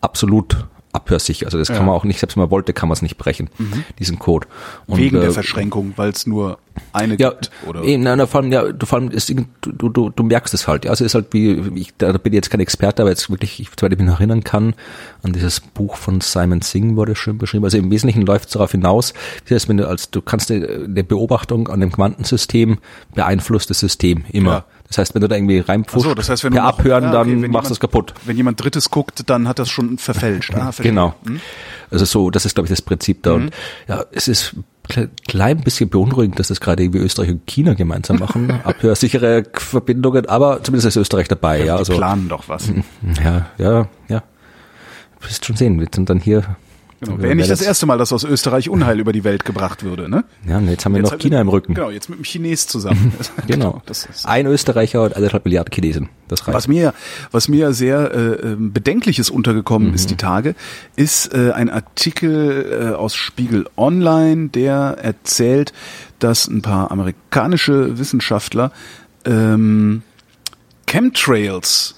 absolut 0.00 0.66
abhörsicher. 0.92 1.46
Also 1.46 1.58
das 1.58 1.68
ja. 1.68 1.76
kann 1.76 1.86
man 1.86 1.94
auch 1.94 2.04
nicht, 2.04 2.18
selbst 2.18 2.36
wenn 2.36 2.42
man 2.42 2.50
wollte, 2.50 2.72
kann 2.72 2.88
man 2.88 2.94
es 2.94 3.02
nicht 3.02 3.16
brechen, 3.16 3.48
mhm. 3.58 3.84
diesen 3.98 4.18
Code. 4.18 4.46
Und, 4.86 4.98
Wegen 4.98 5.16
äh, 5.16 5.20
der 5.20 5.32
Verschränkung, 5.32 5.92
weil 5.96 6.10
es 6.10 6.26
nur 6.26 6.58
eine 6.92 7.16
ja, 7.16 7.30
gibt, 7.30 7.50
oder? 7.66 7.82
Eben, 7.82 8.02
na, 8.02 8.26
vor 8.26 8.40
allem, 8.40 8.52
ja, 8.52 8.72
du, 8.72 8.86
vor 8.86 8.98
allem 8.98 9.10
ist, 9.10 9.32
du, 9.60 9.88
du, 9.88 10.10
du 10.10 10.22
merkst 10.22 10.54
es 10.54 10.66
halt. 10.66 10.84
Ja, 10.84 10.90
also 10.90 11.04
ist 11.04 11.14
halt 11.14 11.26
wie, 11.32 11.52
ich, 11.74 11.94
da 11.98 12.12
bin 12.12 12.32
ich 12.32 12.36
jetzt 12.36 12.50
kein 12.50 12.60
Experte, 12.60 13.02
aber 13.02 13.10
jetzt 13.10 13.30
wirklich, 13.30 13.60
ich, 13.60 13.68
soweit 13.78 13.92
ich 13.92 13.98
mich 13.98 14.08
noch 14.08 14.18
erinnern 14.18 14.42
kann, 14.42 14.74
an 15.22 15.32
dieses 15.32 15.60
Buch 15.60 15.96
von 15.96 16.20
Simon 16.20 16.62
Singh 16.62 16.96
wurde 16.96 17.14
schön 17.14 17.38
beschrieben. 17.38 17.64
Also 17.64 17.78
im 17.78 17.90
Wesentlichen 17.90 18.22
läuft 18.22 18.46
es 18.46 18.52
darauf 18.52 18.72
hinaus, 18.72 19.14
das 19.44 19.56
heißt, 19.56 19.68
wenn 19.68 19.76
du 19.76 19.88
als, 19.88 20.10
du 20.10 20.22
kannst 20.22 20.50
eine 20.50 21.04
Beobachtung 21.04 21.68
an 21.68 21.80
dem 21.80 21.92
Quantensystem 21.92 22.78
beeinflusst 23.14 23.70
das 23.70 23.80
System 23.80 24.24
immer. 24.32 24.50
Ja. 24.50 24.64
Das 24.90 24.98
heißt, 24.98 25.14
wenn 25.14 25.22
du 25.22 25.28
da 25.28 25.36
irgendwie 25.36 25.60
reinpfuscht, 25.60 26.04
so, 26.04 26.14
das 26.14 26.28
heißt, 26.28 26.42
wenn 26.42 26.52
per 26.52 26.64
Abhören, 26.64 27.04
ja, 27.04 27.20
okay, 27.20 27.40
dann 27.40 27.50
machst 27.52 27.70
du 27.70 27.74
es 27.74 27.80
kaputt. 27.80 28.12
Wenn 28.24 28.36
jemand 28.36 28.62
Drittes 28.62 28.90
guckt, 28.90 29.22
dann 29.30 29.46
hat 29.46 29.60
das 29.60 29.70
schon 29.70 29.98
verfälscht. 29.98 30.52
Ah, 30.56 30.72
genau. 30.76 31.14
Hm? 31.24 31.40
Also 31.92 32.04
so, 32.04 32.30
das 32.30 32.44
ist, 32.44 32.56
glaube 32.56 32.66
ich, 32.66 32.70
das 32.70 32.82
Prinzip 32.82 33.22
da. 33.22 33.36
Mhm. 33.36 33.44
Und 33.44 33.54
ja, 33.88 34.04
es 34.10 34.26
ist 34.26 34.56
klein 35.28 35.60
bisschen 35.60 35.88
beunruhigend, 35.90 36.40
dass 36.40 36.48
das 36.48 36.60
gerade 36.60 36.92
wie 36.92 36.98
Österreich 36.98 37.30
und 37.30 37.46
China 37.46 37.74
gemeinsam 37.74 38.18
machen. 38.18 38.50
Abhörsichere 38.64 39.44
Verbindungen, 39.52 40.26
aber 40.26 40.60
zumindest 40.64 40.88
ist 40.88 40.96
Österreich 40.96 41.28
dabei. 41.28 41.60
Ja, 41.60 41.66
ja 41.66 41.76
also 41.76 41.94
planen 41.96 42.28
doch 42.28 42.48
was. 42.48 42.68
Ja, 43.24 43.46
ja, 43.58 43.88
ja. 44.08 44.24
Du 45.20 45.28
wirst 45.28 45.44
schon 45.44 45.54
sehen, 45.54 45.78
wir 45.78 45.86
sind 45.94 46.10
dann 46.10 46.18
hier 46.18 46.56
Genau. 47.00 47.18
Wäre 47.18 47.34
nicht 47.34 47.50
das 47.50 47.62
erste 47.62 47.86
Mal, 47.86 47.96
dass 47.96 48.12
aus 48.12 48.24
Österreich 48.24 48.68
Unheil 48.68 49.00
über 49.00 49.14
die 49.14 49.24
Welt 49.24 49.46
gebracht 49.46 49.84
würde, 49.84 50.10
ne? 50.10 50.24
Ja, 50.46 50.60
jetzt 50.60 50.84
haben 50.84 50.92
wir 50.92 51.00
jetzt 51.00 51.10
noch 51.10 51.18
China 51.18 51.40
im 51.40 51.48
Rücken. 51.48 51.72
Genau, 51.72 51.88
jetzt 51.88 52.10
mit 52.10 52.18
dem 52.18 52.24
Chines 52.24 52.66
zusammen. 52.66 53.14
genau. 53.46 53.80
Ein 54.24 54.46
Österreicher 54.46 55.02
und 55.04 55.16
anderthalb 55.16 55.46
Milliarden 55.46 55.72
Chinesen. 55.72 56.10
Das 56.28 56.46
reicht. 56.46 56.54
Was 56.54 56.68
mir, 56.68 56.92
was 57.30 57.48
mir 57.48 57.72
sehr 57.72 58.12
äh, 58.12 58.52
ähm, 58.52 58.74
Bedenkliches 58.74 59.30
untergekommen 59.30 59.88
mhm. 59.88 59.94
ist 59.94 60.10
die 60.10 60.16
Tage, 60.16 60.54
ist 60.94 61.32
äh, 61.32 61.52
ein 61.52 61.70
Artikel 61.70 62.92
äh, 62.92 62.94
aus 62.94 63.14
Spiegel 63.14 63.66
Online, 63.78 64.50
der 64.50 64.98
erzählt, 65.00 65.72
dass 66.18 66.48
ein 66.48 66.60
paar 66.60 66.90
amerikanische 66.90 67.98
Wissenschaftler 67.98 68.72
ähm, 69.24 70.02
Chemtrails 70.86 71.94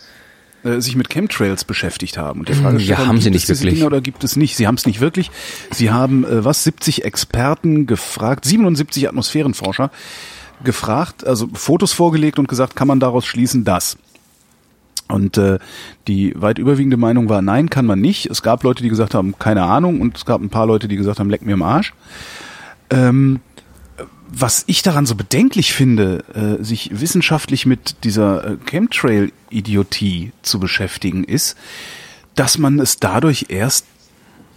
äh, 0.64 0.81
sich 0.81 0.96
mit 0.96 1.09
Chemtrails 1.11 1.64
beschäftigt 1.64 2.18
haben. 2.18 2.40
Und 2.40 2.48
die 2.48 2.55
Frage 2.55 2.77
ist, 2.77 2.87
ja, 2.87 2.98
haben 2.98 3.20
sie 3.20 3.31
nicht 3.31 3.48
wirklich. 3.48 3.75
Dinge 3.75 3.87
oder 3.87 4.01
gibt 4.01 4.25
es 4.25 4.37
nicht? 4.37 4.57
Sie 4.57 4.66
haben 4.66 4.77
es 4.77 4.87
nicht 4.87 5.01
wirklich. 5.01 5.31
Sie 5.70 5.90
haben 5.90 6.25
äh, 6.25 6.44
was 6.44 6.64
70 6.64 7.05
Experten 7.05 7.87
gefragt, 7.87 8.44
77 8.44 9.09
Atmosphärenforscher 9.09 9.90
gefragt, 10.64 11.27
also 11.27 11.48
Fotos 11.53 11.92
vorgelegt 11.92 12.38
und 12.38 12.48
gesagt, 12.48 12.77
kann 12.77 12.87
man 12.87 13.01
daraus 13.01 13.27
schließen, 13.27 13.64
dass 13.64 13.96
und 15.09 15.37
äh, 15.37 15.59
die 16.09 16.33
weit 16.40 16.59
überwiegende 16.59 16.96
Meinung 16.96 17.29
war, 17.29 17.42
nein, 17.42 17.68
kann 17.68 17.85
man 17.85 18.01
nicht. 18.01 18.27
Es 18.27 18.42
gab 18.42 18.62
Leute, 18.62 18.83
die 18.83 18.88
gesagt 18.88 19.14
haben, 19.14 19.35
keine 19.38 19.64
Ahnung, 19.64 20.01
und 20.01 20.16
es 20.16 20.25
gab 20.25 20.40
ein 20.40 20.48
paar 20.48 20.66
Leute, 20.66 20.88
die 20.88 20.96
gesagt 20.96 21.18
haben, 21.18 21.29
leck 21.29 21.42
mir 21.42 21.53
im 21.53 21.62
Arsch. 21.62 21.92
Ähm, 22.88 23.40
was 24.34 24.64
ich 24.66 24.82
daran 24.82 25.04
so 25.04 25.14
bedenklich 25.14 25.74
finde, 25.74 26.24
äh, 26.34 26.64
sich 26.64 26.90
wissenschaftlich 26.92 27.66
mit 27.66 28.02
dieser 28.04 28.52
äh, 28.52 28.56
Chemtrail-Idiotie 28.64 30.32
zu 30.40 30.58
beschäftigen, 30.58 31.22
ist, 31.24 31.56
dass 32.34 32.56
man 32.56 32.80
es 32.80 32.96
dadurch 32.96 33.46
erst 33.50 33.84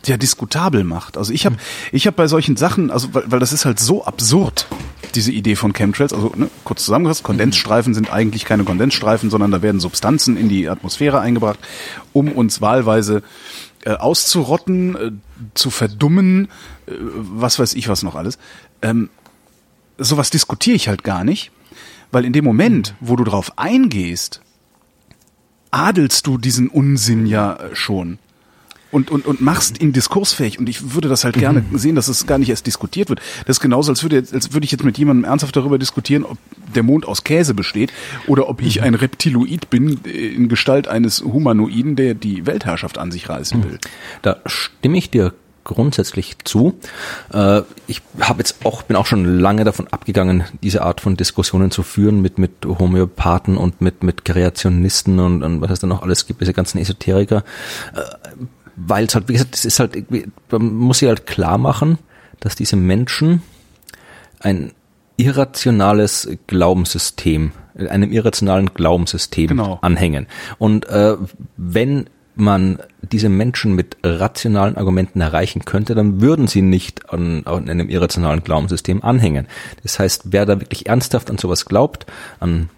ja 0.05 0.17
diskutabel 0.17 0.83
macht. 0.83 1.17
Also 1.17 1.33
ich 1.33 1.45
habe 1.45 1.57
ich 1.91 2.07
habe 2.07 2.15
bei 2.15 2.27
solchen 2.27 2.55
Sachen, 2.55 2.89
also 2.89 3.13
weil, 3.13 3.23
weil 3.27 3.39
das 3.39 3.51
ist 3.51 3.65
halt 3.65 3.79
so 3.79 4.05
absurd, 4.05 4.67
diese 5.13 5.31
Idee 5.31 5.55
von 5.55 5.73
Chemtrails. 5.73 6.13
Also 6.13 6.31
ne, 6.35 6.49
kurz 6.63 6.85
zusammengefasst, 6.85 7.23
Kondensstreifen 7.23 7.93
sind 7.93 8.11
eigentlich 8.11 8.45
keine 8.45 8.63
Kondensstreifen, 8.63 9.29
sondern 9.29 9.51
da 9.51 9.61
werden 9.61 9.81
Substanzen 9.81 10.37
in 10.37 10.47
die 10.47 10.69
Atmosphäre 10.69 11.19
eingebracht, 11.19 11.59
um 12.13 12.31
uns 12.31 12.61
wahlweise 12.61 13.23
äh, 13.83 13.91
auszurotten, 13.91 14.95
äh, 14.95 15.11
zu 15.53 15.69
verdummen, 15.69 16.47
äh, 16.87 16.91
was 16.91 17.59
weiß 17.59 17.73
ich 17.73 17.89
was 17.89 18.03
noch 18.03 18.15
alles. 18.15 18.37
Ähm, 18.81 19.09
sowas 19.97 20.29
diskutiere 20.29 20.75
ich 20.75 20.87
halt 20.87 21.03
gar 21.03 21.23
nicht, 21.23 21.51
weil 22.11 22.25
in 22.25 22.33
dem 22.33 22.45
Moment, 22.45 22.95
wo 22.99 23.15
du 23.15 23.23
drauf 23.23 23.57
eingehst, 23.57 24.41
adelst 25.71 26.27
du 26.27 26.37
diesen 26.37 26.69
Unsinn 26.69 27.25
ja 27.25 27.59
schon 27.73 28.19
und, 28.95 29.11
und, 29.11 29.25
und 29.25 29.41
machst 29.41 29.81
ihn 29.81 29.91
diskursfähig. 29.91 30.57
Und 30.57 30.69
ich 30.69 30.93
würde 30.93 31.09
das 31.09 31.25
halt 31.25 31.37
gerne 31.37 31.65
mhm. 31.69 31.77
sehen, 31.77 31.95
dass 31.95 32.07
es 32.07 32.25
gar 32.27 32.37
nicht 32.37 32.49
erst 32.49 32.65
diskutiert 32.65 33.09
wird. 33.09 33.19
Das 33.45 33.57
ist 33.57 33.59
genauso, 33.59 33.91
als 33.91 34.03
würde, 34.03 34.23
als 34.31 34.53
würde 34.53 34.63
ich 34.63 34.71
jetzt 34.71 34.85
mit 34.85 34.97
jemandem 34.97 35.25
ernsthaft 35.25 35.55
darüber 35.55 35.77
diskutieren, 35.77 36.23
ob 36.23 36.37
der 36.73 36.83
Mond 36.83 37.05
aus 37.05 37.25
Käse 37.25 37.53
besteht 37.53 37.91
oder 38.25 38.47
ob 38.47 38.61
ich 38.61 38.77
mhm. 38.77 38.83
ein 38.85 38.95
Reptiloid 38.95 39.69
bin 39.69 39.99
in 40.03 40.47
Gestalt 40.47 40.87
eines 40.87 41.21
Humanoiden, 41.21 41.97
der 41.97 42.13
die 42.13 42.45
Weltherrschaft 42.45 42.97
an 42.97 43.11
sich 43.11 43.27
reißen 43.27 43.65
will. 43.65 43.79
Da 44.21 44.37
stimme 44.45 44.97
ich 44.97 45.09
dir 45.09 45.33
grundsätzlich 45.65 46.37
zu. 46.45 46.79
Äh, 47.33 47.63
ich 47.87 48.01
habe 48.21 48.39
jetzt 48.39 48.65
auch 48.65 48.83
bin 48.83 48.95
auch 48.95 49.05
schon 49.05 49.25
lange 49.39 49.65
davon 49.65 49.87
abgegangen, 49.89 50.45
diese 50.63 50.83
Art 50.83 51.01
von 51.01 51.17
Diskussionen 51.17 51.71
zu 51.71 51.83
führen 51.83 52.21
mit 52.21 52.37
mit 52.37 52.65
Homöopathen 52.65 53.57
und 53.57 53.81
mit 53.81 54.03
mit 54.03 54.23
Kreationisten 54.23 55.19
und, 55.19 55.43
und 55.43 55.59
was 55.59 55.71
es 55.71 55.79
dann 55.79 55.89
noch 55.89 56.03
alles 56.03 56.25
gibt, 56.27 56.39
diese 56.39 56.53
ganzen 56.53 56.77
Esoteriker, 56.77 57.43
äh, 57.93 58.01
weil 58.77 59.05
es 59.05 59.15
halt 59.15 59.27
wie 59.27 59.33
gesagt, 59.33 59.55
es 59.55 59.65
ist 59.65 59.79
halt 59.79 60.05
man 60.51 60.73
muss 60.73 60.99
sich 60.99 61.09
halt 61.09 61.25
klar 61.25 61.57
machen, 61.57 61.97
dass 62.39 62.55
diese 62.55 62.77
Menschen 62.77 63.41
ein 64.39 64.71
irrationales 65.17 66.29
Glaubenssystem, 66.47 67.51
einem 67.75 68.11
irrationalen 68.11 68.73
Glaubenssystem 68.73 69.47
genau. 69.47 69.79
anhängen. 69.81 70.27
Und 70.57 70.87
äh, 70.87 71.15
wenn 71.57 72.09
man 72.35 72.79
diese 73.01 73.29
Menschen 73.29 73.75
mit 73.75 73.97
rationalen 74.03 74.77
Argumenten 74.77 75.21
erreichen 75.21 75.65
könnte, 75.65 75.95
dann 75.95 76.21
würden 76.21 76.47
sie 76.47 76.61
nicht 76.61 77.09
an, 77.11 77.43
an 77.45 77.69
einem 77.69 77.89
irrationalen 77.89 78.43
Glaubenssystem 78.43 79.03
anhängen. 79.03 79.47
Das 79.83 79.99
heißt, 79.99 80.23
wer 80.25 80.45
da 80.45 80.59
wirklich 80.59 80.87
ernsthaft 80.87 81.29
an 81.29 81.37
sowas 81.37 81.65
glaubt, 81.65 82.05
an 82.39 82.69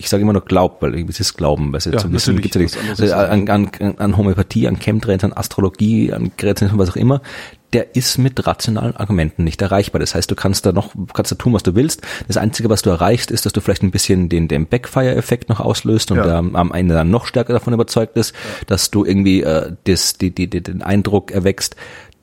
ich 0.00 0.08
sage 0.08 0.22
immer 0.22 0.32
nur 0.32 0.44
glaubt, 0.44 0.80
weil 0.80 0.94
es 1.10 1.20
ist 1.20 1.36
Glauben, 1.36 1.72
weil 1.72 1.78
es 1.78 1.84
Ja, 1.84 1.98
so 1.98 2.08
ein 2.08 2.12
bisschen 2.12 2.40
gibt's 2.40 2.56
ja 2.56 2.62
was 2.64 2.74
nicht. 2.74 2.80
anderes 2.80 3.12
Also 3.12 3.32
an, 3.32 3.48
an, 3.50 3.94
an 3.98 4.16
Homöopathie, 4.16 4.66
an 4.66 4.78
Chemtrails, 4.78 5.24
an 5.24 5.34
Astrologie, 5.34 6.10
an 6.10 6.32
Grätseln, 6.38 6.70
was 6.76 6.88
auch 6.88 6.96
immer, 6.96 7.20
der 7.72 7.94
ist 7.94 8.18
mit 8.18 8.46
rationalen 8.46 8.96
Argumenten 8.96 9.44
nicht 9.44 9.62
erreichbar. 9.62 10.00
Das 10.00 10.14
heißt, 10.14 10.30
du 10.30 10.34
kannst 10.34 10.66
da 10.66 10.72
noch, 10.72 10.92
kannst 11.12 11.30
da 11.30 11.36
tun, 11.36 11.52
was 11.52 11.62
du 11.62 11.74
willst. 11.74 12.02
Das 12.26 12.36
Einzige, 12.36 12.68
was 12.68 12.82
du 12.82 12.90
erreichst, 12.90 13.30
ist, 13.30 13.46
dass 13.46 13.52
du 13.52 13.60
vielleicht 13.60 13.82
ein 13.82 13.90
bisschen 13.90 14.28
den, 14.28 14.48
den 14.48 14.66
Backfire-Effekt 14.66 15.48
noch 15.48 15.60
auslöst 15.60 16.10
und 16.10 16.18
Ja. 16.18 16.38
am, 16.38 16.72
Ende 16.72 16.94
dann 16.94 17.10
noch 17.10 17.26
stärker 17.26 17.52
davon 17.52 17.72
überzeugt 17.72 18.16
ist, 18.16 18.34
dass 18.66 18.90
du 18.90 19.04
irgendwie 19.04 19.42
äh, 19.42 19.72
das, 19.84 20.14
die, 20.14 20.34
die, 20.34 20.48
die, 20.48 20.62
den 20.62 20.82
Eindruck 20.82 21.30
erwächst, 21.30 21.76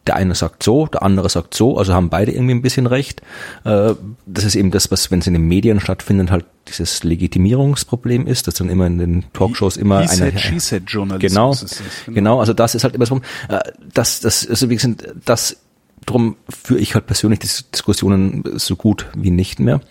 der 0.08 0.16
eine 0.16 0.34
sagt 0.36 0.64
so, 0.64 0.88
der 0.88 1.04
andere 1.04 1.30
sagt 1.30 1.54
so, 1.54 1.78
also 1.78 1.94
haben 1.94 2.10
beide 2.10 2.32
irgendwie 2.32 2.56
ein 2.56 2.62
bisschen 2.62 2.88
recht. 2.88 3.22
Äh, 3.64 3.94
Das 4.26 4.44
ist 4.44 4.56
eben 4.56 4.72
das, 4.72 4.90
was, 4.92 5.12
wenn 5.12 5.20
es 5.20 5.28
in 5.28 5.34
den 5.34 5.48
Medien 5.48 5.80
stattfindet, 5.80 6.32
halt 6.32 6.46
dieses 6.68 7.04
Legitimierungsproblem 7.04 8.28
ist, 8.28 8.48
dass 8.48 8.56
dann 8.56 8.70
immer 8.70 8.88
in 8.88 8.98
den 8.98 9.26
Talkshows 9.34 9.78
immer 9.78 10.02
He 10.02 10.10
einer 10.10 10.32
said, 10.60 10.60
said 10.60 11.20
genau, 11.20 11.52
das, 11.52 11.82
genau, 12.08 12.40
also 12.40 12.54
das 12.54 12.76
ist 12.76 12.84
halt 12.84 12.96
immer 12.96 13.06
so, 13.06 13.22
äh, 13.50 13.60
das, 13.94 14.20
das, 14.20 14.48
also 14.48 14.70
wie 14.70 14.76
gesagt, 14.76 15.08
das, 15.26 15.58
drum 16.06 16.36
führe 16.50 16.80
ich 16.80 16.94
halt 16.96 17.06
persönlich 17.06 17.40
die 17.40 17.50
Diskussionen 17.74 18.44
so 18.56 18.76
gut 18.76 19.08
wie 19.16 19.32
nicht 19.32 19.60
mehr. 19.60 19.82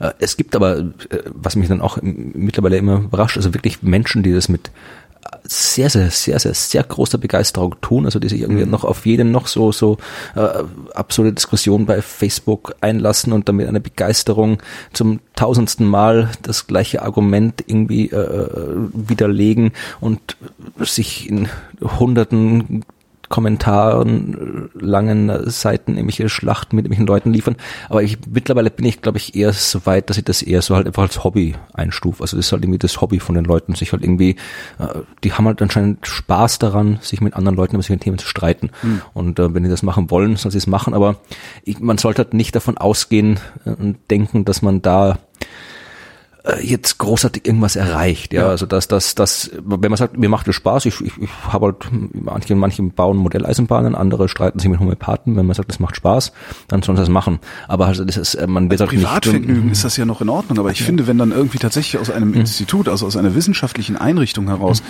Äh, 0.00 0.12
Es 0.18 0.36
gibt 0.36 0.56
aber, 0.56 0.92
was 1.26 1.56
mich 1.56 1.68
dann 1.68 1.80
auch 1.80 1.98
mittlerweile 2.02 2.76
immer 2.76 2.96
überrascht, 2.98 3.36
also 3.36 3.54
wirklich 3.54 3.82
Menschen, 3.82 4.22
die 4.22 4.32
das 4.32 4.48
mit 4.48 4.70
sehr, 5.44 5.90
sehr, 5.90 6.10
sehr, 6.10 6.38
sehr, 6.38 6.54
sehr 6.54 6.82
großer 6.82 7.18
Begeisterung 7.18 7.76
tun, 7.80 8.04
also 8.04 8.18
die 8.18 8.28
sich 8.28 8.40
irgendwie 8.40 8.64
noch 8.66 8.84
auf 8.84 9.04
jeden 9.06 9.30
noch 9.30 9.46
so, 9.46 9.72
so 9.72 9.98
äh, 10.34 10.48
absurde 10.94 11.32
Diskussion 11.32 11.86
bei 11.86 12.02
Facebook 12.02 12.74
einlassen 12.80 13.32
und 13.32 13.48
damit 13.48 13.68
eine 13.68 13.80
Begeisterung 13.80 14.58
zum 14.92 15.20
tausendsten 15.36 15.86
Mal 15.86 16.30
das 16.42 16.66
gleiche 16.66 17.02
Argument 17.02 17.64
irgendwie 17.66 18.10
äh, 18.10 18.48
widerlegen 18.92 19.72
und 20.00 20.36
sich 20.78 21.28
in 21.28 21.48
hunderten 21.98 22.84
Kommentaren, 23.30 24.70
langen 24.74 25.48
Seiten 25.48 25.92
irgendwelche 25.92 26.28
Schlachten 26.28 26.74
mit 26.74 26.84
irgendwelchen 26.84 27.06
Leuten 27.06 27.32
liefern. 27.32 27.56
Aber 27.88 28.02
ich, 28.02 28.18
mittlerweile 28.28 28.70
bin 28.70 28.84
ich, 28.84 29.02
glaube 29.02 29.18
ich, 29.18 29.36
eher 29.36 29.52
so 29.52 29.86
weit, 29.86 30.10
dass 30.10 30.18
ich 30.18 30.24
das 30.24 30.42
eher 30.42 30.60
so 30.62 30.74
halt 30.74 30.88
einfach 30.88 31.04
als 31.04 31.22
Hobby 31.22 31.54
einstufe. 31.72 32.22
Also 32.22 32.36
das 32.36 32.46
ist 32.46 32.52
halt 32.52 32.64
irgendwie 32.64 32.80
das 32.80 33.00
Hobby 33.00 33.20
von 33.20 33.36
den 33.36 33.44
Leuten, 33.44 33.76
sich 33.76 33.92
halt 33.92 34.02
irgendwie, 34.02 34.30
äh, 34.80 34.98
die 35.22 35.32
haben 35.32 35.46
halt 35.46 35.62
anscheinend 35.62 36.04
Spaß 36.06 36.58
daran, 36.58 36.98
sich 37.02 37.20
mit 37.20 37.34
anderen 37.34 37.56
Leuten 37.56 37.76
über 37.76 37.84
solche 37.84 38.00
Themen 38.00 38.18
zu 38.18 38.26
streiten. 38.26 38.70
Und 39.14 39.38
äh, 39.38 39.54
wenn 39.54 39.62
die 39.62 39.70
das 39.70 39.84
machen 39.84 40.10
wollen, 40.10 40.34
sollen 40.34 40.50
sie 40.50 40.58
es 40.58 40.66
machen. 40.66 40.92
Aber 40.92 41.16
ich, 41.62 41.78
man 41.78 41.98
sollte 41.98 42.24
halt 42.24 42.34
nicht 42.34 42.56
davon 42.56 42.78
ausgehen 42.78 43.38
äh, 43.64 43.70
und 43.70 43.98
denken, 44.10 44.44
dass 44.44 44.60
man 44.60 44.82
da 44.82 45.12
äh, 45.12 45.16
jetzt 46.62 46.96
großartig 46.98 47.46
irgendwas 47.46 47.76
erreicht. 47.76 48.32
Ja, 48.32 48.42
Ja. 48.42 48.48
also 48.48 48.64
dass 48.66 48.88
das, 48.88 49.14
das, 49.14 49.50
wenn 49.62 49.90
man 49.90 49.98
sagt, 49.98 50.16
mir 50.16 50.28
macht 50.30 50.48
es 50.48 50.54
Spaß, 50.54 50.86
ich, 50.86 51.00
ich, 51.00 51.12
ich 51.20 51.28
habe 51.48 51.66
halt 51.66 51.76
manche, 52.14 52.54
manche 52.54 52.82
bauen 52.82 53.18
Modelleisenbahnen, 53.18 53.94
andere 53.94 54.28
streiten 54.28 54.58
sich 54.58 54.70
mit 54.70 54.80
Homöopathen. 54.80 55.36
Wenn 55.36 55.44
man 55.46 55.54
sagt, 55.54 55.68
das 55.68 55.80
macht 55.80 55.96
Spaß, 55.96 56.32
dann 56.68 56.82
sollen 56.82 56.96
sie 56.96 57.02
das 57.02 57.10
machen. 57.10 57.40
Aber 57.68 57.86
also 57.86 58.04
das 58.04 58.16
ist, 58.16 58.34
äh, 58.36 58.46
man 58.46 58.70
wird 58.70 58.80
halt 58.80 58.92
nicht 58.92 59.02
Privatvergnügen 59.02 59.70
ist 59.70 59.84
das 59.84 59.96
ja 59.98 60.04
noch 60.06 60.20
in 60.22 60.28
Ordnung, 60.30 60.58
aber 60.58 60.70
ich 60.70 60.82
finde, 60.82 61.06
wenn 61.06 61.18
dann 61.18 61.30
irgendwie 61.32 61.58
tatsächlich 61.58 62.00
aus 62.00 62.10
einem 62.10 62.32
Institut, 62.32 62.88
also 62.88 63.06
aus 63.06 63.16
einer 63.16 63.34
wissenschaftlichen 63.34 63.96
Einrichtung 63.96 64.48
heraus 64.48 64.82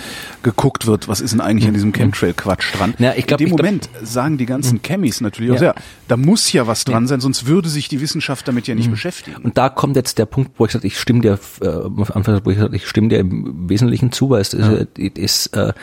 geguckt 0.43 0.87
wird, 0.87 1.07
was 1.07 1.19
ist 1.21 1.31
denn 1.31 1.41
eigentlich 1.41 1.67
an 1.67 1.73
diesem 1.73 1.91
Chemtrail-Quatsch 1.91 2.75
dran? 2.77 2.93
Ja, 2.97 3.13
ich 3.15 3.27
glaub- 3.27 3.41
in 3.41 3.47
dem 3.47 3.53
ich 3.53 3.57
glaub- 3.57 3.65
Moment 3.65 3.89
sagen 4.03 4.37
die 4.37 4.45
ganzen 4.45 4.81
Chemis 4.81 5.19
natürlich 5.21 5.51
auch, 5.51 5.55
Ja. 5.55 5.63
ja, 5.63 5.75
da 6.07 6.17
muss 6.17 6.51
ja 6.53 6.65
was 6.67 6.85
dran 6.85 7.07
sein, 7.07 7.19
sonst 7.19 7.45
würde 7.45 7.67
sich 7.69 7.89
die 7.89 7.99
Wissenschaft 8.01 8.47
damit 8.47 8.67
ja 8.67 8.75
nicht 8.75 8.89
beschäftigen. 8.89 9.37
Und 9.43 9.57
da 9.57 9.69
kommt 9.69 9.95
jetzt 9.95 10.17
der 10.17 10.25
Punkt, 10.25 10.51
wo 10.57 10.65
ich 10.65 10.71
sage, 10.71 10.87
ich 10.87 10.99
stimme 10.99 11.21
dir, 11.21 11.39
äh, 11.61 11.67
am 11.67 12.03
Anfang, 12.13 12.41
ich 12.47 12.57
sage, 12.57 12.75
ich 12.75 12.87
stimme 12.87 13.09
dir 13.09 13.19
im 13.19 13.69
Wesentlichen 13.69 14.11
zu, 14.11 14.29
weil 14.29 14.41
es 14.41 14.53
ist, 14.53 14.97
ist 14.97 15.47
äh, 15.55 15.73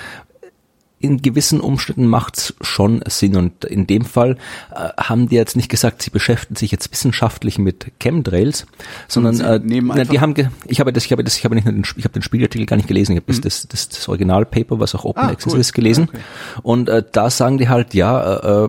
in 1.00 1.22
gewissen 1.22 1.60
Umständen 1.60 2.06
macht's 2.06 2.54
schon 2.60 3.02
Sinn. 3.06 3.36
Und 3.36 3.64
in 3.64 3.86
dem 3.86 4.04
Fall 4.04 4.36
äh, 4.74 4.88
haben 5.00 5.28
die 5.28 5.36
jetzt 5.36 5.56
nicht 5.56 5.68
gesagt, 5.68 6.02
sie 6.02 6.10
beschäftigen 6.10 6.56
sich 6.56 6.72
jetzt 6.72 6.90
wissenschaftlich 6.90 7.58
mit 7.58 7.92
Chemtrails, 8.00 8.66
sondern 9.06 9.40
äh, 9.40 9.60
na, 9.62 10.04
die 10.04 10.20
haben, 10.20 10.34
ich 10.66 10.80
habe 10.80 10.92
das, 10.92 11.04
ich 11.04 11.12
habe 11.12 11.22
das, 11.22 11.36
ich 11.36 11.44
habe 11.44 11.54
nicht 11.54 11.66
den, 11.68 11.84
ich 11.96 12.04
habe 12.04 12.12
den 12.14 12.22
Spiegelartikel 12.22 12.66
gar 12.66 12.76
nicht 12.76 12.88
gelesen, 12.88 13.12
ich 13.12 13.18
habe 13.22 13.26
das, 13.32 13.40
das, 13.40 13.68
das, 13.68 13.88
das 13.90 14.08
Originalpaper, 14.08 14.80
was 14.80 14.94
auch 14.94 15.04
Open 15.04 15.22
Ah, 15.22 15.28
Access 15.28 15.54
cool. 15.54 15.60
ist, 15.60 15.72
gelesen. 15.72 16.08
Okay. 16.08 16.20
Und 16.62 16.88
äh, 16.88 17.04
da 17.12 17.30
sagen 17.30 17.58
die 17.58 17.68
halt, 17.68 17.94
ja, 17.94 18.64
äh, 18.64 18.68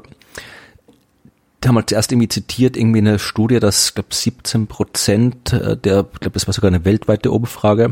die 1.63 1.67
haben 1.67 1.75
halt 1.75 1.89
zuerst 1.89 2.11
irgendwie 2.11 2.29
zitiert, 2.29 2.77
irgendwie 2.77 2.99
eine 2.99 3.19
Studie, 3.19 3.59
dass, 3.59 3.93
glaube 3.93 4.13
17 4.13 4.67
Prozent 4.67 5.53
äh, 5.53 5.75
der, 5.75 6.05
ich 6.13 6.19
glaube, 6.19 6.33
das 6.33 6.47
war 6.47 6.53
sogar 6.53 6.69
eine 6.69 6.85
weltweite 6.85 7.31
Umfrage, 7.31 7.91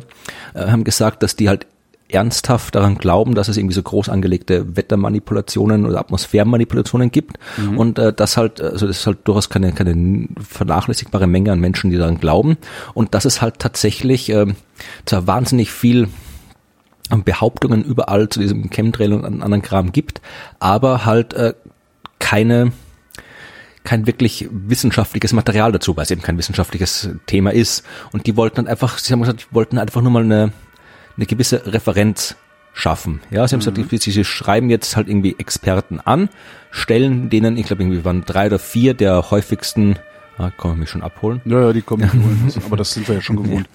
äh, 0.53 0.67
haben 0.67 0.83
gesagt, 0.83 1.23
dass 1.23 1.35
die 1.35 1.49
halt 1.49 1.67
ernsthaft 2.09 2.75
daran 2.75 2.97
glauben, 2.97 3.35
dass 3.35 3.49
es 3.49 3.57
irgendwie 3.57 3.75
so 3.75 3.83
groß 3.83 4.07
angelegte 4.09 4.77
Wettermanipulationen 4.77 5.85
oder 5.85 5.99
Atmosphärenmanipulationen 5.99 7.11
gibt. 7.11 7.37
Und 7.75 7.99
äh, 7.99 8.13
das 8.13 8.37
halt, 8.37 8.61
also 8.61 8.87
das 8.87 8.99
ist 8.99 9.07
halt 9.07 9.19
durchaus 9.25 9.49
keine, 9.49 9.73
keine 9.73 10.27
vernachlässigbare 10.39 11.27
Menge 11.27 11.51
an 11.51 11.59
Menschen, 11.59 11.89
die 11.89 11.97
daran 11.97 12.19
glauben. 12.19 12.57
Und 12.93 13.13
dass 13.13 13.25
es 13.25 13.41
halt 13.41 13.59
tatsächlich 13.59 14.29
äh, 14.29 14.45
zwar 15.05 15.27
wahnsinnig 15.27 15.71
viel 15.71 16.07
Behauptungen 17.09 17.83
überall 17.83 18.29
zu 18.29 18.39
diesem 18.39 18.69
Chemtrail 18.69 19.13
und 19.13 19.25
an 19.25 19.41
anderen 19.41 19.61
Kram 19.61 19.91
gibt, 19.91 20.21
aber 20.59 21.05
halt 21.05 21.33
äh, 21.33 21.53
keine 22.19 22.71
kein 23.87 24.05
wirklich 24.05 24.49
wissenschaftliches 24.51 25.31
Material 25.31 25.71
dazu, 25.71 25.95
weil 25.95 26.03
es 26.03 26.11
eben 26.11 26.21
kein 26.21 26.37
wissenschaftliches 26.37 27.09
Thema 27.25 27.53
ist. 27.53 27.85
Und 28.11 28.27
die 28.27 28.35
wollten 28.35 28.57
dann 28.57 28.67
einfach, 28.67 28.97
sie 28.97 29.13
haben 29.13 29.21
gesagt, 29.21 29.47
die 29.49 29.55
wollten 29.55 29.77
einfach 29.77 30.01
nur 30.01 30.11
mal 30.11 30.23
eine, 30.23 30.51
eine 31.15 31.25
gewisse 31.25 31.65
Referenz 31.65 32.35
schaffen. 32.73 33.21
Ja, 33.31 33.47
sie 33.47 33.55
haben 33.55 33.61
gesagt, 33.61 34.03
sie, 34.03 34.11
sie 34.11 34.25
schreiben 34.25 34.69
jetzt 34.69 34.97
halt 34.97 35.07
irgendwie 35.07 35.37
Experten 35.39 36.01
an, 36.01 36.27
stellen 36.69 37.29
denen, 37.29 37.55
ich 37.55 37.67
glaube 37.67 37.83
irgendwie 37.83 38.03
waren 38.03 38.25
drei 38.25 38.47
oder 38.47 38.59
vier 38.59 38.93
der 38.93 39.31
häufigsten, 39.31 39.97
ah, 40.37 40.51
kann 40.51 40.71
man 40.71 40.79
mich 40.79 40.89
schon 40.89 41.03
abholen, 41.03 41.41
Ja, 41.45 41.61
ja, 41.61 41.73
die 41.73 41.81
kommen 41.81 42.03
nicht 42.03 42.13
holen 42.13 42.41
müssen, 42.45 42.63
aber 42.65 42.77
das 42.77 42.93
sind 42.93 43.07
wir 43.07 43.15
ja 43.15 43.21
schon 43.21 43.37
gewohnt. 43.37 43.67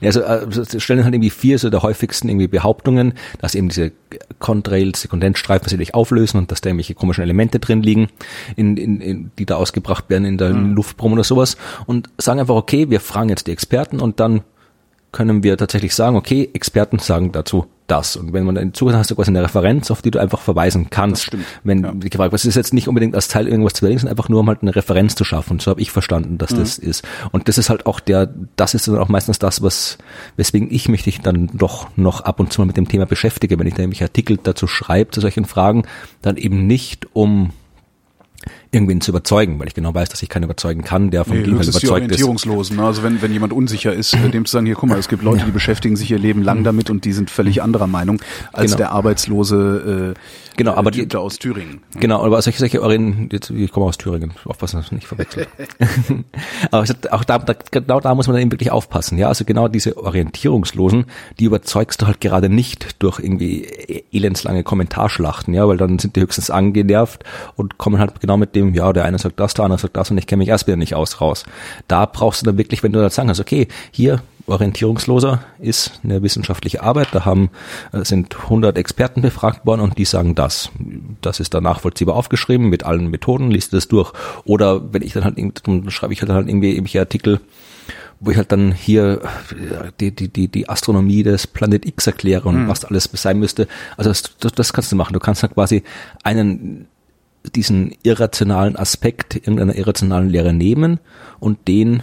ja, 0.00 0.06
also 0.06 0.20
äh, 0.22 0.46
sie 0.50 0.80
stellen 0.80 1.04
halt 1.04 1.14
irgendwie 1.14 1.30
vier 1.30 1.58
so 1.58 1.70
der 1.70 1.82
häufigsten 1.82 2.28
irgendwie 2.28 2.48
Behauptungen, 2.48 3.14
dass 3.38 3.54
eben 3.54 3.68
diese 3.68 3.92
Contrails, 4.38 5.02
die 5.02 5.08
Kondensstreifen 5.08 5.68
sich 5.68 5.94
auflösen 5.94 6.38
und 6.38 6.50
dass 6.50 6.60
da 6.60 6.70
irgendwelche 6.70 6.94
komischen 6.94 7.22
Elemente 7.22 7.58
drin 7.58 7.82
liegen, 7.82 8.08
in, 8.56 8.76
in, 8.76 9.00
in, 9.00 9.30
die 9.38 9.46
da 9.46 9.56
ausgebracht 9.56 10.10
werden 10.10 10.24
in 10.24 10.38
der 10.38 10.50
Luftbrumm 10.50 11.12
oder 11.12 11.24
sowas. 11.24 11.56
Und 11.86 12.10
sagen 12.18 12.40
einfach, 12.40 12.54
okay, 12.54 12.90
wir 12.90 13.00
fragen 13.00 13.28
jetzt 13.28 13.46
die 13.46 13.52
Experten 13.52 14.00
und 14.00 14.20
dann 14.20 14.42
können 15.14 15.44
wir 15.44 15.56
tatsächlich 15.56 15.94
sagen, 15.94 16.16
okay, 16.16 16.50
Experten 16.52 16.98
sagen 16.98 17.30
dazu 17.30 17.66
das. 17.86 18.16
Und 18.16 18.32
wenn 18.32 18.44
man 18.44 18.56
dann 18.56 18.74
zuhört, 18.74 18.96
hast 18.96 19.10
du 19.10 19.14
quasi 19.14 19.30
eine 19.30 19.42
Referenz, 19.42 19.90
auf 19.90 20.02
die 20.02 20.10
du 20.10 20.18
einfach 20.18 20.40
verweisen 20.40 20.88
kannst. 20.90 21.36
Wenn 21.62 21.84
Ja. 21.84 21.92
gefragt, 21.92 22.32
was 22.32 22.44
ist 22.44 22.56
jetzt 22.56 22.74
nicht 22.74 22.88
unbedingt 22.88 23.14
als 23.14 23.28
Teil 23.28 23.46
irgendwas 23.46 23.74
zu 23.74 23.84
überlegen, 23.84 24.00
sondern 24.00 24.16
einfach 24.16 24.28
nur 24.28 24.40
um 24.40 24.48
halt 24.48 24.62
eine 24.62 24.74
Referenz 24.74 25.14
zu 25.14 25.22
schaffen. 25.22 25.52
Und 25.52 25.62
so 25.62 25.70
habe 25.70 25.80
ich 25.80 25.90
verstanden, 25.92 26.36
dass 26.38 26.50
das 26.54 26.78
ist. 26.78 27.04
Und 27.30 27.48
das 27.48 27.58
ist 27.58 27.70
halt 27.70 27.86
auch 27.86 28.00
der, 28.00 28.28
das 28.56 28.74
ist 28.74 28.88
dann 28.88 28.98
auch 28.98 29.08
meistens 29.08 29.38
das, 29.38 29.62
was, 29.62 29.98
weswegen 30.36 30.68
ich 30.70 30.88
mich 30.88 31.20
dann 31.20 31.48
doch 31.52 31.88
noch 31.96 32.22
ab 32.22 32.40
und 32.40 32.52
zu 32.52 32.60
mal 32.60 32.66
mit 32.66 32.76
dem 32.76 32.88
Thema 32.88 33.06
beschäftige, 33.06 33.58
wenn 33.58 33.66
ich 33.66 33.74
da 33.74 33.82
irgendwelche 33.82 34.04
Artikel 34.04 34.38
dazu 34.42 34.66
schreibe, 34.66 35.12
zu 35.12 35.20
solchen 35.20 35.44
Fragen, 35.44 35.84
dann 36.22 36.36
eben 36.36 36.66
nicht 36.66 37.06
um 37.14 37.50
irgendwen 38.74 39.00
zu 39.00 39.12
überzeugen, 39.12 39.58
weil 39.58 39.68
ich 39.68 39.74
genau 39.74 39.94
weiß, 39.94 40.08
dass 40.10 40.22
ich 40.22 40.28
keinen 40.28 40.42
überzeugen 40.44 40.82
kann, 40.84 41.10
der 41.10 41.24
vom 41.24 41.36
Nee, 41.36 41.44
Gegenteil 41.44 41.64
die 41.66 41.70
überzeugt 41.70 41.84
ist. 41.84 41.90
Orientierungslosen. 41.92 42.76
ne? 42.76 42.84
Also 42.84 43.02
wenn, 43.02 43.22
wenn 43.22 43.32
jemand 43.32 43.52
unsicher 43.52 43.92
ist, 43.92 44.12
äh, 44.14 44.28
dem 44.28 44.44
zu 44.44 44.52
sagen, 44.52 44.66
hier 44.66 44.74
guck 44.74 44.88
mal, 44.90 44.98
es 44.98 45.08
gibt 45.08 45.22
Leute, 45.22 45.44
die 45.46 45.50
beschäftigen 45.52 45.96
sich 45.96 46.10
ihr 46.10 46.18
Leben 46.18 46.42
lang 46.42 46.64
damit 46.64 46.90
und 46.90 47.04
die 47.04 47.12
sind 47.12 47.30
völlig 47.30 47.62
anderer 47.62 47.86
Meinung 47.86 48.20
als 48.52 48.72
Genau. 48.72 48.76
der 48.78 48.90
arbeitslose 48.92 50.14
äh, 50.16 50.20
Genau, 50.56 50.74
aber 50.74 50.92
Typ 50.92 51.10
die- 51.10 51.16
aus 51.16 51.38
Thüringen. 51.40 51.80
Genau, 51.98 52.22
aber 52.24 52.40
solche, 52.40 52.60
solche 52.60 52.80
Orien, 52.80 53.28
jetzt, 53.32 53.50
ich 53.50 53.72
komme 53.72 53.86
aus 53.86 53.98
Thüringen, 53.98 54.34
aufpassen, 54.44 54.76
dass 54.76 54.90
man 54.92 54.98
nicht 54.98 55.08
verwechselt. 55.08 55.48
aber 56.70 56.84
ich 56.84 57.12
auch 57.12 57.24
da, 57.24 57.38
da, 57.38 57.54
genau 57.70 58.00
da 58.00 58.14
muss 58.14 58.26
man 58.26 58.34
dann 58.34 58.42
eben 58.42 58.52
wirklich 58.52 58.70
aufpassen, 58.70 59.18
ja, 59.18 59.28
also 59.28 59.44
genau 59.44 59.68
diese 59.68 59.96
Orientierungslosen, 59.96 61.06
die 61.38 61.44
überzeugst 61.44 62.02
du 62.02 62.06
halt 62.06 62.20
gerade 62.20 62.48
nicht 62.48 63.02
durch 63.02 63.18
irgendwie 63.18 63.62
elendslange 64.12 64.62
Kommentarschlachten, 64.62 65.54
ja, 65.54 65.66
weil 65.68 65.76
dann 65.76 65.98
sind 65.98 66.16
die 66.16 66.20
höchstens 66.20 66.50
angenervt 66.50 67.24
und 67.56 67.78
kommen 67.78 67.98
halt 67.98 68.20
genau 68.20 68.36
mit 68.36 68.54
dem, 68.54 68.63
ja, 68.72 68.92
der 68.92 69.04
eine 69.04 69.18
sagt 69.18 69.38
das, 69.38 69.52
der 69.54 69.66
andere 69.66 69.80
sagt 69.80 69.96
das 69.96 70.10
und 70.10 70.16
ich 70.16 70.26
kenne 70.26 70.38
mich 70.38 70.48
erst 70.48 70.66
wieder 70.66 70.76
nicht 70.76 70.94
aus 70.94 71.20
raus. 71.20 71.44
Da 71.88 72.06
brauchst 72.06 72.40
du 72.40 72.46
dann 72.46 72.56
wirklich, 72.56 72.82
wenn 72.82 72.92
du 72.92 73.00
dann 73.00 73.10
sagen 73.10 73.28
hast, 73.28 73.40
okay, 73.40 73.68
hier, 73.90 74.22
orientierungsloser 74.46 75.42
ist 75.58 76.00
eine 76.02 76.22
wissenschaftliche 76.22 76.82
Arbeit. 76.82 77.08
Da 77.12 77.24
haben, 77.24 77.50
äh, 77.92 78.04
sind 78.04 78.36
100 78.44 78.76
Experten 78.76 79.22
befragt 79.22 79.66
worden 79.66 79.80
und 79.80 79.98
die 79.98 80.04
sagen 80.04 80.34
das. 80.34 80.70
Das 81.20 81.40
ist 81.40 81.54
dann 81.54 81.64
nachvollziehbar 81.64 82.16
aufgeschrieben 82.16 82.68
mit 82.68 82.84
allen 82.84 83.10
Methoden, 83.10 83.50
liest 83.50 83.72
du 83.72 83.76
das 83.76 83.88
durch. 83.88 84.12
Oder 84.44 84.92
wenn 84.92 85.02
ich 85.02 85.12
dann 85.12 85.24
halt, 85.24 85.36
dann 85.66 85.90
schreibe 85.90 86.12
ich 86.12 86.20
halt, 86.20 86.30
halt 86.30 86.48
irgendwie 86.48 86.72
irgendwelche 86.72 87.00
Artikel, 87.00 87.40
wo 88.20 88.30
ich 88.30 88.36
halt 88.36 88.52
dann 88.52 88.72
hier 88.72 89.22
äh, 89.50 89.90
die, 90.00 90.14
die, 90.14 90.28
die, 90.28 90.48
die 90.48 90.68
Astronomie 90.68 91.22
des 91.22 91.46
Planet 91.46 91.86
X 91.86 92.06
erkläre 92.06 92.48
und 92.48 92.68
was 92.68 92.84
alles 92.84 93.08
sein 93.12 93.38
müsste. 93.38 93.66
Also 93.96 94.10
das, 94.10 94.22
das, 94.38 94.52
das 94.52 94.72
kannst 94.72 94.92
du 94.92 94.96
machen. 94.96 95.14
Du 95.14 95.20
kannst 95.20 95.42
halt 95.42 95.54
quasi 95.54 95.82
einen 96.22 96.86
diesen 97.54 97.94
irrationalen 98.02 98.76
Aspekt 98.76 99.36
irgendeiner 99.36 99.74
irrationalen 99.74 100.28
Lehre 100.28 100.52
nehmen 100.52 101.00
und 101.40 101.68
den 101.68 102.02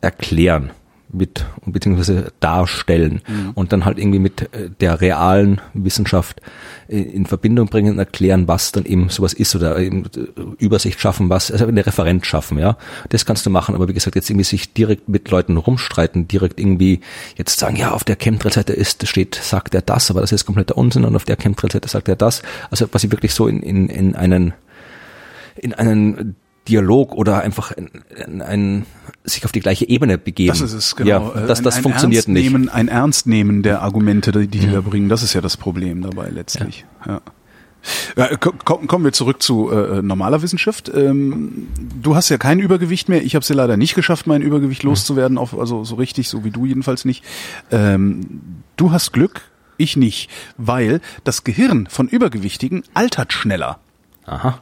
erklären. 0.00 0.70
Mit 1.12 1.44
beziehungsweise 1.66 2.32
darstellen 2.40 3.20
Mhm. 3.26 3.50
und 3.54 3.72
dann 3.72 3.84
halt 3.84 3.98
irgendwie 3.98 4.18
mit 4.18 4.42
äh, 4.54 4.70
der 4.80 5.00
realen 5.00 5.60
Wissenschaft 5.74 6.40
äh, 6.88 6.98
in 7.00 7.26
Verbindung 7.26 7.68
bringen 7.68 7.92
und 7.92 7.98
erklären, 7.98 8.48
was 8.48 8.72
dann 8.72 8.84
eben 8.84 9.08
sowas 9.08 9.32
ist 9.32 9.54
oder 9.54 9.78
eben 9.78 10.04
äh, 10.16 10.40
Übersicht 10.58 11.00
schaffen, 11.00 11.28
was, 11.30 11.50
also 11.50 11.66
eine 11.66 11.84
Referenz 11.84 12.26
schaffen, 12.26 12.58
ja. 12.58 12.76
Das 13.10 13.26
kannst 13.26 13.44
du 13.46 13.50
machen, 13.50 13.74
aber 13.74 13.88
wie 13.88 13.92
gesagt, 13.92 14.16
jetzt 14.16 14.30
irgendwie 14.30 14.44
sich 14.44 14.72
direkt 14.72 15.08
mit 15.08 15.30
Leuten 15.30 15.56
rumstreiten, 15.56 16.28
direkt 16.28 16.58
irgendwie 16.58 17.00
jetzt 17.36 17.58
sagen, 17.58 17.76
ja, 17.76 17.92
auf 17.92 18.04
der 18.04 18.16
Chemtrail-Seite 18.16 18.72
ist, 18.72 19.06
steht, 19.06 19.34
sagt 19.34 19.74
er 19.74 19.82
das, 19.82 20.10
aber 20.10 20.20
das 20.20 20.32
ist 20.32 20.46
kompletter 20.46 20.76
Unsinn 20.76 21.04
und 21.04 21.14
auf 21.16 21.24
der 21.24 21.36
Chemtrail-Seite 21.36 21.88
sagt 21.88 22.08
er 22.08 22.16
das. 22.16 22.42
Also 22.70 22.86
was 22.92 23.04
ich 23.04 23.12
wirklich 23.12 23.34
so 23.34 23.46
in, 23.46 23.62
in, 23.62 23.88
in 23.88 24.16
einen 24.16 24.54
in 25.56 25.74
einen 25.74 26.36
Dialog 26.68 27.14
oder 27.14 27.40
einfach 27.42 27.72
in, 27.72 27.90
in 28.24 28.42
einen, 28.42 28.86
sich 29.24 29.44
auf 29.44 29.52
die 29.52 29.60
gleiche 29.60 29.88
Ebene 29.88 30.18
begeben. 30.18 30.48
Das 30.48 30.60
ist 30.60 30.72
es, 30.72 30.96
genau. 30.96 31.32
Ja, 31.34 31.42
Äh, 31.44 31.46
das, 31.46 31.58
ein, 31.60 31.64
das 31.64 31.76
ein 31.76 31.82
funktioniert 31.82 32.28
nicht. 32.28 32.44
Ernstnehmen, 32.46 32.68
Ein 32.68 32.88
Ernstnehmen 32.88 33.62
der 33.62 33.82
Argumente, 33.82 34.32
die 34.32 34.46
die 34.48 34.66
da 34.70 34.80
bringen, 34.80 35.08
das 35.08 35.22
ist 35.22 35.32
ja 35.34 35.40
das 35.40 35.56
Problem 35.56 36.02
dabei 36.02 36.28
letztlich. 36.30 36.84
Ja. 37.06 37.20
Ja, 38.16 38.36
ko- 38.36 38.52
kommen 38.86 39.04
wir 39.04 39.12
zurück 39.12 39.42
zu 39.42 39.70
äh, 39.72 40.02
normaler 40.02 40.40
Wissenschaft. 40.42 40.88
Ähm, 40.94 41.66
du 42.00 42.14
hast 42.14 42.28
ja 42.28 42.38
kein 42.38 42.60
Übergewicht 42.60 43.08
mehr. 43.08 43.24
Ich 43.24 43.34
habe 43.34 43.42
es 43.42 43.48
ja 43.48 43.56
leider 43.56 43.76
nicht 43.76 43.96
geschafft, 43.96 44.28
mein 44.28 44.40
Übergewicht 44.40 44.84
loszuwerden, 44.84 45.36
auf, 45.36 45.58
also 45.58 45.82
so 45.82 45.96
richtig, 45.96 46.28
so 46.28 46.44
wie 46.44 46.50
du 46.52 46.64
jedenfalls 46.64 47.04
nicht. 47.04 47.24
Ähm, 47.72 48.40
du 48.76 48.92
hast 48.92 49.12
Glück, 49.12 49.40
ich 49.78 49.96
nicht, 49.96 50.30
weil 50.56 51.00
das 51.24 51.42
Gehirn 51.42 51.88
von 51.88 52.06
Übergewichtigen 52.06 52.84
altert 52.94 53.32
schneller. 53.32 53.80
Aha. 54.26 54.60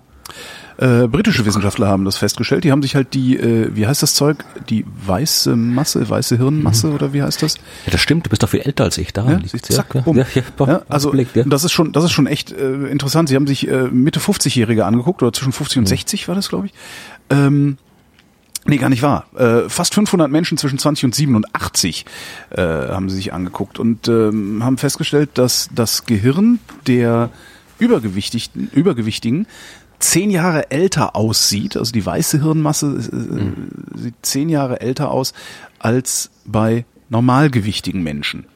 Äh, 0.81 1.09
britische 1.09 1.45
Wissenschaftler 1.45 1.89
haben 1.89 2.07
das 2.07 2.17
festgestellt. 2.17 2.65
Die 2.65 2.73
haben 2.73 2.81
sich 2.81 2.95
halt 2.95 3.13
die, 3.13 3.37
äh, 3.37 3.71
wie 3.75 3.87
heißt 3.87 4.03
das 4.03 4.15
Zeug, 4.15 4.47
die 4.71 4.87
weiße 5.07 5.55
Masse, 5.55 6.09
weiße 6.09 6.39
Hirnmasse 6.39 6.91
oder 6.91 7.13
wie 7.13 7.23
heißt 7.23 7.43
das? 7.43 7.57
Ja, 7.85 7.93
das 7.93 8.01
stimmt, 8.01 8.25
du 8.25 8.31
bist 8.31 8.43
doch 8.43 8.49
viel 8.49 8.61
älter 8.61 8.85
als 8.85 8.97
ich. 8.97 9.13
Daran 9.13 9.33
Ja, 9.33 9.39
liegt's, 9.39 9.69
zack, 9.69 9.95
ja. 9.95 10.03
Ja, 10.07 10.27
ja, 10.35 10.43
boah, 10.57 10.69
Ja, 10.69 10.83
also 10.89 11.11
Blick, 11.11 11.29
ja. 11.35 11.45
das 11.45 11.65
ist 11.65 11.73
schon, 11.73 11.93
das 11.93 12.05
ist 12.05 12.13
schon 12.13 12.27
echt 12.27 12.53
äh, 12.53 12.87
interessant. 12.87 13.29
Sie 13.29 13.37
haben 13.37 13.47
sich 13.47 13.69
äh, 13.69 13.89
Mitte 13.91 14.21
50-Jährige 14.21 14.87
angeguckt 14.87 15.23
oder 15.23 15.35
zwischen 15.35 15.53
50 15.53 15.81
und 15.81 15.87
60 15.87 16.29
war 16.29 16.35
das, 16.35 16.49
glaube 16.49 16.67
ich. 16.67 16.73
Ähm, 17.29 17.77
Nee, 18.67 18.77
gar 18.77 18.91
nicht 18.91 19.03
wahr. 19.03 19.25
Äh, 19.37 19.71
fast 19.71 19.95
500 19.95 20.31
Menschen 20.31 20.59
zwischen 20.59 20.79
20 20.79 21.07
und 21.07 21.15
87 21.15 22.05
äh, 22.51 22.61
haben 22.61 23.09
sie 23.09 23.17
sich 23.17 23.33
angeguckt 23.33 23.79
und 23.79 24.07
ähm, 24.07 24.63
haben 24.63 24.77
festgestellt, 24.77 25.31
dass 25.35 25.71
das 25.75 26.05
Gehirn 26.05 26.59
der 26.87 27.31
Übergewichtigen, 27.79 28.69
Übergewichtigen 28.73 29.47
zehn 30.01 30.31
Jahre 30.31 30.71
älter 30.71 31.15
aussieht, 31.15 31.77
also 31.77 31.93
die 31.93 32.05
weiße 32.05 32.43
Hirnmasse 32.43 32.87
äh, 32.87 33.99
sieht 33.99 34.15
zehn 34.23 34.49
Jahre 34.49 34.81
älter 34.81 35.11
aus 35.11 35.33
als 35.79 36.31
bei 36.45 36.85
normalgewichtigen 37.09 38.03
Menschen. 38.03 38.47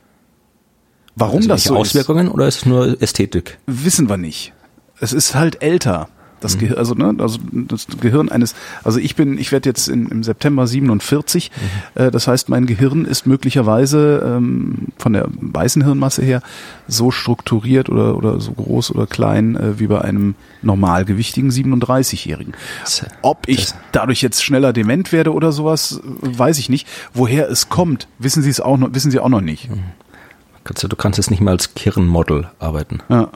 Warum 1.16 1.36
also 1.36 1.48
das 1.48 1.64
so 1.64 1.76
Auswirkungen 1.76 2.28
oder 2.28 2.48
ist 2.48 2.58
es 2.58 2.66
nur 2.66 3.00
Ästhetik? 3.00 3.58
ist, 3.66 3.84
wissen 3.84 4.08
wir 4.08 4.16
nicht. 4.16 4.52
Es 5.00 5.12
ist 5.12 5.34
halt 5.34 5.62
älter. 5.62 6.08
Das 6.40 6.58
Gehirn, 6.58 6.76
also 6.78 6.94
ne, 6.94 7.14
also 7.18 7.38
das 7.52 7.86
Gehirn 8.00 8.28
eines, 8.28 8.54
also 8.82 8.98
ich 8.98 9.16
bin, 9.16 9.38
ich 9.38 9.50
werde 9.50 9.68
jetzt 9.68 9.88
in, 9.88 10.06
im 10.08 10.22
September 10.22 10.66
47. 10.66 11.50
Äh, 11.94 12.10
das 12.10 12.28
heißt, 12.28 12.48
mein 12.50 12.66
Gehirn 12.66 13.06
ist 13.06 13.26
möglicherweise 13.26 14.22
ähm, 14.26 14.88
von 14.98 15.14
der 15.14 15.26
weißen 15.40 15.82
Hirnmasse 15.82 16.22
her 16.22 16.42
so 16.86 17.10
strukturiert 17.10 17.88
oder 17.88 18.16
oder 18.16 18.40
so 18.40 18.52
groß 18.52 18.90
oder 18.94 19.06
klein 19.06 19.56
äh, 19.56 19.78
wie 19.78 19.86
bei 19.86 20.02
einem 20.02 20.34
normalgewichtigen 20.62 21.50
37-Jährigen. 21.50 22.52
Das- 22.82 23.06
Ob 23.22 23.48
ich 23.48 23.68
dadurch 23.92 24.20
jetzt 24.20 24.44
schneller 24.44 24.72
dement 24.74 25.12
werde 25.12 25.32
oder 25.32 25.50
sowas, 25.52 26.00
weiß 26.20 26.58
ich 26.58 26.68
nicht. 26.68 26.86
Woher 27.14 27.48
es 27.50 27.68
kommt, 27.70 28.06
wissen 28.18 28.42
Sie 28.42 28.50
es 28.50 28.60
auch 28.60 28.76
noch, 28.76 28.92
wissen 28.92 29.10
Sie 29.10 29.18
auch 29.20 29.28
noch 29.30 29.40
nicht. 29.40 29.68
Kannst 30.64 30.82
du, 30.82 30.88
kannst 30.96 31.18
jetzt 31.18 31.30
nicht 31.30 31.40
mehr 31.40 31.52
als 31.52 31.74
Kirnmodel 31.74 32.48
arbeiten. 32.58 33.00
Ja. 33.08 33.28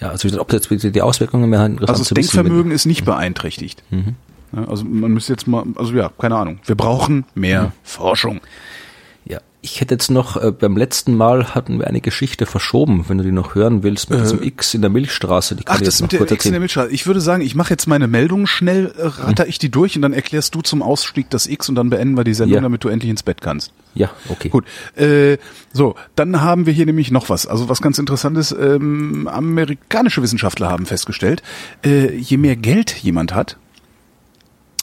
Ja, 0.00 0.10
also 0.10 0.40
ob 0.40 0.52
jetzt 0.52 0.70
die 0.70 1.02
Auswirkungen 1.02 1.50
mehr 1.50 1.66
interessant 1.66 1.90
Also 1.90 2.02
das 2.02 2.14
Denkvermögen 2.14 2.72
ist 2.72 2.86
nicht 2.86 3.04
beeinträchtigt. 3.04 3.82
Ja, 3.90 4.64
also 4.68 4.84
man 4.84 5.12
müsste 5.12 5.32
jetzt 5.32 5.46
mal, 5.46 5.64
also 5.76 5.92
ja, 5.94 6.10
keine 6.18 6.36
Ahnung. 6.36 6.58
Wir 6.64 6.74
brauchen 6.74 7.24
mehr 7.34 7.72
Forschung. 7.82 8.40
Ja, 9.26 9.40
ich 9.62 9.80
hätte 9.80 9.94
jetzt 9.94 10.10
noch, 10.10 10.36
äh, 10.36 10.52
beim 10.52 10.76
letzten 10.76 11.16
Mal 11.16 11.54
hatten 11.54 11.78
wir 11.78 11.86
eine 11.86 12.02
Geschichte 12.02 12.44
verschoben, 12.44 13.06
wenn 13.08 13.16
du 13.16 13.24
die 13.24 13.32
noch 13.32 13.54
hören 13.54 13.82
willst, 13.82 14.10
mit 14.10 14.20
diesem 14.20 14.42
X 14.42 14.74
in 14.74 14.82
der 14.82 14.90
Milchstraße, 14.90 15.56
die 15.56 15.64
kann 15.64 15.76
Äh. 15.76 15.78
Ach, 15.78 15.80
ich 15.80 15.86
das 15.86 15.94
jetzt 15.94 16.00
noch 16.02 16.04
mit 16.06 16.12
der 16.12 16.18
kurz 16.18 16.32
X 16.32 16.44
in 16.44 16.52
der. 16.52 16.60
Mitschalt. 16.60 16.92
Ich 16.92 17.06
würde 17.06 17.22
sagen, 17.22 17.42
ich 17.42 17.54
mache 17.54 17.70
jetzt 17.70 17.86
meine 17.86 18.06
Meldung 18.06 18.46
schnell, 18.46 18.92
äh, 18.98 19.06
ratter 19.06 19.46
ich 19.46 19.58
die 19.58 19.70
durch 19.70 19.96
und 19.96 20.02
dann 20.02 20.12
erklärst 20.12 20.54
du 20.54 20.60
zum 20.60 20.82
Ausstieg 20.82 21.30
das 21.30 21.46
X 21.46 21.70
und 21.70 21.76
dann 21.76 21.88
beenden 21.88 22.18
wir 22.18 22.24
die 22.24 22.34
Sendung, 22.34 22.56
Ja. 22.56 22.60
damit 22.60 22.84
du 22.84 22.88
endlich 22.88 23.08
ins 23.10 23.22
Bett 23.22 23.40
kannst. 23.40 23.72
Ja, 23.94 24.10
okay. 24.28 24.50
Gut. 24.50 24.66
Äh, 24.96 25.38
so, 25.72 25.94
dann 26.16 26.42
haben 26.42 26.66
wir 26.66 26.74
hier 26.74 26.84
nämlich 26.84 27.10
noch 27.10 27.30
was. 27.30 27.46
Also 27.46 27.70
was 27.70 27.80
ganz 27.80 27.98
interessantes. 27.98 28.52
Ähm, 28.52 29.26
amerikanische 29.26 30.20
Wissenschaftler 30.20 30.68
haben 30.68 30.84
festgestellt, 30.84 31.42
äh, 31.82 32.14
je 32.14 32.36
mehr 32.36 32.56
Geld 32.56 32.94
jemand 33.02 33.34
hat, 33.34 33.56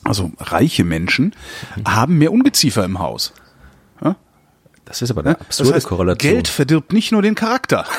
also 0.04 0.32
reiche 0.40 0.84
Menschen, 0.84 1.36
haben 1.86 2.18
mehr 2.18 2.32
Ungeziefer 2.32 2.84
im 2.84 2.98
Haus. 2.98 3.34
Das 4.92 5.02
ist 5.02 5.12
aber 5.12 5.22
eine 5.22 5.32
Ne? 5.32 5.40
absurde 5.40 5.70
das 5.70 5.76
heißt, 5.78 5.88
Korrelation. 5.88 6.34
Geld 6.34 6.48
verdirbt 6.48 6.94
nicht 6.94 7.12
nur 7.12 7.22
den 7.22 7.36
Charakter. 7.36 7.86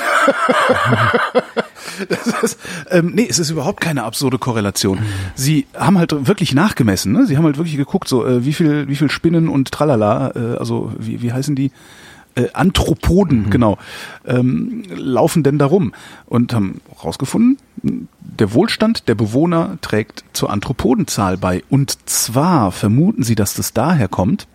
das 2.09 2.43
ist, 2.43 2.61
ähm, 2.91 3.13
nee, 3.15 3.27
es 3.29 3.39
ist 3.39 3.51
überhaupt 3.51 3.81
keine 3.81 4.05
absurde 4.05 4.39
Korrelation. 4.39 4.99
Sie 5.35 5.67
haben 5.75 5.99
halt 5.99 6.27
wirklich 6.27 6.55
nachgemessen. 6.55 7.13
Ne? 7.13 7.27
Sie 7.27 7.37
haben 7.37 7.45
halt 7.45 7.57
wirklich 7.57 7.77
geguckt, 7.77 8.09
so 8.09 8.27
äh, 8.27 8.45
wie 8.45 8.53
viel, 8.53 8.89
wie 8.89 8.97
viel 8.97 9.11
Spinnen 9.11 9.49
und 9.49 9.73
Tralala, 9.73 10.33
äh, 10.35 10.57
also 10.59 10.93
wie, 10.99 11.23
wie 11.23 11.33
heißen 11.33 11.55
die? 11.55 11.71
Äh, 12.35 12.49
Anthropoden, 12.55 13.51
genau, 13.51 13.77
ähm, 14.25 14.85
laufen 14.89 15.43
denn 15.43 15.59
da 15.59 15.67
rum 15.67 15.93
und 16.25 16.55
haben 16.55 16.81
rausgefunden, 17.05 17.59
der 17.83 18.55
Wohlstand 18.55 19.07
der 19.07 19.15
Bewohner 19.15 19.77
trägt 19.83 20.25
zur 20.33 20.49
Anthropodenzahl 20.49 21.37
bei. 21.37 21.63
Und 21.69 22.09
zwar 22.09 22.73
vermuten 22.73 23.23
sie, 23.23 23.35
dass 23.35 23.53
das 23.53 23.75
daher 23.75 24.09
kommt, 24.09 24.47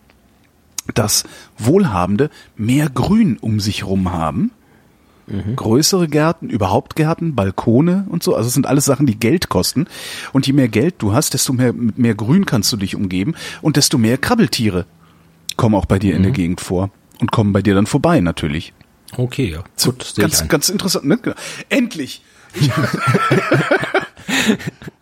dass 0.93 1.23
Wohlhabende 1.57 2.29
mehr 2.55 2.89
Grün 2.89 3.38
um 3.39 3.59
sich 3.59 3.85
rum 3.85 4.11
haben. 4.11 4.51
Größere 5.57 6.07
Gärten, 6.07 6.49
überhaupt 6.49 6.95
Gärten, 6.95 7.35
Balkone 7.35 8.05
und 8.09 8.23
so. 8.23 8.33
Also 8.33 8.47
es 8.47 8.53
sind 8.53 8.65
alles 8.65 8.85
Sachen, 8.85 9.05
die 9.05 9.19
Geld 9.19 9.49
kosten. 9.49 9.88
Und 10.31 10.47
je 10.47 10.53
mehr 10.53 10.69
Geld 10.69 10.95
du 10.99 11.11
hast, 11.11 11.33
desto 11.33 11.51
mehr, 11.51 11.73
mit 11.73 11.97
mehr 11.97 12.15
Grün 12.15 12.45
kannst 12.45 12.71
du 12.71 12.77
dich 12.77 12.95
umgeben 12.95 13.35
und 13.61 13.75
desto 13.75 13.97
mehr 13.97 14.17
Krabbeltiere 14.17 14.85
kommen 15.57 15.75
auch 15.75 15.85
bei 15.85 15.99
dir 15.99 16.15
in 16.15 16.23
der 16.23 16.31
Gegend 16.31 16.61
vor 16.61 16.91
und 17.19 17.33
kommen 17.33 17.51
bei 17.51 17.61
dir 17.61 17.75
dann 17.75 17.88
vorbei 17.88 18.21
natürlich. 18.21 18.71
Okay, 19.17 19.51
ja. 19.51 19.63
So, 19.75 19.91
Gut, 19.91 20.13
ganz, 20.15 20.47
ganz 20.47 20.69
interessant. 20.69 21.05
Ne? 21.05 21.17
Genau. 21.17 21.35
Endlich! 21.67 22.21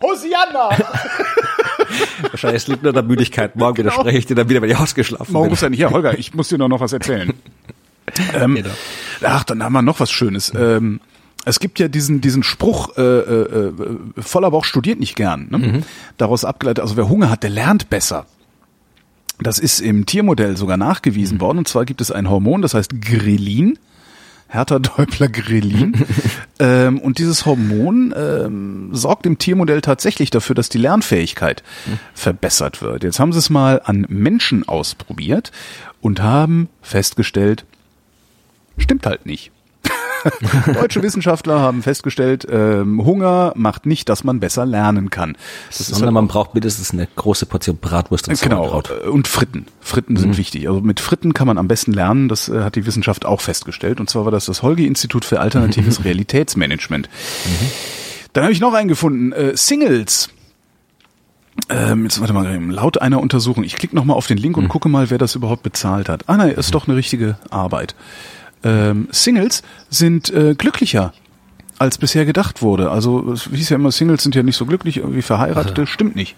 Hosianna! 0.02 0.70
Wahrscheinlich 2.32 2.64
es 2.64 2.68
liegt 2.68 2.84
nur 2.84 2.90
an 2.92 2.96
der 2.96 3.04
Müdigkeit. 3.04 3.56
Morgen 3.56 3.76
Genau. 3.76 3.92
widerspreche 3.92 4.18
ich 4.18 4.26
dir 4.26 4.36
dann 4.36 4.50
wieder, 4.50 4.62
wenn 4.62 4.70
ich 4.70 4.78
ausgeschlafen 4.78 5.34
Morgen 5.34 5.46
bin. 5.46 5.50
muss 5.52 5.62
ja 5.62 5.70
nicht, 5.70 5.80
ja, 5.80 5.90
Holger, 5.92 6.18
ich 6.18 6.34
muss 6.34 6.50
dir 6.50 6.58
noch, 6.58 6.68
noch 6.68 6.80
was 6.82 6.94
erzählen. 6.94 7.34
ähm, 8.34 8.56
Genau. 8.56 8.70
ach, 9.24 9.44
dann 9.44 9.64
haben 9.64 9.74
wir 9.74 9.82
noch 9.82 10.00
was 10.00 10.12
Schönes. 10.12 10.52
Ähm, 10.56 11.00
es 11.46 11.60
gibt 11.60 11.78
ja 11.80 11.88
diesen, 11.88 12.22
diesen 12.22 12.42
Spruch, 12.44 12.98
äh, 12.98 13.02
äh, 13.02 13.68
äh, 13.68 13.74
voller 14.18 14.50
Bauch 14.52 14.66
studiert 14.66 15.00
nicht 15.00 15.16
gern. 15.16 15.48
Ne? 15.52 15.84
Daraus 16.18 16.44
abgeleitet, 16.46 16.82
also 16.82 16.98
wer 16.98 17.08
Hunger 17.10 17.30
hat, 17.30 17.44
der 17.44 17.52
lernt 17.52 17.90
besser. 17.90 18.26
Das 19.40 19.60
ist 19.60 19.80
im 19.82 20.06
Tiermodell 20.06 20.56
sogar 20.58 20.78
nachgewiesen 20.78 21.42
worden. 21.42 21.58
Und 21.60 21.68
zwar 21.68 21.86
gibt 21.86 22.02
es 22.02 22.10
ein 22.10 22.30
Hormon, 22.30 22.62
das 22.62 22.74
heißt 22.74 23.02
Grelin. 23.02 23.78
Hertha 24.48 24.80
Däubler 24.80 25.28
Grelin. 25.28 25.94
ähm, 26.60 27.00
und 27.00 27.18
dieses 27.18 27.46
Hormon 27.46 28.14
ähm, 28.16 28.90
sorgt 28.94 29.26
im 29.26 29.38
Tiermodell 29.38 29.82
tatsächlich 29.82 30.30
dafür, 30.30 30.56
dass 30.56 30.70
die 30.70 30.78
Lernfähigkeit 30.78 31.64
verbessert 32.14 32.82
wird. 32.82 33.04
Jetzt 33.04 33.20
haben 33.20 33.34
sie 33.34 33.40
es 33.40 33.50
mal 33.50 33.82
an 33.84 34.06
Menschen 34.10 34.68
ausprobiert 34.68 35.52
und 36.02 36.22
haben 36.22 36.70
festgestellt, 36.82 37.66
stimmt 38.78 39.06
halt 39.06 39.26
nicht. 39.26 39.52
Deutsche 40.74 41.04
Wissenschaftler 41.04 41.60
haben 41.60 41.84
festgestellt, 41.84 42.48
ähm, 42.50 43.04
Hunger 43.06 43.54
macht 43.56 43.86
nicht, 43.86 44.10
dass 44.10 44.24
man 44.24 44.40
besser 44.40 44.66
lernen 44.66 45.10
kann. 45.10 45.38
Das 45.70 45.80
ist 45.80 45.88
Sondern 45.88 46.08
halt 46.08 46.14
man 46.14 46.28
braucht 46.28 46.54
mindestens 46.54 46.92
eine 46.92 47.08
große 47.16 47.46
Portion 47.46 47.78
Bratwurst 47.78 48.28
und 48.28 48.40
Genau, 48.42 48.68
Sauerkraut. 48.70 49.06
äh, 49.06 49.08
und 49.10 49.28
Fritten. 49.28 49.66
Fritten 49.82 50.18
sind 50.18 50.38
wichtig. 50.38 50.68
Also 50.68 50.82
mit 50.82 51.00
Fritten 51.00 51.34
kann 51.34 51.48
man 51.48 51.58
am 51.58 51.68
besten 51.68 51.94
lernen, 51.94 52.28
das 52.30 52.50
äh, 52.50 52.62
hat 52.62 52.76
die 52.76 52.86
Wissenschaft 52.86 53.26
auch 53.26 53.42
festgestellt. 53.42 54.00
Und 54.00 54.10
zwar 54.10 54.26
war 54.26 54.32
das 54.32 54.46
das 54.46 54.64
Holgi-Institut 54.64 55.26
für 55.26 55.40
alternatives 55.40 56.04
Realitätsmanagement. 56.06 57.10
Dann 58.34 58.44
habe 58.44 58.54
ich 58.54 58.60
noch 58.60 58.74
einen 58.74 58.88
gefunden, 58.90 59.32
äh, 59.32 59.56
Singles. 59.56 60.30
Ähm, 61.70 62.04
jetzt 62.04 62.20
warte 62.20 62.34
mal, 62.34 62.60
laut 62.70 63.02
einer 63.02 63.22
Untersuchung, 63.22 63.64
ich 63.64 63.76
klicke 63.76 63.96
nochmal 63.96 64.18
auf 64.18 64.28
den 64.28 64.38
Link 64.38 64.58
und 64.58 64.68
gucke 64.68 64.90
mal, 64.90 65.10
wer 65.10 65.18
das 65.18 65.36
überhaupt 65.36 65.64
bezahlt 65.64 66.10
hat. 66.10 66.24
Ah 66.28 66.36
nein, 66.38 66.50
ist 66.52 66.76
doch 66.76 66.88
eine 66.88 66.98
richtige 66.98 67.38
Arbeit. 67.50 67.96
Ähm, 68.66 69.08
Singles 69.12 69.62
sind 69.90 70.30
äh, 70.34 70.56
glücklicher 70.56 71.14
als 71.78 71.98
bisher 71.98 72.26
gedacht 72.26 72.62
wurde. 72.62 72.90
Also 72.90 73.34
es 73.34 73.44
hieß 73.52 73.70
ja 73.70 73.76
immer, 73.76 73.92
Singles 73.92 74.24
sind 74.24 74.34
ja 74.34 74.44
nicht 74.44 74.56
so 74.56 74.66
glücklich, 74.66 74.98
irgendwie 74.98 75.22
Verheiratete, 75.22 75.82
Also. 75.82 75.86
stimmt 75.92 76.16
nicht. 76.16 76.36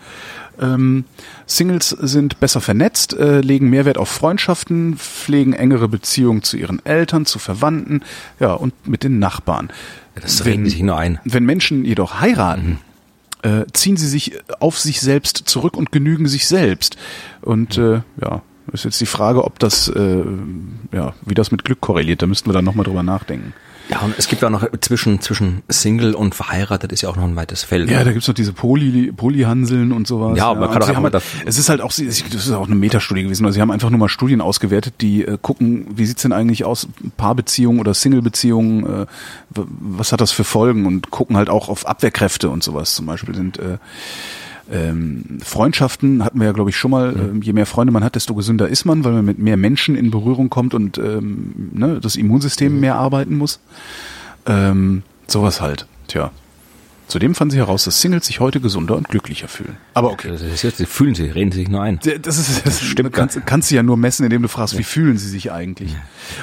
Ähm, 0.60 1.06
Singles 1.46 1.90
sind 1.90 2.40
besser 2.40 2.60
vernetzt, 2.60 3.14
äh, 3.14 3.42
legen 3.42 3.70
Mehrwert 3.70 4.00
auf 4.00 4.10
Freundschaften, 4.10 4.98
pflegen 4.98 5.54
engere 5.54 5.88
Beziehungen 5.88 6.42
zu 6.42 6.58
ihren 6.58 6.84
Eltern, 6.86 7.28
zu 7.28 7.38
Verwandten, 7.38 8.02
ja, 8.40 8.54
und 8.54 8.74
mit 8.88 9.04
den 9.04 9.20
Nachbarn. 9.20 9.70
Das 10.20 10.44
Wenn- 10.44 10.54
reden 10.54 10.66
sich 10.70 10.82
nur 10.82 10.98
ein. 10.98 11.20
Wenn 11.24 11.46
Menschen 11.46 11.86
jedoch 11.86 12.20
heiraten, 12.20 12.80
äh, 13.44 13.66
ziehen 13.74 13.96
sie 13.98 14.08
sich 14.08 14.32
auf 14.60 14.80
sich 14.80 15.00
selbst 15.02 15.44
zurück 15.46 15.78
und 15.78 15.92
genügen 15.92 16.28
sich 16.28 16.48
selbst. 16.48 16.98
Und 17.42 17.78
äh, 17.78 18.02
ja, 18.20 18.42
ist 18.74 18.86
jetzt 18.86 19.00
die 19.02 19.06
Frage, 19.06 19.44
ob 19.44 19.60
das, 19.60 19.88
äh, 19.90 20.24
ja, 20.94 21.14
wie 21.26 21.34
das 21.34 21.52
mit 21.52 21.64
Glück 21.64 21.82
korreliert. 21.82 22.22
Da 22.22 22.28
müssten 22.28 22.50
wir 22.50 22.54
dann 22.54 22.66
nochmal 22.66 22.86
drüber 22.86 23.04
nachdenken. 23.04 23.54
Ja, 23.90 24.02
und 24.02 24.14
es 24.18 24.28
gibt 24.28 24.44
auch 24.44 24.50
noch 24.50 24.68
zwischen, 24.82 25.22
zwischen 25.22 25.62
Single 25.70 26.14
und 26.14 26.36
verheiratet 26.36 26.92
ist 26.92 27.04
ja 27.04 27.10
auch 27.10 27.16
noch 27.16 27.24
ein 27.24 27.38
weites 27.38 27.64
Feld. 27.64 27.90
Ja, 27.90 28.04
da 28.04 28.12
gibt's 28.12 28.28
noch 28.28 28.36
diese 28.36 28.52
Poly, 28.52 29.14
Polyhanseln 29.14 29.94
und 29.94 30.06
sowas. 30.08 30.38
Ja, 30.38 30.48
aber 30.48 30.60
man 30.60 30.72
kann 30.72 30.80
doch 30.82 30.88
sie 30.88 30.90
einfach 30.92 30.96
haben, 30.98 31.04
mal 31.04 31.10
da- 31.10 31.22
Es 31.46 31.58
ist 31.58 31.70
halt 31.70 31.80
auch, 31.80 31.88
das 31.94 32.00
ist 32.00 32.52
auch 32.52 32.66
eine 32.66 32.76
Metastudie 32.76 33.24
gewesen. 33.24 33.46
Also 33.46 33.56
sie 33.56 33.62
haben 33.62 33.72
einfach 33.72 33.90
nur 33.90 33.98
mal 34.00 34.10
Studien 34.10 34.42
ausgewertet, 34.42 34.96
die 35.00 35.24
äh, 35.24 35.38
gucken, 35.42 35.88
wie 35.96 36.06
sieht's 36.06 36.24
denn 36.24 36.34
eigentlich 36.34 36.66
aus, 36.66 36.90
Paarbeziehungen 37.16 37.80
oder 37.80 37.94
Single-Beziehungen, 37.94 39.04
äh, 39.04 39.06
was 39.50 40.12
hat 40.12 40.20
das 40.20 40.34
für 40.34 40.44
Folgen 40.44 40.86
und 40.86 41.10
gucken 41.10 41.38
halt 41.38 41.50
auch 41.50 41.70
auf 41.70 41.88
Abwehrkräfte 41.88 42.50
und 42.50 42.64
sowas. 42.64 42.94
Zum 42.94 43.06
Beispiel 43.06 43.36
sind 43.36 43.58
äh, 43.58 43.78
ähm, 44.72 45.40
Freundschaften 45.44 46.24
hatten 46.24 46.40
wir 46.40 46.46
ja, 46.46 46.52
glaube 46.52 46.70
ich, 46.70 46.78
schon 46.78 46.92
mal. 46.92 47.16
Ähm, 47.16 47.42
je 47.42 47.54
mehr 47.54 47.66
Freunde 47.66 47.94
man 47.94 48.04
hat, 48.04 48.16
desto 48.16 48.36
gesünder 48.36 48.68
ist 48.68 48.86
man, 48.86 49.04
weil 49.04 49.14
man 49.14 49.26
mit 49.26 49.40
mehr 49.40 49.58
Menschen 49.58 49.96
in 49.96 50.12
Berührung 50.12 50.50
kommt 50.50 50.74
und 50.74 50.98
ähm, 50.98 51.72
ne, 51.74 52.00
das 52.02 52.16
Immunsystem 52.16 52.80
mehr 52.80 52.96
arbeiten 52.96 53.38
muss. 53.38 53.60
Ähm, 54.46 55.04
sowas 55.28 55.62
halt. 55.62 55.88
Tja. 56.08 56.32
Zudem 57.08 57.36
fanden 57.36 57.52
sie 57.52 57.58
heraus, 57.58 57.86
dass 57.86 58.02
Singles 58.02 58.26
sich 58.26 58.42
heute 58.42 58.60
gesunder 58.60 58.98
und 58.98 59.08
glücklicher 59.08 59.48
fühlen. 59.48 59.78
Aber 59.94 60.12
okay. 60.12 60.28
Das 60.30 60.42
ist 60.42 60.62
jetzt, 60.62 60.78
sie 60.78 60.86
fühlen 60.86 61.16
sie, 61.16 61.24
reden 61.24 61.54
sie 61.54 61.60
sich 61.60 61.70
nur 61.70 61.82
ein. 61.82 62.00
Das 62.22 62.38
ist, 62.38 62.66
das 62.68 62.82
stimmt. 62.82 63.14
Kannst, 63.14 63.46
kannst 63.46 63.72
du 63.72 63.76
ja 63.76 63.84
nur 63.84 63.96
messen, 63.96 64.26
indem 64.26 64.42
du 64.42 64.50
fragst, 64.50 64.78
wie 64.78 64.84
fühlen 64.84 65.18
sie 65.18 65.30
sich 65.30 65.54
eigentlich? 65.54 65.96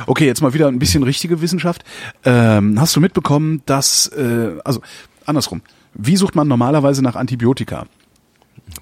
Okay, 0.06 0.24
jetzt 0.24 0.40
mal 0.40 0.54
wieder 0.54 0.68
ein 0.68 0.78
bisschen 0.78 1.02
richtige 1.02 1.42
Wissenschaft. 1.42 1.84
Ähm, 2.24 2.80
hast 2.80 2.96
du 2.96 3.00
mitbekommen, 3.00 3.60
dass, 3.66 4.06
äh, 4.08 4.52
also 4.64 4.80
andersrum, 5.26 5.60
wie 5.92 6.16
sucht 6.16 6.34
man 6.34 6.48
normalerweise 6.48 7.02
nach 7.02 7.14
Antibiotika? 7.14 7.86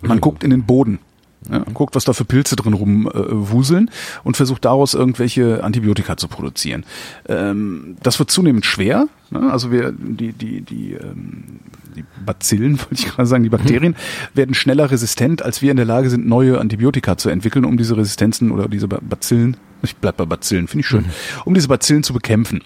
Man 0.01 0.21
guckt 0.21 0.45
in 0.45 0.51
den 0.51 0.65
Boden. 0.65 0.99
Ja, 1.51 1.59
guckt, 1.75 1.97
was 1.97 2.05
da 2.05 2.13
für 2.13 2.25
Pilze 2.25 2.55
drin 2.55 2.73
rumwuseln 2.73 3.91
und 4.23 4.37
versucht 4.37 4.65
daraus 4.65 4.95
irgendwelche 4.95 5.65
Antibiotika 5.65 6.17
zu 6.17 6.29
produzieren. 6.29 6.85
Ähm, 7.29 7.97
das 8.01 8.21
wird 8.21 8.31
zunehmend 8.31 8.65
schwer. 8.65 9.09
Ne? 9.31 9.51
Also 9.51 9.73
wir 9.73 9.91
die 9.91 10.33
die 10.33 10.61
die 10.61 10.93
ähm, 10.93 11.59
die 11.97 12.05
Bazillen, 12.25 12.79
wollte 12.79 12.95
ich 12.95 13.07
gerade 13.07 13.27
sagen, 13.27 13.43
die 13.43 13.49
Bakterien 13.49 13.97
werden 14.35 14.55
schneller 14.55 14.89
resistent, 14.93 15.43
als 15.43 15.63
wir 15.63 15.73
in 15.73 15.77
der 15.79 15.87
Lage 15.87 16.11
sind, 16.11 16.29
neue 16.29 16.61
Antibiotika 16.61 17.17
zu 17.19 17.29
entwickeln, 17.29 17.65
um 17.65 17.77
diese 17.77 17.97
Resistenzen 17.97 18.53
oder 18.53 18.69
diese 18.69 18.87
Ba- 18.87 19.01
Bazillen, 19.03 19.57
ich 19.83 19.97
bleib 19.97 20.19
bei 20.19 20.27
Bazillen, 20.27 20.69
finde 20.69 20.83
ich 20.83 20.87
schön, 20.87 21.07
um 21.45 21.55
diese 21.55 21.67
Bazillen 21.67 22.05
zu 22.05 22.13
bekämpfen. 22.13 22.61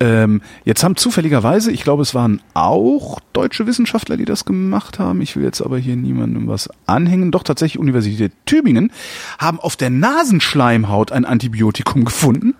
Ähm, 0.00 0.42
jetzt 0.64 0.84
haben 0.84 0.96
zufälligerweise, 0.96 1.72
ich 1.72 1.82
glaube, 1.82 2.02
es 2.02 2.14
waren 2.14 2.42
auch 2.54 3.20
deutsche 3.32 3.66
Wissenschaftler, 3.66 4.16
die 4.16 4.24
das 4.24 4.44
gemacht 4.44 4.98
haben. 4.98 5.20
Ich 5.22 5.36
will 5.36 5.44
jetzt 5.44 5.60
aber 5.60 5.78
hier 5.78 5.96
niemandem 5.96 6.48
was 6.48 6.68
anhängen. 6.86 7.30
Doch 7.30 7.42
tatsächlich 7.42 7.78
Universität 7.78 8.32
Tübingen 8.44 8.92
haben 9.38 9.58
auf 9.60 9.76
der 9.76 9.90
Nasenschleimhaut 9.90 11.12
ein 11.12 11.24
Antibiotikum 11.24 12.04
gefunden, 12.04 12.54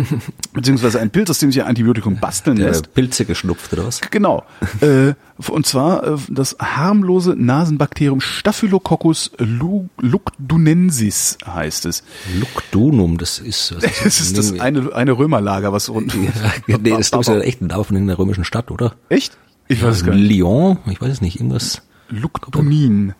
beziehungsweise 0.52 1.00
ein 1.00 1.10
Pilz, 1.10 1.30
aus 1.30 1.38
dem 1.38 1.52
sich 1.52 1.62
ein 1.62 1.68
Antibiotikum 1.68 2.16
basteln 2.16 2.56
Der 2.56 2.68
lässt. 2.68 2.94
Pilze 2.94 3.24
geschnupft 3.24 3.72
oder 3.72 3.86
was? 3.86 4.00
Genau. 4.10 4.44
äh, 4.80 5.14
und 5.48 5.66
zwar 5.66 6.04
äh, 6.04 6.16
das 6.28 6.56
harmlose 6.60 7.34
Nasenbakterium 7.36 8.20
Staphylococcus 8.20 9.30
lu- 9.38 9.88
lucdunensis 9.98 11.38
heißt 11.46 11.86
es. 11.86 12.02
Lugdunum, 12.38 13.18
das 13.18 13.38
ist, 13.38 13.74
was 13.76 13.82
Das 14.02 14.20
ist 14.20 14.36
das 14.38 14.52
eine, 14.60 14.92
eine 14.94 15.12
Römerlager, 15.12 15.72
was 15.72 15.88
rund. 15.90 16.14
Ja, 16.66 16.76
nee, 16.78 16.90
das 16.90 17.10
ist 17.10 17.28
ja 17.28 17.38
echt 17.40 17.60
ein 17.62 17.66
Name 17.68 17.84
von 17.84 17.96
einer 17.96 18.18
römischen 18.18 18.44
Stadt, 18.44 18.70
oder? 18.70 18.94
Echt? 19.08 19.36
Ich 19.68 19.82
weiß 19.82 19.96
es 19.96 20.04
gar 20.04 20.14
nicht. 20.14 20.28
Lyon, 20.30 20.78
ich 20.90 21.00
weiß 21.00 21.10
es 21.12 21.20
nicht, 21.20 21.36
irgendwas 21.36 21.82
Lucdunin. 22.08 23.14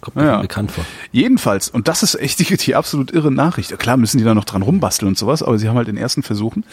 kommt 0.00 0.16
mir 0.16 0.24
Ja. 0.26 0.40
bekannt 0.40 0.70
vor. 0.70 0.84
Jedenfalls, 1.10 1.68
und 1.68 1.88
das 1.88 2.02
ist 2.02 2.14
echt 2.16 2.38
die, 2.38 2.56
die 2.56 2.74
absolut 2.74 3.10
irre 3.12 3.30
Nachricht. 3.32 3.76
Klar 3.78 3.96
müssen 3.96 4.18
die 4.18 4.24
da 4.24 4.34
noch 4.34 4.44
dran 4.44 4.62
rumbasteln 4.62 5.08
und 5.08 5.18
sowas, 5.18 5.42
aber 5.42 5.58
sie 5.58 5.68
haben 5.68 5.76
halt 5.76 5.88
in 5.88 5.96
ersten 5.96 6.22
Versuchen 6.22 6.64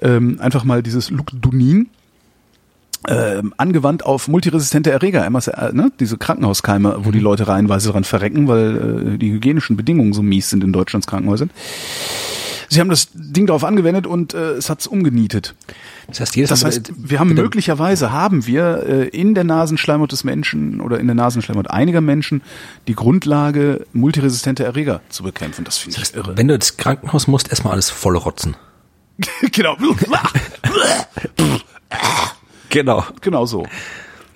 ähm, 0.00 0.38
einfach 0.40 0.64
mal 0.64 0.82
dieses 0.82 1.10
Lucdunin 1.10 1.88
ähm, 3.06 3.54
angewandt 3.56 4.04
auf 4.04 4.28
multiresistente 4.28 4.90
Erreger, 4.90 5.24
MSR, 5.24 5.72
ne? 5.72 5.92
diese 6.00 6.18
Krankenhauskeime, 6.18 7.04
wo 7.04 7.10
die 7.10 7.20
Leute 7.20 7.46
reihenweise 7.46 7.90
dran 7.90 8.04
verrecken, 8.04 8.48
weil 8.48 9.14
äh, 9.14 9.18
die 9.18 9.30
hygienischen 9.32 9.76
Bedingungen 9.76 10.12
so 10.12 10.22
mies 10.22 10.50
sind 10.50 10.64
in 10.64 10.72
Deutschlands 10.72 11.06
Krankenhäusern. 11.06 11.50
Sie 12.70 12.80
haben 12.80 12.90
das 12.90 13.08
Ding 13.14 13.46
darauf 13.46 13.64
angewendet 13.64 14.06
und 14.06 14.34
äh, 14.34 14.52
es 14.52 14.68
hat's 14.68 14.86
umgenietet. 14.86 15.54
Das 16.06 16.20
heißt, 16.20 16.36
jedes 16.36 16.50
Das 16.50 16.64
heißt, 16.64 16.92
wir 16.96 17.18
haben 17.18 17.32
möglicherweise 17.32 18.12
haben 18.12 18.46
wir 18.46 18.82
äh, 18.86 19.08
in 19.08 19.34
der 19.34 19.44
Nasenschleimhaut 19.44 20.12
des 20.12 20.24
Menschen 20.24 20.80
oder 20.80 20.98
in 21.00 21.06
der 21.06 21.14
Nasenschleimhaut 21.14 21.70
einiger 21.70 22.02
Menschen 22.02 22.42
die 22.86 22.94
Grundlage, 22.94 23.86
multiresistente 23.94 24.64
Erreger 24.64 25.00
zu 25.08 25.22
bekämpfen. 25.22 25.64
Das 25.64 25.78
finde 25.78 25.98
ich 26.02 26.14
irre. 26.14 26.36
Wenn 26.36 26.48
du 26.48 26.54
ins 26.54 26.76
Krankenhaus 26.76 27.26
musst, 27.26 27.48
erstmal 27.48 27.72
alles 27.72 27.88
voll 27.88 28.16
rotzen. 28.16 28.56
genau. 29.52 29.76
Genau. 32.70 33.04
genau 33.20 33.46
so. 33.46 33.66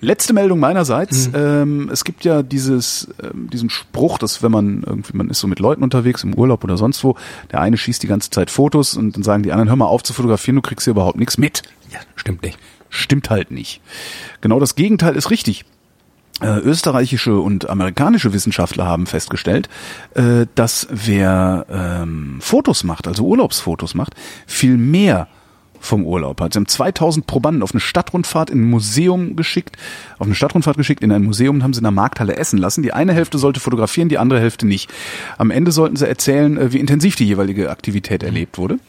Letzte 0.03 0.33
Meldung 0.33 0.59
meinerseits. 0.59 1.29
Ähm, 1.33 1.89
es 1.91 2.03
gibt 2.03 2.25
ja 2.25 2.43
dieses, 2.43 3.07
ähm, 3.23 3.49
diesen 3.49 3.69
Spruch, 3.69 4.17
dass 4.17 4.43
wenn 4.43 4.51
man 4.51 4.83
irgendwie, 4.85 5.15
man 5.15 5.29
ist 5.29 5.39
so 5.39 5.47
mit 5.47 5.59
Leuten 5.59 5.81
unterwegs, 5.81 6.23
im 6.23 6.33
Urlaub 6.33 6.63
oder 6.65 6.75
sonst 6.75 7.03
wo, 7.05 7.15
der 7.51 7.61
eine 7.61 7.77
schießt 7.77 8.03
die 8.03 8.07
ganze 8.07 8.29
Zeit 8.29 8.51
Fotos 8.51 8.97
und 8.97 9.15
dann 9.15 9.23
sagen 9.23 9.43
die 9.43 9.53
anderen, 9.53 9.69
hör 9.69 9.77
mal 9.77 9.85
auf 9.85 10.03
zu 10.03 10.11
fotografieren, 10.11 10.57
du 10.57 10.61
kriegst 10.61 10.83
hier 10.83 10.91
überhaupt 10.91 11.17
nichts 11.17 11.37
mit. 11.37 11.63
Ja, 11.89 11.99
stimmt 12.17 12.43
nicht. 12.43 12.59
Stimmt 12.89 13.29
halt 13.29 13.49
nicht. 13.49 13.81
Genau 14.41 14.59
das 14.59 14.75
Gegenteil 14.75 15.15
ist 15.15 15.31
richtig. 15.31 15.63
Äh, 16.41 16.59
österreichische 16.59 17.39
und 17.39 17.69
amerikanische 17.69 18.33
Wissenschaftler 18.33 18.85
haben 18.85 19.05
festgestellt, 19.05 19.69
äh, 20.15 20.47
dass 20.55 20.87
wer 20.91 21.65
ähm, 21.69 22.39
Fotos 22.41 22.83
macht, 22.83 23.07
also 23.07 23.23
Urlaubsfotos 23.23 23.95
macht, 23.95 24.15
viel 24.45 24.77
mehr 24.77 25.29
vom 25.83 26.05
Urlaub 26.05 26.39
hat. 26.41 26.53
Sie 26.53 26.57
haben 26.57 26.67
2000 26.67 27.27
Probanden 27.27 27.61
auf 27.61 27.71
eine 27.73 27.79
Stadtrundfahrt 27.81 28.49
in 28.49 28.61
ein 28.61 28.69
Museum 28.69 29.35
geschickt, 29.35 29.75
auf 30.17 30.25
eine 30.27 30.35
Stadtrundfahrt 30.35 30.77
geschickt, 30.77 31.03
in 31.03 31.11
ein 31.11 31.23
Museum 31.23 31.57
und 31.57 31.63
haben 31.63 31.73
sie 31.73 31.79
in 31.79 31.83
der 31.83 31.91
Markthalle 31.91 32.37
essen 32.37 32.57
lassen. 32.57 32.83
Die 32.83 32.93
eine 32.93 33.13
Hälfte 33.13 33.37
sollte 33.37 33.59
fotografieren, 33.59 34.09
die 34.09 34.17
andere 34.17 34.39
Hälfte 34.39 34.65
nicht. 34.65 34.91
Am 35.37 35.51
Ende 35.51 35.71
sollten 35.71 35.95
sie 35.97 36.07
erzählen, 36.07 36.57
äh, 36.57 36.71
wie 36.73 36.79
intensiv 36.79 37.15
die 37.15 37.25
jeweilige 37.25 37.69
Aktivität 37.69 38.23
erlebt 38.23 38.57
wurde. 38.57 38.79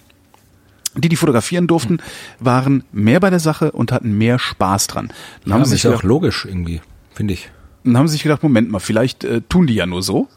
Die, 0.97 1.09
die 1.09 1.16
fotografieren 1.16 1.66
durften, 1.66 1.99
waren 2.38 2.84
mehr 2.92 3.18
bei 3.18 3.28
der 3.30 3.40
Sache 3.40 3.72
und 3.72 3.90
hatten 3.90 4.16
mehr 4.16 4.38
Spaß 4.38 4.86
dran. 4.86 5.09
Dann 5.09 5.16
Ja, 5.47 5.55
haben 5.55 5.61
das 5.62 5.70
sie 5.70 5.74
ist 5.74 5.80
sich 5.82 5.90
ja 5.90 5.90
auch 5.90 5.95
gedacht, 6.03 6.09
logisch 6.09 6.45
irgendwie, 6.45 6.80
finde 7.12 7.34
ich. 7.34 7.51
dann 7.82 7.99
haben 7.99 8.07
sie 8.07 8.12
sich 8.12 8.22
gedacht, 8.22 8.45
Moment 8.45 8.70
mal, 8.70 8.78
vielleicht 8.78 9.24
äh, 9.24 9.40
tun 9.49 9.66
die 9.66 9.74
ja 9.74 9.86
nur 9.86 10.03
so. 10.05 10.28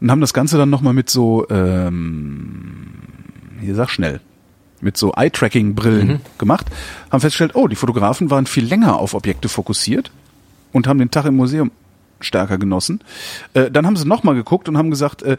Und 0.00 0.10
haben 0.10 0.22
das 0.22 0.32
Ganze 0.32 0.56
dann 0.56 0.70
nochmal 0.70 0.94
mit 0.94 1.10
so, 1.10 1.46
ähm, 1.50 2.86
hier 3.60 3.74
sag 3.74 3.90
schnell, 3.90 4.20
mit 4.80 4.96
so 4.96 5.12
Eye-Tracking-Brillen 5.12 6.20
gemacht, 6.38 6.66
haben 7.10 7.20
festgestellt, 7.20 7.54
oh, 7.54 7.68
die 7.68 7.76
Fotografen 7.76 8.30
waren 8.30 8.46
viel 8.46 8.64
länger 8.64 8.98
auf 8.98 9.14
Objekte 9.14 9.48
fokussiert 9.48 10.10
und 10.72 10.86
haben 10.86 10.98
den 10.98 11.10
Tag 11.10 11.26
im 11.26 11.36
Museum 11.36 11.70
stärker 12.20 12.58
genossen. 12.58 13.00
Äh, 13.54 13.70
dann 13.70 13.86
haben 13.86 13.96
sie 13.96 14.06
nochmal 14.06 14.34
geguckt 14.34 14.68
und 14.68 14.76
haben 14.76 14.90
gesagt, 14.90 15.22
äh, 15.22 15.36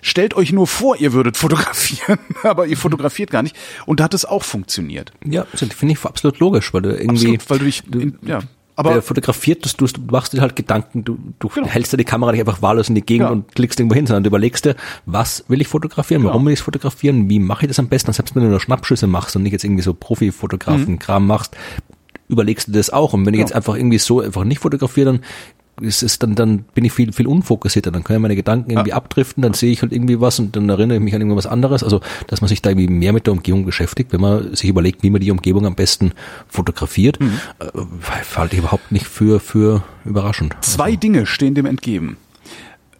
stellt 0.00 0.34
euch 0.34 0.52
nur 0.52 0.66
vor, 0.66 0.96
ihr 0.96 1.12
würdet 1.12 1.36
fotografieren, 1.38 2.18
aber 2.42 2.66
ihr 2.66 2.76
fotografiert 2.76 3.30
gar 3.30 3.42
nicht. 3.42 3.56
Und 3.86 4.00
da 4.00 4.04
hat 4.04 4.14
es 4.14 4.24
auch 4.24 4.44
funktioniert. 4.44 5.12
Ja, 5.24 5.44
finde 5.54 5.92
ich 5.92 6.04
absolut 6.04 6.38
logisch, 6.38 6.72
weil 6.72 6.82
du 6.82 6.90
irgendwie, 6.90 7.34
Absolut, 7.34 7.50
weil 7.50 7.58
du 7.58 7.64
dich, 7.66 7.82
in, 7.92 8.18
ja, 8.22 8.40
aber 8.76 8.92
der 8.94 9.02
fotografiert, 9.02 9.64
das, 9.64 9.76
du, 9.76 9.86
du 9.86 10.00
machst 10.10 10.32
dir 10.32 10.40
halt 10.40 10.56
Gedanken, 10.56 11.04
du, 11.04 11.16
du 11.38 11.48
Genau. 11.48 11.66
hältst 11.68 11.92
dir 11.92 11.96
die 11.96 12.04
Kamera 12.04 12.32
nicht 12.32 12.40
einfach 12.40 12.60
wahllos 12.62 12.88
in 12.88 12.94
die 12.94 13.02
Gegend 13.02 13.26
Ja. 13.28 13.32
und 13.32 13.54
klickst 13.54 13.78
irgendwo 13.78 13.94
hin, 13.94 14.06
sondern 14.06 14.24
du 14.24 14.28
überlegst 14.28 14.64
dir, 14.64 14.74
was 15.06 15.44
will 15.48 15.60
ich 15.60 15.68
fotografieren, 15.68 16.24
warum 16.24 16.40
Genau. 16.40 16.46
will 16.46 16.52
ich 16.54 16.58
es 16.60 16.64
fotografieren, 16.64 17.28
wie 17.28 17.38
mache 17.38 17.64
ich 17.66 17.68
das 17.68 17.78
am 17.78 17.88
besten, 17.88 18.12
selbst 18.12 18.34
wenn 18.34 18.42
du 18.42 18.48
nur 18.48 18.60
Schnappschüsse 18.60 19.06
machst 19.06 19.36
und 19.36 19.42
nicht 19.44 19.52
jetzt 19.52 19.64
irgendwie 19.64 19.82
so 19.82 19.92
Mhm. 19.92 19.98
Profi-Fotografen-Kram 19.98 21.26
machst, 21.26 21.56
überlegst 22.28 22.68
du 22.68 22.72
das 22.72 22.90
auch. 22.90 23.12
Und 23.12 23.26
wenn 23.26 23.34
ich 23.34 23.38
Ja. 23.40 23.46
jetzt 23.46 23.54
einfach 23.54 23.76
irgendwie 23.76 23.98
so 23.98 24.20
einfach 24.20 24.44
nicht 24.44 24.58
fotografiere, 24.58 25.06
dann 25.12 25.20
ist 25.80 26.02
es 26.02 26.18
dann, 26.18 26.34
dann 26.34 26.60
bin 26.74 26.84
ich 26.84 26.92
viel, 26.92 27.12
viel 27.12 27.26
unfokussierter. 27.26 27.90
Dann 27.90 28.04
können 28.04 28.22
meine 28.22 28.36
Gedanken 28.36 28.70
irgendwie 28.70 28.92
abdriften, 28.92 29.42
dann 29.42 29.54
sehe 29.54 29.72
ich 29.72 29.82
halt 29.82 29.92
irgendwie 29.92 30.20
was 30.20 30.38
und 30.38 30.54
dann 30.54 30.68
erinnere 30.68 30.98
ich 30.98 31.02
mich 31.04 31.14
an 31.14 31.20
irgendwas 31.20 31.46
anderes. 31.46 31.82
Also, 31.82 32.00
dass 32.28 32.40
man 32.40 32.48
sich 32.48 32.62
da 32.62 32.70
irgendwie 32.70 32.88
mehr 32.88 33.12
mit 33.12 33.26
der 33.26 33.32
Umgebung 33.32 33.64
beschäftigt, 33.64 34.12
wenn 34.12 34.20
man 34.20 34.54
sich 34.54 34.68
überlegt, 34.70 35.02
wie 35.02 35.10
man 35.10 35.20
die 35.20 35.30
Umgebung 35.30 35.66
am 35.66 35.74
besten 35.74 36.12
fotografiert, 36.48 37.18
Mhm. 37.20 37.40
äh, 37.60 37.66
halte 38.36 38.54
ich 38.54 38.60
überhaupt 38.60 38.92
nicht 38.92 39.06
für, 39.06 39.40
für 39.40 39.82
überraschend. 40.04 40.54
Zwei 40.60 40.96
Dinge 40.96 41.26
stehen 41.26 41.54
dem 41.54 41.66
entgegen. 41.66 42.16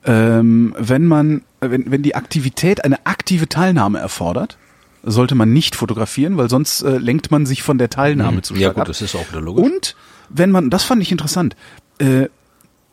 Ähm, 0.06 0.74
wenn 0.78 1.06
man, 1.06 1.42
wenn, 1.60 1.90
wenn 1.90 2.02
die 2.02 2.14
Aktivität 2.14 2.84
eine 2.84 3.06
aktive 3.06 3.48
Teilnahme 3.48 3.98
erfordert, 3.98 4.58
sollte 5.02 5.34
man 5.34 5.52
nicht 5.52 5.76
fotografieren, 5.76 6.36
weil 6.36 6.48
sonst 6.50 6.82
äh, 6.82 6.98
lenkt 6.98 7.30
man 7.30 7.46
sich 7.46 7.62
von 7.62 7.78
der 7.78 7.90
Teilnahme 7.90 8.42
zu 8.42 8.54
Mhm. 8.54 8.60
Ja 8.60 8.66
stark 8.68 8.74
gut, 8.76 8.80
ab. 8.82 8.88
das 8.88 9.02
ist 9.02 9.14
auch 9.14 9.28
wieder 9.30 9.40
logisch. 9.40 9.64
Und 9.64 9.96
wenn 10.28 10.50
man, 10.50 10.70
das 10.70 10.84
fand 10.84 11.02
ich 11.02 11.12
interessant, 11.12 11.56
äh, 11.98 12.26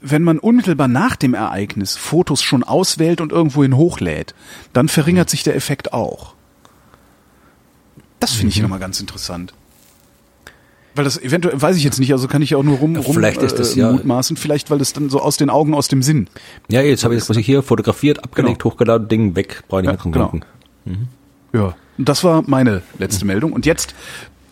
wenn 0.02 0.24
man 0.24 0.40
unmittelbar 0.40 0.88
nach 0.88 1.16
dem 1.16 1.34
Ereignis 1.34 1.96
Fotos 1.96 2.42
schon 2.42 2.64
auswählt 2.64 3.22
und 3.22 3.32
irgendwohin 3.32 3.76
hochlädt, 3.78 4.34
dann 4.74 4.88
verringert 4.90 5.30
sich 5.30 5.44
der 5.44 5.56
Effekt 5.56 5.94
auch. 5.94 6.34
Das 8.20 8.34
finde 8.34 8.50
ich 8.50 8.58
Mhm. 8.58 8.64
nochmal 8.64 8.80
ganz 8.80 9.00
interessant. 9.00 9.54
Weil 10.94 11.06
das 11.06 11.18
eventuell, 11.22 11.60
weiß 11.62 11.78
ich 11.78 11.84
jetzt 11.84 12.00
nicht, 12.00 12.12
also 12.12 12.28
kann 12.28 12.42
ich 12.42 12.50
ja 12.50 12.58
auch 12.58 12.64
nur 12.64 12.78
rum, 12.78 12.98
rum 12.98 13.16
Vielleicht 13.16 13.42
ist 13.42 13.58
das 13.58 13.76
äh, 13.78 13.80
ja- 13.80 13.92
mutmaßen, 13.94 14.36
vielleicht 14.36 14.70
weil 14.70 14.78
das 14.78 14.92
dann 14.92 15.10
so 15.10 15.22
aus 15.22 15.38
den 15.38 15.50
Augen, 15.50 15.74
aus 15.74 15.88
dem 15.88 16.04
Sinn. 16.04 16.28
Ja, 16.68 16.82
jetzt 16.82 17.04
habe 17.06 17.14
ich 17.16 17.20
das 17.22 17.28
quasi 17.28 17.42
hier 17.44 17.64
fotografiert, 17.64 18.24
abgelegt, 18.24 18.64
hochgeladen, 18.66 19.08
Ding 19.08 19.36
weg, 19.36 19.64
brauche 19.70 19.82
ich 19.82 19.88
nicht 19.88 20.04
Ja, 20.04 20.10
mehr 20.10 20.14
dran 20.20 20.32
genau. 20.34 20.92
denken. 20.92 21.08
Ja. 21.54 21.76
Und 21.98 22.10
das 22.10 22.24
war 22.26 22.44
meine 22.46 22.82
letzte 23.00 23.24
Mhm. 23.24 23.28
Meldung. 23.28 23.54
Und 23.54 23.66
jetzt 23.66 23.94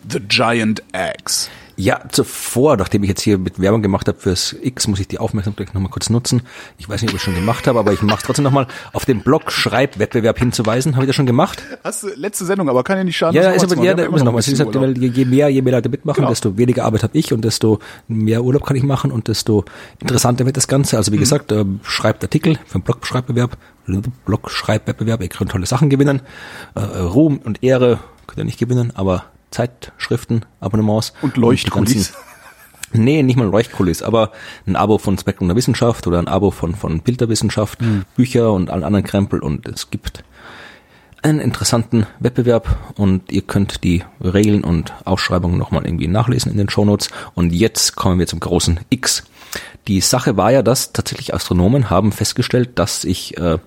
The 0.08 0.20
Giant 0.20 0.82
Axe. 0.92 1.50
Ja, 1.80 2.00
zuvor, 2.12 2.76
nachdem 2.76 3.02
ich 3.04 3.08
jetzt 3.08 3.22
hier 3.22 3.38
mit 3.38 3.58
Werbung 3.58 3.80
gemacht 3.80 4.06
habe 4.06 4.18
fürs 4.18 4.54
X, 4.60 4.86
muss 4.86 5.00
ich 5.00 5.08
die 5.08 5.18
Aufmerksamkeit 5.18 5.72
nochmal 5.72 5.90
kurz 5.90 6.10
nutzen. 6.10 6.42
Ich 6.76 6.88
weiß 6.90 7.00
nicht, 7.00 7.10
ob 7.10 7.14
ich 7.16 7.20
es 7.20 7.24
schon 7.24 7.34
gemacht 7.34 7.66
habe, 7.66 7.78
aber 7.78 7.92
ich 7.94 8.02
mache 8.02 8.18
es 8.18 8.22
trotzdem 8.24 8.42
nochmal. 8.44 8.66
Auf 8.92 9.06
den 9.06 9.22
Blog 9.22 9.50
Schreibwettbewerb 9.50 10.38
hinzuweisen. 10.38 10.94
Habe 10.96 11.04
ich 11.04 11.08
das 11.08 11.16
schon 11.16 11.24
gemacht? 11.24 11.62
Hast 11.82 12.02
du 12.02 12.08
letzte 12.08 12.44
Sendung, 12.44 12.68
aber 12.68 12.84
kann 12.84 12.98
ja 12.98 13.04
nicht 13.04 13.16
schaden. 13.16 13.34
Ja, 13.34 13.44
das 13.52 13.62
ist 13.62 13.70
noch 13.70 13.78
aber 13.78 13.86
ja, 13.86 13.94
da 13.94 14.10
muss 14.10 14.20
Wir 14.20 14.24
noch 14.66 14.96
je 15.00 15.24
mehr, 15.24 15.48
je 15.48 15.62
mehr 15.62 15.72
Leute 15.72 15.88
mitmachen, 15.88 16.16
Genau. 16.20 16.28
desto 16.28 16.58
weniger 16.58 16.84
Arbeit 16.84 17.02
habe 17.02 17.16
ich 17.16 17.32
und 17.32 17.42
desto 17.46 17.78
mehr 18.08 18.44
Urlaub 18.44 18.66
kann 18.66 18.76
ich 18.76 18.82
machen 18.82 19.10
und 19.10 19.28
desto 19.28 19.64
interessanter 20.00 20.44
wird 20.44 20.58
das 20.58 20.68
Ganze. 20.68 20.98
Also 20.98 21.12
wie 21.12 21.16
Mhm. 21.16 21.20
gesagt, 21.20 21.50
äh, 21.50 21.64
schreibt 21.82 22.22
Artikel 22.22 22.58
für 22.66 22.78
den 22.78 22.82
Blogschreibwettbewerb, 22.82 23.56
Blogschreibwettbewerb, 24.26 25.22
ihr 25.22 25.28
könnt 25.28 25.50
tolle 25.50 25.66
Sachen 25.66 25.88
gewinnen. 25.88 26.20
Äh, 26.74 26.80
Ruhm 26.80 27.38
und 27.42 27.62
Ehre 27.62 28.00
könnt 28.26 28.38
ihr 28.38 28.44
nicht 28.44 28.58
gewinnen, 28.58 28.92
aber 28.94 29.24
Zeitschriften, 29.50 30.44
Abonnements. 30.60 31.12
Und 31.22 31.36
Leuchtkulis. 31.36 32.12
Nee, 32.92 33.22
nicht 33.22 33.36
mal 33.36 33.46
Leuchtkulis, 33.46 34.02
aber 34.02 34.32
ein 34.66 34.74
Abo 34.74 34.98
von 34.98 35.16
Spektrum 35.16 35.48
der 35.48 35.56
Wissenschaft 35.56 36.06
oder 36.06 36.18
ein 36.18 36.26
Abo 36.26 36.50
von, 36.50 36.74
von 36.74 37.00
Bilderwissenschaft, 37.00 37.80
Hm. 37.80 38.04
Bücher 38.16 38.52
und 38.52 38.68
allen 38.70 38.82
anderen 38.82 39.04
Krempel 39.04 39.40
und 39.40 39.68
es 39.68 39.90
gibt 39.90 40.24
einen 41.22 41.38
interessanten 41.38 42.06
Wettbewerb 42.18 42.94
und 42.96 43.30
ihr 43.30 43.42
könnt 43.42 43.84
die 43.84 44.02
Regeln 44.22 44.64
und 44.64 44.92
Ausschreibungen 45.04 45.58
nochmal 45.58 45.84
irgendwie 45.84 46.08
nachlesen 46.08 46.50
in 46.50 46.58
den 46.58 46.70
Shownotes. 46.70 47.10
Und 47.34 47.52
jetzt 47.52 47.94
kommen 47.94 48.18
wir 48.18 48.26
zum 48.26 48.40
großen 48.40 48.80
X. 48.88 49.24
Die 49.86 50.00
Sache 50.00 50.36
war 50.36 50.50
ja, 50.50 50.62
dass 50.62 50.92
tatsächlich 50.92 51.34
Astronomen 51.34 51.90
haben 51.90 52.12
festgestellt, 52.12 52.78
dass 52.78 53.02
sich 53.02 53.36
äh, 53.36 53.58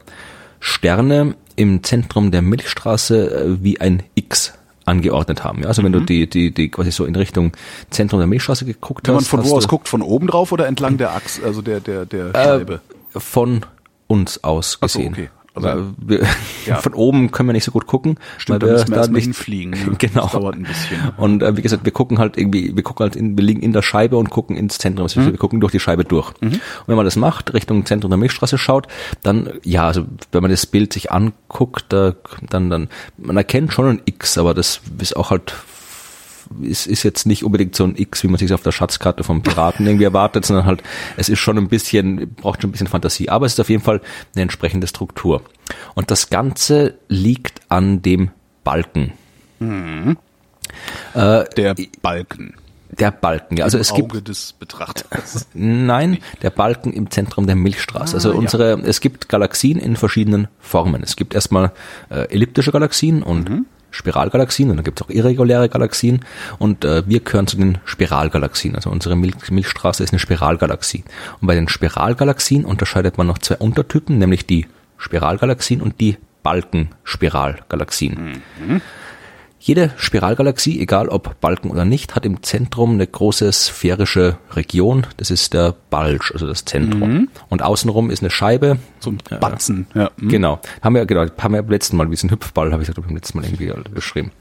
Sterne 0.60 1.36
im 1.56 1.84
Zentrum 1.84 2.32
der 2.32 2.42
Milchstraße 2.42 3.32
äh, 3.32 3.64
wie 3.64 3.80
ein 3.80 4.02
X 4.16 4.54
angeordnet 4.86 5.44
haben. 5.44 5.62
Ja, 5.62 5.68
also 5.68 5.84
wenn 5.84 5.92
du 5.92 6.02
die, 6.02 6.30
die, 6.30 6.52
die 6.52 6.70
quasi 6.70 6.92
so 6.92 7.06
in 7.06 7.16
Richtung 7.16 7.52
Zentrum 7.90 8.20
der 8.20 8.28
Milchstraße 8.28 8.66
geguckt 8.66 9.08
Wenn 9.08 9.16
man 9.16 9.22
hast, 9.22 9.30
von 9.30 9.40
hast 9.42 9.50
wo 9.50 9.56
aus 9.58 9.68
guckt, 9.68 9.88
von 9.88 10.02
oben 10.02 10.28
drauf 10.28 10.52
oder 10.52 10.68
entlang 10.68 10.98
der 10.98 11.12
Achse, 11.12 11.44
also 11.44 11.62
der, 11.62 11.80
der, 11.80 12.06
der 12.06 12.28
äh, 12.28 12.44
Scheibe? 12.44 12.82
von 13.12 13.66
uns 14.08 14.44
aus 14.44 14.78
Ach 14.82 14.90
so, 14.90 15.00
gesehen. 15.00 15.14
okay. 15.14 15.30
Also- 15.56 15.94
wir, 15.98 16.26
Ja. 16.66 16.78
Von 16.78 16.94
oben 16.94 17.32
können 17.32 17.50
wir 17.50 17.54
nicht 17.54 17.66
so 17.66 17.72
gut 17.72 17.88
gucken. 17.88 18.18
Stimmt, 18.38 18.54
weil 18.54 18.60
da 18.60 18.66
wir 18.68 18.74
müssen 18.80 18.90
wir 18.96 19.02
da 19.02 19.08
nicht 19.08 19.24
hinfliegen. 19.26 19.72
Ne? 19.86 19.96
Genau. 19.98 20.22
Das 20.24 20.32
dauert 20.32 20.56
ein 20.56 20.64
bisschen. 20.64 20.98
Und 21.18 21.44
äh, 21.44 21.58
wie 21.58 21.62
gesagt, 21.62 21.84
wir 21.86 21.92
gucken 21.92 22.20
halt 22.20 22.38
irgendwie, 22.38 22.76
wir 22.76 22.84
gucken 22.84 23.04
halt, 23.04 23.16
in, 23.16 23.38
wir 23.38 23.44
liegen 23.44 23.62
in 23.62 23.74
der 23.74 23.82
Scheibe 23.82 24.18
und 24.18 24.30
gucken 24.30 24.56
ins 24.56 24.78
Zentrum. 24.78 25.04
Also 25.04 25.20
Mhm. 25.20 25.26
Wir 25.32 25.38
gucken 25.38 25.60
durch 25.60 25.72
die 25.72 25.80
Scheibe 25.80 26.04
durch. 26.06 26.32
Und 26.42 26.60
wenn 26.88 26.96
man 26.96 27.06
das 27.06 27.16
macht, 27.18 27.54
Richtung 27.54 27.86
Zentrum 27.86 28.10
der 28.10 28.18
Milchstraße 28.18 28.58
schaut, 28.58 28.88
dann, 29.22 29.50
ja, 29.64 29.86
also 29.88 30.06
wenn 30.32 30.42
man 30.42 30.52
das 30.52 30.66
Bild 30.66 30.94
sich 30.94 31.12
anguckt, 31.12 31.86
da, 31.90 32.14
dann, 32.50 32.70
dann, 32.70 32.90
man 33.18 33.36
erkennt 33.38 33.74
schon 33.74 33.86
ein 33.88 34.02
X, 34.06 34.38
aber 34.38 34.54
das 34.54 34.82
ist 35.00 35.16
auch 35.16 35.30
halt 35.30 35.54
ist, 36.62 36.88
ist 36.88 37.04
jetzt 37.04 37.26
nicht 37.26 37.44
unbedingt 37.44 37.76
so 37.76 37.84
ein 37.84 37.96
X, 37.96 38.24
wie 38.24 38.28
man 38.28 38.38
sich 38.38 38.54
auf 38.54 38.62
der 38.64 38.72
Schatzkarte 38.72 39.24
vom 39.24 39.42
Piraten 39.42 39.86
irgendwie 39.86 40.06
erwartet, 40.06 40.46
sondern 40.46 40.66
halt, 40.66 40.84
es 41.18 41.30
ist 41.30 41.40
schon 41.40 41.58
ein 41.58 41.68
bisschen, 41.70 42.34
braucht 42.36 42.62
schon 42.62 42.70
ein 42.70 42.72
bisschen 42.72 42.88
Fantasie. 42.88 43.30
Aber 43.30 43.46
es 43.46 43.54
ist 43.54 43.60
auf 43.60 43.70
jeden 43.70 43.84
Fall 43.84 44.02
eine 44.36 44.44
entsprechende 44.44 44.88
Struktur. 44.88 45.42
Und 45.96 46.12
das 46.12 46.30
Ganze 46.30 46.96
liegt 47.08 47.62
an 47.70 48.02
dem 48.02 48.32
Balken. 48.64 49.14
Der 51.14 51.76
Balken. 52.02 52.54
Der 53.00 53.10
Balken, 53.12 53.58
ja. 53.58 53.64
Also 53.66 53.80
es 53.80 53.92
gibt 53.94 54.12
Auge 54.12 54.22
des 54.22 54.54
Betrachters. 54.54 55.48
Nein, 55.56 56.20
der 56.44 56.52
Balken 56.52 56.94
im 56.94 57.10
Zentrum 57.10 57.48
der 57.48 57.56
Milchstraße. 57.56 58.14
Also 58.16 58.30
Ah, 58.30 58.34
ja. 58.34 58.40
unsere, 58.40 58.74
es 58.82 59.02
gibt 59.02 59.30
Galaxien 59.30 59.80
in 59.80 59.96
verschiedenen 59.96 60.48
Formen. 60.60 61.02
Es 61.02 61.16
gibt 61.16 61.34
erstmal 61.34 61.72
äh, 62.12 62.30
elliptische 62.32 62.72
Galaxien 62.72 63.24
und 63.24 63.50
Mhm. 63.50 63.66
Spiralgalaxien 63.94 64.72
und 64.72 64.78
dann 64.78 64.84
gibt 64.84 65.00
es 65.00 65.06
auch 65.06 65.12
irreguläre 65.12 65.70
Galaxien 65.70 66.26
und 66.58 66.84
äh, 66.84 67.08
wir 67.08 67.20
gehören 67.20 67.46
zu 67.48 67.58
den 67.58 67.78
Spiralgalaxien. 67.86 68.76
Also 68.76 68.90
unsere 68.90 69.16
Milch, 69.16 69.52
Milchstraße 69.52 70.04
ist 70.04 70.12
eine 70.12 70.20
Spiralgalaxie. 70.20 71.04
Und 71.40 71.48
bei 71.48 71.56
den 71.56 71.70
Spiralgalaxien 71.70 72.66
unterscheidet 72.66 73.20
man 73.20 73.28
noch 73.28 73.38
zwei 73.38 73.58
Untertypen, 73.58 74.18
nämlich 74.18 74.48
die 74.48 74.66
Spiralgalaxien 74.98 75.82
und 75.82 76.02
die 76.02 76.18
Balkenspiralgalaxien. 76.42 78.42
Jede 79.66 79.94
Spiralgalaxie, 79.96 80.82
egal 80.82 81.08
ob 81.08 81.40
Balken 81.40 81.72
oder 81.72 81.86
nicht, 81.86 82.16
hat 82.16 82.26
im 82.26 82.44
Zentrum 82.44 82.96
eine 82.96 83.08
große 83.08 83.50
sphärische 83.54 84.36
Region. 84.52 85.08
Das 85.16 85.32
ist 85.32 85.54
der 85.54 85.74
Bulge, 85.90 86.32
also 86.34 86.46
das 86.46 86.66
Zentrum. 86.66 87.30
Und 87.48 87.62
außenrum 87.62 88.10
ist 88.10 88.22
eine 88.22 88.30
Scheibe. 88.30 88.78
So 89.00 89.12
ein 89.12 89.20
Batzen. 89.40 89.88
Ja. 89.94 90.12
hm. 90.20 90.28
Genau. 90.28 90.60
Haben 90.82 90.96
wir, 90.96 91.06
genau, 91.06 91.28
haben 91.40 91.54
wir 91.54 91.62
beim 91.62 91.72
letzten 91.72 91.96
Mal, 91.96 92.12
wie 92.12 92.18
so 92.18 92.28
ein 92.28 92.32
Hüpfball, 92.32 92.74
habe 92.74 92.84
ich 92.84 92.90
gesagt, 92.90 93.08
beim 93.08 93.16
letzten 93.16 93.38
Mal 93.38 93.46
irgendwie 93.46 93.72
beschrieben. 93.90 94.34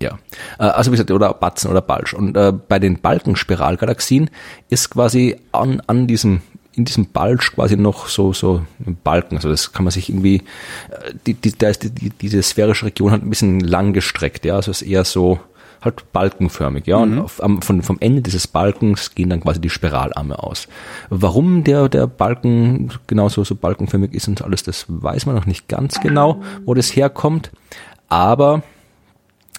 Ja. 0.00 0.16
Äh, 0.60 0.62
Also 0.62 0.92
wie 0.92 0.94
gesagt, 0.94 1.10
oder 1.10 1.34
Batzen 1.34 1.68
oder 1.68 1.80
Bulge. 1.80 2.16
Und 2.16 2.36
äh, 2.36 2.52
bei 2.52 2.78
den 2.78 3.00
Balkenspiralgalaxien 3.00 4.30
ist 4.68 4.90
quasi 4.90 5.38
an, 5.50 5.82
an 5.88 6.06
diesem 6.06 6.40
in 6.76 6.84
diesem 6.84 7.06
Bulge 7.06 7.46
quasi 7.54 7.76
noch 7.76 8.08
so 8.08 8.32
so 8.32 8.62
ein 8.86 8.96
Balken. 9.02 9.36
Also 9.36 9.48
das 9.48 9.72
kann 9.72 9.84
man 9.84 9.90
sich 9.90 10.08
irgendwie, 10.08 10.36
äh, 10.90 11.14
die, 11.26 11.34
die, 11.34 11.56
da 11.56 11.68
ist 11.68 11.82
die, 11.82 11.90
die, 11.90 12.10
diese 12.10 12.42
sphärische 12.42 12.86
Region 12.86 13.10
halt 13.10 13.22
ein 13.24 13.30
bisschen 13.30 13.60
lang 13.60 13.92
gestreckt, 13.92 14.44
ja. 14.44 14.54
Also 14.56 14.70
es 14.70 14.82
ist 14.82 14.88
eher 14.88 15.04
so 15.04 15.40
halt 15.82 16.12
balkenförmig, 16.12 16.86
ja. 16.86 16.98
Und 16.98 17.18
auf, 17.18 17.42
am, 17.42 17.62
von, 17.62 17.82
vom 17.82 17.96
Ende 18.00 18.20
dieses 18.22 18.46
Balkens 18.46 19.14
gehen 19.14 19.30
dann 19.30 19.40
quasi 19.40 19.60
die 19.60 19.70
Spiralarme 19.70 20.42
aus. 20.42 20.68
Warum 21.08 21.64
der, 21.64 21.88
der 21.88 22.06
Balken 22.06 22.90
genauso 23.06 23.42
so 23.44 23.54
balkenförmig 23.54 24.12
ist 24.12 24.28
und 24.28 24.42
alles, 24.42 24.62
das 24.62 24.84
weiß 24.88 25.26
man 25.26 25.34
noch 25.34 25.46
nicht 25.46 25.68
ganz 25.68 25.98
genau, 26.00 26.42
wo 26.66 26.74
das 26.74 26.94
herkommt. 26.94 27.50
Aber 28.08 28.62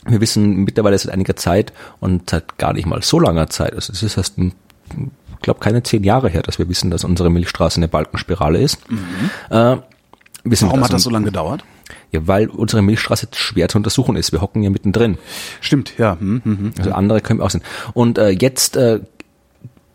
wir 0.06 0.22
wissen 0.22 0.58
mittlerweile 0.64 0.98
seit 0.98 1.12
einiger 1.14 1.36
Zeit 1.36 1.74
und 2.00 2.30
seit 2.30 2.58
gar 2.58 2.74
nicht 2.74 2.86
mal 2.86 3.02
so 3.02 3.20
langer 3.20 3.50
Zeit, 3.50 3.74
also 3.74 3.92
es 3.92 4.02
ist 4.04 4.16
erst, 4.18 4.38
ein- 4.38 4.54
glaube, 5.42 5.60
keine 5.60 5.84
zehn 5.84 6.04
Jahre 6.04 6.30
her, 6.30 6.42
dass 6.42 6.60
wir 6.60 6.68
wissen, 6.70 6.92
dass 6.92 7.04
unsere 7.04 7.30
Milchstraße 7.30 7.78
eine 7.78 7.88
Balkenspirale 7.88 8.60
ist. 8.60 8.80
Äh, 9.50 9.78
wissen 10.44 10.68
Warum 10.68 10.80
wir 10.80 10.84
hat 10.86 10.90
das 10.90 10.94
also- 10.96 11.04
so 11.06 11.10
lange 11.10 11.26
gedauert? 11.26 11.64
Ja, 12.12 12.26
weil 12.28 12.48
unsere 12.48 12.82
Milchstraße 12.82 13.28
schwer 13.34 13.68
zu 13.70 13.78
untersuchen 13.78 14.16
ist. 14.16 14.32
Wir 14.32 14.42
hocken 14.42 14.64
ja 14.64 14.70
mittendrin. 14.70 15.18
Stimmt, 15.62 15.94
ja. 15.98 16.18
Hm, 16.20 16.42
hm, 16.44 16.58
hm. 16.58 16.74
Also 16.78 16.92
andere 16.92 17.22
können 17.22 17.40
wir 17.40 17.46
auch 17.46 17.50
sehen. 17.50 17.64
Und 17.94 18.18
äh, 18.18 18.30
jetzt, 18.30 18.76
äh, 18.76 19.00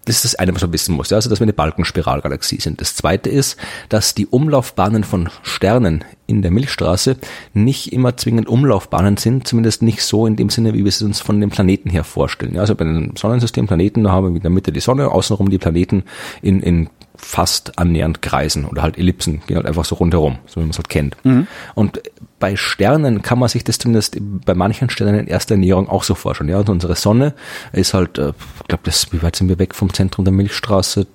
das 0.07 0.17
ist 0.17 0.25
das 0.25 0.35
eine, 0.37 0.55
was 0.55 0.63
man 0.63 0.73
wissen 0.73 0.95
muss, 0.95 1.13
also 1.13 1.29
dass 1.29 1.41
wir 1.41 1.45
eine 1.45 1.53
Balkenspiralgalaxie 1.53 2.61
sind. 2.61 2.81
Das 2.81 2.95
zweite 2.95 3.29
ist, 3.29 3.57
dass 3.89 4.15
die 4.15 4.27
Umlaufbahnen 4.27 5.05
von 5.05 5.29
Sternen 5.43 6.05
in 6.27 6.43
der 6.43 6.51
Milchstraße 6.51 7.17
nicht 7.55 7.93
immer 7.93 8.17
zwingend 8.17 8.49
Umlaufbahnen 8.49 9.17
sind, 9.17 9.47
zumindest 9.47 9.83
nicht 9.83 10.03
so 10.03 10.27
in 10.27 10.37
dem 10.37 10.49
Sinne, 10.49 10.75
wie 10.75 10.85
wir 10.85 10.89
es 10.89 11.03
uns 11.03 11.21
von 11.21 11.41
den 11.41 11.51
Planeten 11.51 11.91
her 11.91 12.05
vorstellen. 12.05 12.55
Ja, 12.55 12.63
also 12.63 12.75
bei 12.75 12.85
den 12.85 13.15
Sonnensystemplaneten, 13.17 14.05
da 14.05 14.13
haben 14.13 14.29
wir 14.29 14.37
in 14.37 14.43
der 14.43 14.51
Mitte 14.51 14.73
die 14.73 14.81
Sonne, 14.81 15.11
außenrum 15.11 15.51
die 15.51 15.59
Planeten 15.59 16.05
in, 16.41 16.61
in 16.63 16.89
fast 17.17 17.79
annähernd 17.79 18.23
Kreisen 18.23 18.65
oder 18.65 18.83
halt 18.83 18.99
Ellipsen, 18.99 19.43
gehen 19.47 19.57
halt 19.57 19.67
einfach 19.67 19.85
so 19.85 19.95
rundherum, 19.97 20.39
so 20.47 20.61
wie 20.61 20.65
man 20.65 20.71
es 20.71 20.79
halt 20.79 20.89
kennt. 20.89 21.17
Und 21.75 22.01
bei 22.39 22.57
Sternen 22.57 23.23
kann 23.23 23.39
man 23.39 23.49
sich 23.49 23.65
das 23.65 23.79
zumindest 23.79 24.19
bei 24.21 24.55
manchen 24.55 24.91
Sternen 24.91 25.21
in 25.21 25.27
erster 25.27 25.57
Näherung 25.57 25.89
auch 25.89 26.03
so 26.03 26.15
vorstellen. 26.15 26.51
Ja, 26.51 26.59
und 26.59 26.69
unsere 26.69 26.95
Sonne 26.97 27.35
ist 27.73 27.95
halt, 27.95 28.19
äh, 28.19 28.33
ich 28.61 28.69
glaube, 28.69 28.83
das, 28.85 29.13
wie 29.13 29.23
weit 29.23 29.37
sind 29.37 29.49
wir 29.49 29.59
weg 29.59 29.75
vom 29.75 29.93
Zentrum 29.93 30.25
der 30.25 30.33
Milchstraße? 30.33 31.07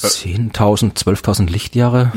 10.000, 0.00 0.94
12.000 0.94 1.50
Lichtjahre? 1.50 2.12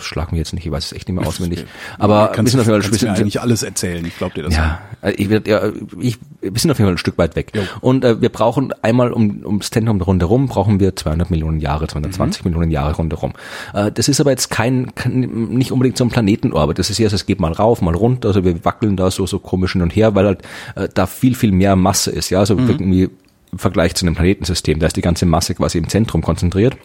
Schlag 0.00 0.32
mich 0.32 0.38
jetzt 0.38 0.52
nicht, 0.52 0.66
ich 0.66 0.72
weiß 0.72 0.86
es 0.86 0.92
echt 0.92 1.08
nicht 1.08 1.18
mehr 1.18 1.26
auswendig. 1.26 1.64
Aber 1.98 2.24
wir 2.24 2.28
kannst, 2.28 2.52
sind 2.52 2.60
auf 2.60 2.66
jeden 2.66 2.82
Fall 2.82 2.90
kannst 2.90 3.02
wir 3.02 3.10
mir 3.10 3.16
eigentlich 3.16 3.40
alles 3.40 3.62
erzählen. 3.62 4.04
Ich 4.04 4.16
glaube 4.16 4.34
dir 4.34 4.44
das. 4.44 4.54
ja, 4.54 4.80
äh, 5.02 5.12
ich, 5.12 5.28
ja, 5.46 5.70
ich, 6.00 6.18
wir 6.40 6.58
sind 6.58 6.70
auf 6.70 6.78
jeden 6.78 6.88
Fall 6.88 6.94
ein 6.94 6.98
Stück 6.98 7.18
weit 7.18 7.36
weg. 7.36 7.52
Jo. 7.54 7.62
Und 7.80 8.04
äh, 8.04 8.20
wir 8.20 8.28
brauchen 8.28 8.72
einmal 8.82 9.12
um, 9.12 9.44
ums 9.44 9.70
Zentrum 9.70 10.00
rundherum 10.00 10.46
brauchen 10.46 10.80
wir 10.80 10.94
200 10.96 11.30
Millionen 11.30 11.60
Jahre, 11.60 11.86
220 11.86 12.44
Millionen 12.44 12.70
Jahre 12.70 12.94
rundherum. 12.94 13.32
Äh, 13.74 13.92
das 13.92 14.08
ist 14.08 14.20
aber 14.20 14.30
jetzt 14.30 14.50
kein, 14.50 14.94
kein 14.94 15.20
nicht 15.50 15.72
unbedingt 15.72 15.98
so 15.98 16.04
ein 16.04 16.10
Planetenorbit. 16.10 16.78
Das 16.78 16.90
ist 16.90 16.96
so, 16.96 17.04
es 17.04 17.26
geht 17.26 17.40
mal 17.40 17.52
rauf, 17.52 17.82
mal 17.82 17.94
runter. 17.94 18.28
Also 18.28 18.44
wir 18.44 18.64
wackeln 18.64 18.96
da 18.96 19.10
so 19.10 19.26
so 19.26 19.38
komisch 19.38 19.72
hin 19.72 19.82
und 19.82 19.94
her, 19.94 20.14
weil 20.14 20.26
halt 20.26 20.42
äh, 20.76 20.88
da 20.92 21.06
viel 21.06 21.34
viel 21.34 21.52
mehr 21.52 21.76
Masse 21.76 22.10
ist. 22.10 22.30
Ja, 22.30 22.40
also 22.40 22.56
irgendwie 22.56 23.10
im 23.52 23.58
Vergleich 23.58 23.94
zu 23.94 24.06
einem 24.06 24.14
Planetensystem, 24.14 24.78
da 24.78 24.86
ist 24.86 24.96
die 24.96 25.02
ganze 25.02 25.26
Masse 25.26 25.54
quasi 25.54 25.78
im 25.78 25.88
Zentrum 25.88 26.22
konzentriert. 26.22 26.76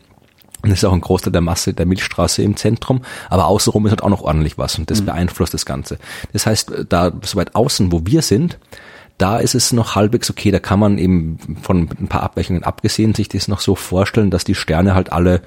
Und 0.64 0.72
das 0.72 0.80
ist 0.80 0.86
auch 0.86 0.94
ein 0.94 1.02
Großteil 1.02 1.32
der 1.32 1.42
Masse 1.42 1.74
der 1.74 1.86
Milchstraße 1.86 2.42
im 2.42 2.56
Zentrum, 2.56 3.02
aber 3.30 3.46
außenrum 3.46 3.86
ist 3.86 3.92
halt 3.92 4.04
auch 4.04 4.10
noch 4.10 4.22
ordentlich 4.22 4.58
was 4.58 4.78
und 4.80 4.90
das 4.90 5.02
mhm. 5.02 5.06
beeinflusst 5.06 5.54
das 5.54 5.66
Ganze. 5.66 5.98
Das 6.34 6.46
heißt, 6.46 6.72
da 6.90 7.12
so 7.24 7.38
weit 7.38 7.56
außen, 7.56 7.92
wo 7.92 8.02
wir 8.06 8.22
sind, 8.22 8.58
da 9.18 9.38
ist 9.38 9.56
es 9.56 9.72
noch 9.72 9.96
halbwegs 9.96 10.30
okay, 10.30 10.52
da 10.52 10.60
kann 10.60 10.80
man 10.80 10.98
eben 10.98 11.38
von 11.62 11.90
ein 12.00 12.08
paar 12.08 12.24
Abweichungen 12.24 12.64
abgesehen 12.64 13.14
sich 13.14 13.30
das 13.30 13.48
noch 13.48 13.60
so 13.60 13.76
vorstellen, 13.76 14.32
dass 14.32 14.44
die 14.44 14.56
Sterne 14.56 14.94
halt 14.94 15.12
alle 15.12 15.42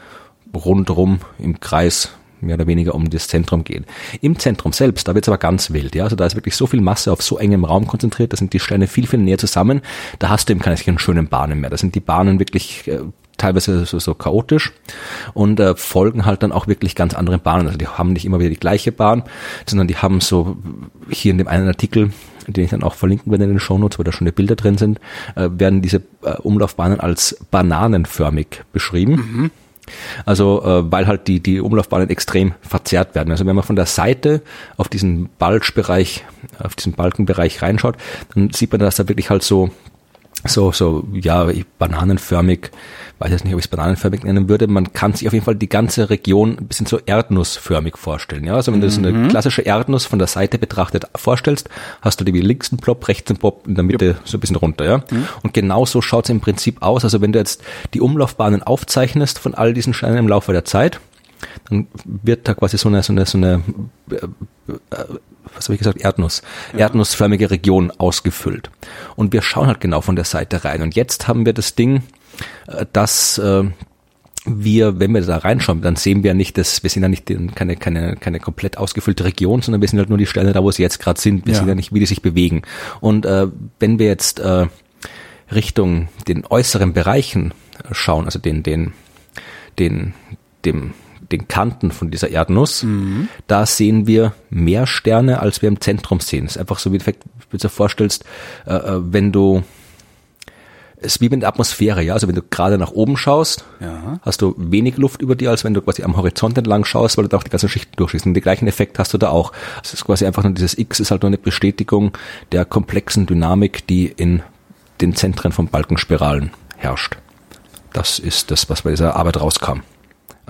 rundrum 0.55 1.21
im 1.39 1.61
Kreis 1.61 2.11
mehr 2.41 2.55
oder 2.55 2.67
weniger 2.67 2.95
um 2.95 3.11
das 3.11 3.29
Zentrum 3.29 3.65
gehen. 3.65 3.85
Im 4.21 4.39
Zentrum 4.39 4.73
selbst, 4.73 5.07
da 5.07 5.15
wird 5.15 5.25
es 5.25 5.29
aber 5.29 5.39
ganz 5.39 5.73
wild, 5.73 5.95
ja. 5.95 6.05
Also 6.05 6.17
da 6.17 6.27
ist 6.27 6.35
wirklich 6.35 6.57
so 6.57 6.67
viel 6.67 6.81
Masse 6.81 7.13
auf 7.13 7.23
so 7.23 7.39
engem 7.39 7.65
Raum 7.65 7.87
konzentriert, 7.87 8.33
da 8.33 8.37
sind 8.37 8.53
die 8.53 8.61
Sterne 8.61 8.87
viel, 8.87 9.07
viel 9.07 9.19
näher 9.19 9.39
zusammen. 9.39 9.83
Da 10.19 10.31
hast 10.31 10.49
du 10.49 10.53
eben 10.53 10.61
keine 10.61 10.77
schönen 10.99 11.29
Bahnen 11.29 11.61
mehr. 11.61 11.71
Da 11.71 11.77
sind 11.77 11.95
die 11.95 12.01
Bahnen 12.01 12.39
wirklich 12.39 12.89
äh, 12.89 13.01
teilweise 13.41 13.85
so, 13.87 13.99
so 13.99 14.15
chaotisch 14.15 14.73
und 15.35 15.59
äh, 15.61 15.75
folgen 15.75 16.27
halt 16.27 16.43
dann 16.43 16.53
auch 16.53 16.67
wirklich 16.67 16.95
ganz 16.95 17.15
andere 17.15 17.39
Bahnen. 17.39 17.67
Also 17.67 17.79
die 17.79 17.89
haben 17.89 18.13
nicht 18.13 18.25
immer 18.25 18.39
wieder 18.39 18.51
die 18.51 18.61
gleiche 18.61 18.93
Bahn, 18.93 19.25
sondern 19.67 19.89
die 19.89 19.97
haben 19.97 20.21
so 20.21 20.57
hier 21.09 21.33
in 21.33 21.39
dem 21.39 21.49
einen 21.49 21.67
Artikel, 21.67 22.13
den 22.47 22.65
ich 22.65 22.71
dann 22.71 22.83
auch 22.83 22.95
verlinken 22.95 23.33
werde 23.33 23.45
in 23.45 23.51
den 23.51 23.61
Shownotes, 23.61 23.99
wo 23.99 24.03
da 24.03 24.13
schon 24.13 24.27
die 24.27 24.33
Bilder 24.33 24.57
drin 24.57 24.79
sind, 24.79 25.01
äh, 25.37 25.49
werden 25.53 25.83
diese 25.83 26.03
äh, 26.23 26.37
Umlaufbahnen 26.43 27.01
als 27.01 27.37
bananenförmig 27.51 28.63
beschrieben. 28.73 29.13
Mhm. 29.13 29.51
Also 30.25 30.63
äh, 30.63 30.93
weil 30.93 31.07
halt 31.07 31.27
die, 31.27 31.41
die 31.41 31.61
Umlaufbahnen 31.61 32.11
extrem 32.11 32.55
verzerrt 32.61 33.15
werden. 33.15 33.31
Also 33.31 33.47
wenn 33.47 33.57
man 33.57 33.65
von 33.65 33.77
der 33.77 33.87
Seite 33.87 34.43
auf 34.77 34.89
diesen 34.89 35.31
Balzbereich, 35.39 36.25
auf 36.59 36.77
diesen 36.77 36.93
Balkenbereich 36.93 37.63
reinschaut, 37.63 37.97
dann 38.35 38.51
sieht 38.51 38.71
man, 38.71 38.81
dass 38.81 38.97
da 38.97 39.09
wirklich 39.09 39.31
halt 39.31 39.43
so 39.43 39.71
so, 40.47 40.73
so, 40.73 41.07
ja, 41.13 41.49
bananenförmig, 41.79 42.71
weiß 43.19 43.31
jetzt 43.31 43.45
nicht, 43.45 43.53
ob 43.53 43.59
ich 43.59 43.67
es 43.67 43.71
bananenförmig 43.71 44.25
nennen 44.25 44.49
würde. 44.49 44.67
Man 44.67 44.93
kann 44.93 45.13
sich 45.13 45.27
auf 45.27 45.35
jeden 45.35 45.45
Fall 45.45 45.55
die 45.55 45.69
ganze 45.69 46.09
Region 46.09 46.57
ein 46.59 46.67
bisschen 46.67 46.87
so 46.87 46.99
erdnussförmig 46.99 47.99
vorstellen. 47.99 48.45
Ja, 48.45 48.55
also 48.55 48.73
wenn 48.73 48.79
mhm. 48.79 48.85
du 48.85 48.91
so 48.91 49.03
eine 49.03 49.29
klassische 49.29 49.63
Erdnuss 49.63 50.07
von 50.07 50.19
der 50.19 50.29
Seite 50.29 50.59
betrachtet 50.59 51.07
vorstellst, 51.15 51.69
hast 52.01 52.21
du 52.21 52.25
die 52.25 52.33
wie 52.33 52.41
links 52.41 52.73
einen 52.73 52.81
Plop, 52.81 53.07
rechts 53.09 53.31
einen 53.31 53.39
Plop, 53.39 53.67
in 53.67 53.75
der 53.75 53.85
Mitte 53.85 54.05
yep. 54.05 54.21
so 54.25 54.37
ein 54.37 54.41
bisschen 54.41 54.57
runter, 54.57 54.85
ja. 54.85 54.99
Mhm. 55.11 55.29
Und 55.43 55.53
genau 55.53 55.85
so 55.85 56.01
schaut 56.01 56.25
es 56.25 56.31
im 56.31 56.41
Prinzip 56.41 56.83
aus. 56.83 57.05
Also 57.05 57.21
wenn 57.21 57.33
du 57.33 57.39
jetzt 57.39 57.63
die 57.93 58.01
Umlaufbahnen 58.01 58.63
aufzeichnest 58.63 59.39
von 59.39 59.55
all 59.55 59.75
diesen 59.75 59.93
Steinen 59.93 60.19
im 60.19 60.29
Laufe 60.29 60.53
der 60.53 60.65
Zeit, 60.65 61.01
dann 61.69 61.87
wird 62.05 62.49
da 62.49 62.55
quasi 62.55 62.79
so 62.79 62.89
eine, 62.89 63.03
so 63.03 63.13
eine, 63.13 63.27
so 63.27 63.39
eine, 63.39 63.63
äh, 64.11 64.15
äh, 64.17 65.05
was 65.61 65.69
habe 65.69 65.75
ich 65.75 65.81
gesagt, 65.81 66.01
Erdnuss, 66.01 66.43
ja. 66.73 66.81
erdnussförmige 66.81 67.51
Region 67.51 67.91
ausgefüllt. 67.91 68.71
Und 69.15 69.35
wir 69.35 69.43
schauen 69.43 69.67
halt 69.67 69.81
genau 69.81 70.01
von 70.01 70.17
der 70.17 70.25
Seite 70.25 70.65
rein. 70.65 70.81
Und 70.81 70.97
jetzt 70.97 71.29
haben 71.29 71.45
wir 71.45 71.53
das 71.53 71.75
Ding, 71.75 72.03
äh, 72.67 72.87
dass 72.95 73.37
äh, 73.37 73.65
wir, 74.47 74.99
wenn 74.99 75.13
wir 75.13 75.21
da 75.21 75.37
reinschauen, 75.37 75.83
dann 75.83 75.97
sehen 75.97 76.23
wir 76.23 76.33
nicht, 76.33 76.57
dass 76.57 76.83
wir 76.83 76.89
sind 76.89 77.03
ja 77.03 77.11
nicht 77.11 77.29
in, 77.29 77.55
keine, 77.55 77.77
keine, 77.77 78.17
keine 78.17 78.41
komplett 78.41 78.79
ausgefüllte 78.79 79.25
Region, 79.25 79.61
sondern 79.61 79.83
wir 79.83 79.89
sind 79.89 79.99
halt 79.99 80.09
nur 80.09 80.17
die 80.17 80.27
Stelle 80.27 80.55
da, 80.55 80.63
wo 80.63 80.71
sie 80.71 80.83
jetzt 80.83 80.99
gerade 80.99 81.21
sind. 81.21 81.45
Wir 81.45 81.53
ja. 81.53 81.59
sehen 81.59 81.69
ja 81.69 81.75
nicht, 81.75 81.93
wie 81.93 82.01
die 82.01 82.07
sich 82.07 82.23
bewegen. 82.23 82.63
Und 83.01 83.27
äh, 83.27 83.49
wenn 83.79 83.99
wir 83.99 84.07
jetzt 84.07 84.41
äh, 84.41 84.67
Richtung 85.53 86.09
den 86.27 86.47
äußeren 86.47 86.95
Bereichen 86.95 87.53
schauen, 87.93 88.25
also 88.25 88.39
den, 88.39 88.63
den, 88.63 88.95
den, 89.79 90.15
dem 90.65 90.95
den 91.33 91.49
Kanten 91.49 91.91
von 91.91 92.11
dieser 92.11 92.29
Erdnuss, 92.29 92.83
mhm. 92.83 93.29
da 93.47 93.67
sehen 93.67 94.07
wir 94.07 94.35
mehr 94.51 94.87
Sterne, 94.87 95.41
als 95.41 95.63
wir 95.63 95.69
im 95.69 95.81
Zentrum 95.81 96.21
sehen. 96.21 96.47
Es 96.47 96.53
ist 96.53 96.59
einfach 96.59 96.79
so, 96.79 96.93
wie 96.93 96.99
du 96.99 97.13
dir 97.57 97.69
vorstellst, 97.69 98.25
äh, 98.67 98.75
äh, 98.75 99.01
wenn 99.01 99.33
du 99.33 99.63
es 101.03 101.15
ist 101.15 101.21
wie 101.23 101.31
mit 101.31 101.41
der 101.41 101.49
Atmosphäre, 101.49 102.03
ja. 102.03 102.13
Also 102.13 102.29
wenn 102.29 102.35
du 102.35 102.43
gerade 102.43 102.77
nach 102.77 102.91
oben 102.91 103.17
schaust, 103.17 103.65
ja. 103.81 104.21
hast 104.21 104.43
du 104.43 104.55
wenig 104.59 104.99
Luft 104.99 105.23
über 105.23 105.35
dir, 105.35 105.49
als 105.49 105.65
wenn 105.65 105.73
du 105.73 105.81
quasi 105.81 106.03
am 106.03 106.17
Horizont 106.17 106.59
entlang 106.59 106.85
schaust, 106.85 107.17
weil 107.17 107.25
du 107.25 107.29
da 107.29 107.39
auch 107.39 107.43
die 107.43 107.51
ganzen 107.51 107.71
Schichten 107.71 107.97
durchschießt. 107.97 108.27
Und 108.27 108.35
den 108.35 108.43
gleichen 108.43 108.69
Effekt 108.69 108.99
hast 108.99 109.15
du 109.15 109.19
da 109.19 109.31
auch. 109.31 109.53
Es 109.83 109.95
ist 109.95 110.05
quasi 110.05 110.27
einfach 110.27 110.43
nur 110.43 110.53
dieses 110.53 110.77
X 110.77 111.01
ist 111.01 111.11
halt 111.11 111.23
nur 111.23 111.29
eine 111.31 111.39
Bestätigung 111.39 112.13
der 112.53 112.67
komplexen 112.67 113.25
Dynamik, 113.25 113.87
die 113.87 114.09
in 114.09 114.43
den 115.01 115.17
Zentren 115.17 115.53
von 115.53 115.69
Balkenspiralen 115.69 116.51
herrscht. 116.77 117.17
Das 117.95 118.19
ist 118.19 118.51
das, 118.51 118.69
was 118.69 118.83
bei 118.83 118.91
dieser 118.91 119.17
Arbeit 119.17 119.41
rauskam. 119.41 119.81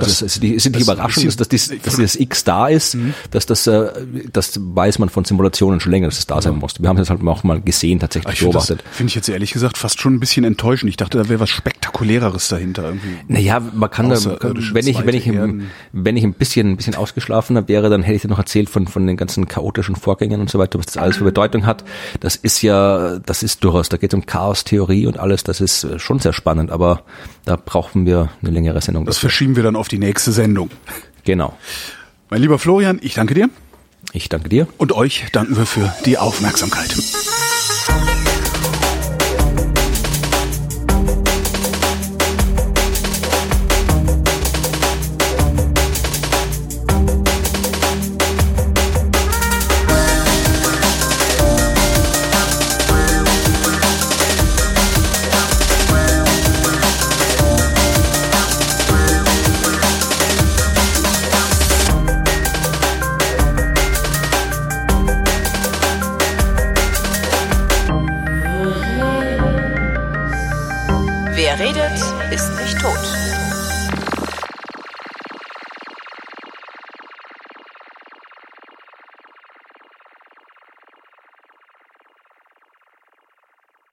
Also 0.01 0.25
das, 0.25 0.37
es, 0.37 0.43
es 0.43 0.67
ist 0.67 0.73
nicht 0.73 0.83
überraschend, 0.83 1.41
dass, 1.41 1.49
dies, 1.49 1.69
dass 1.83 1.97
dieses 1.97 2.19
X 2.19 2.45
da 2.45 2.69
ist, 2.69 2.95
mhm. 2.95 3.15
dass 3.31 3.47
das, 3.47 3.67
äh, 3.67 3.91
das 4.33 4.59
weiß 4.61 4.99
man 4.99 5.09
von 5.09 5.25
Simulationen 5.25 5.81
schon 5.81 5.93
länger, 5.93 6.09
dass 6.09 6.19
es 6.19 6.27
da 6.27 6.41
sein 6.41 6.57
muss. 6.57 6.75
Wir 6.81 6.89
haben 6.89 6.99
es 6.99 7.11
halt 7.11 7.27
auch 7.27 7.45
mal 7.45 7.61
gesehen, 7.61 8.01
tatsächlich 8.01 8.35
ich 8.35 8.41
beobachtet. 8.41 8.83
Finde 8.91 9.11
ich 9.11 9.15
jetzt 9.15 9.29
ehrlich 9.29 9.53
gesagt 9.53 9.79
fast 9.79 10.01
schon 10.01 10.15
ein 10.15 10.21
bisschen 10.21 10.45
enttäuschend. 10.45 10.91
Ich 10.91 10.97
dachte, 10.97 11.19
da 11.19 11.29
wäre 11.29 11.41
was 11.41 11.51
Spektakuläreres 11.51 12.49
dahinter 12.49 12.85
irgendwie. 12.85 13.17
Naja, 13.29 13.61
man 13.61 13.91
kann, 13.91 14.11
da, 14.11 14.19
wenn 14.73 14.87
ich, 14.87 15.07
wenn 15.07 15.15
ich, 15.15 15.27
im, 15.27 15.69
wenn 15.93 16.17
ich 16.17 16.25
ein 16.25 16.35
bisschen, 16.35 16.73
ein 16.73 16.77
bisschen 16.77 16.95
ausgeschlafener 16.95 17.69
wäre, 17.69 17.91
dann 17.91 18.03
hätte 18.03 18.17
ich 18.17 18.23
dir 18.23 18.29
noch 18.29 18.39
erzählt 18.39 18.71
von, 18.71 18.87
von 18.87 19.07
den 19.07 19.17
ganzen 19.17 19.47
chaotischen 19.47 19.97
Vorgängen 19.97 20.41
und 20.41 20.51
so 20.51 20.59
weiter, 20.59 20.79
was 20.79 20.87
das 20.87 20.97
alles 20.97 21.17
für 21.17 21.25
Bedeutung 21.25 21.67
hat. 21.67 21.85
Das 22.21 22.37
ist 22.37 22.63
ja, 22.63 23.19
das 23.19 23.43
ist 23.43 23.63
durchaus, 23.65 23.89
da 23.89 23.97
geht 23.97 24.13
es 24.13 24.17
um 24.17 24.27
Chaos-Theorie 24.27 25.07
und 25.07 25.19
alles, 25.19 25.45
das 25.45 25.61
ist 25.61 25.87
schon 25.99 26.19
sehr 26.19 26.33
spannend, 26.33 26.71
aber 26.71 27.03
da 27.45 27.57
brauchen 27.57 28.07
wir 28.07 28.31
eine 28.43 28.51
längere 28.51 28.81
Sendung. 28.81 29.05
Das 29.05 29.17
dafür. 29.17 29.29
verschieben 29.31 29.57
wir 29.57 29.63
dann 29.63 29.77
auf 29.77 29.89
die 29.91 29.99
nächste 29.99 30.33
Sendung. 30.33 30.71
Genau. 31.25 31.57
Mein 32.31 32.41
lieber 32.41 32.59
Florian, 32.59 32.99
ich 33.03 33.15
danke 33.15 33.35
dir. 33.35 33.51
Ich 34.13 34.29
danke 34.29 34.49
dir. 34.49 34.67
Und 34.79 34.93
euch 34.93 35.27
danken 35.33 35.57
wir 35.57 35.67
für 35.67 35.95
die 36.05 36.19
Aufmerksamkeit. 36.19 36.95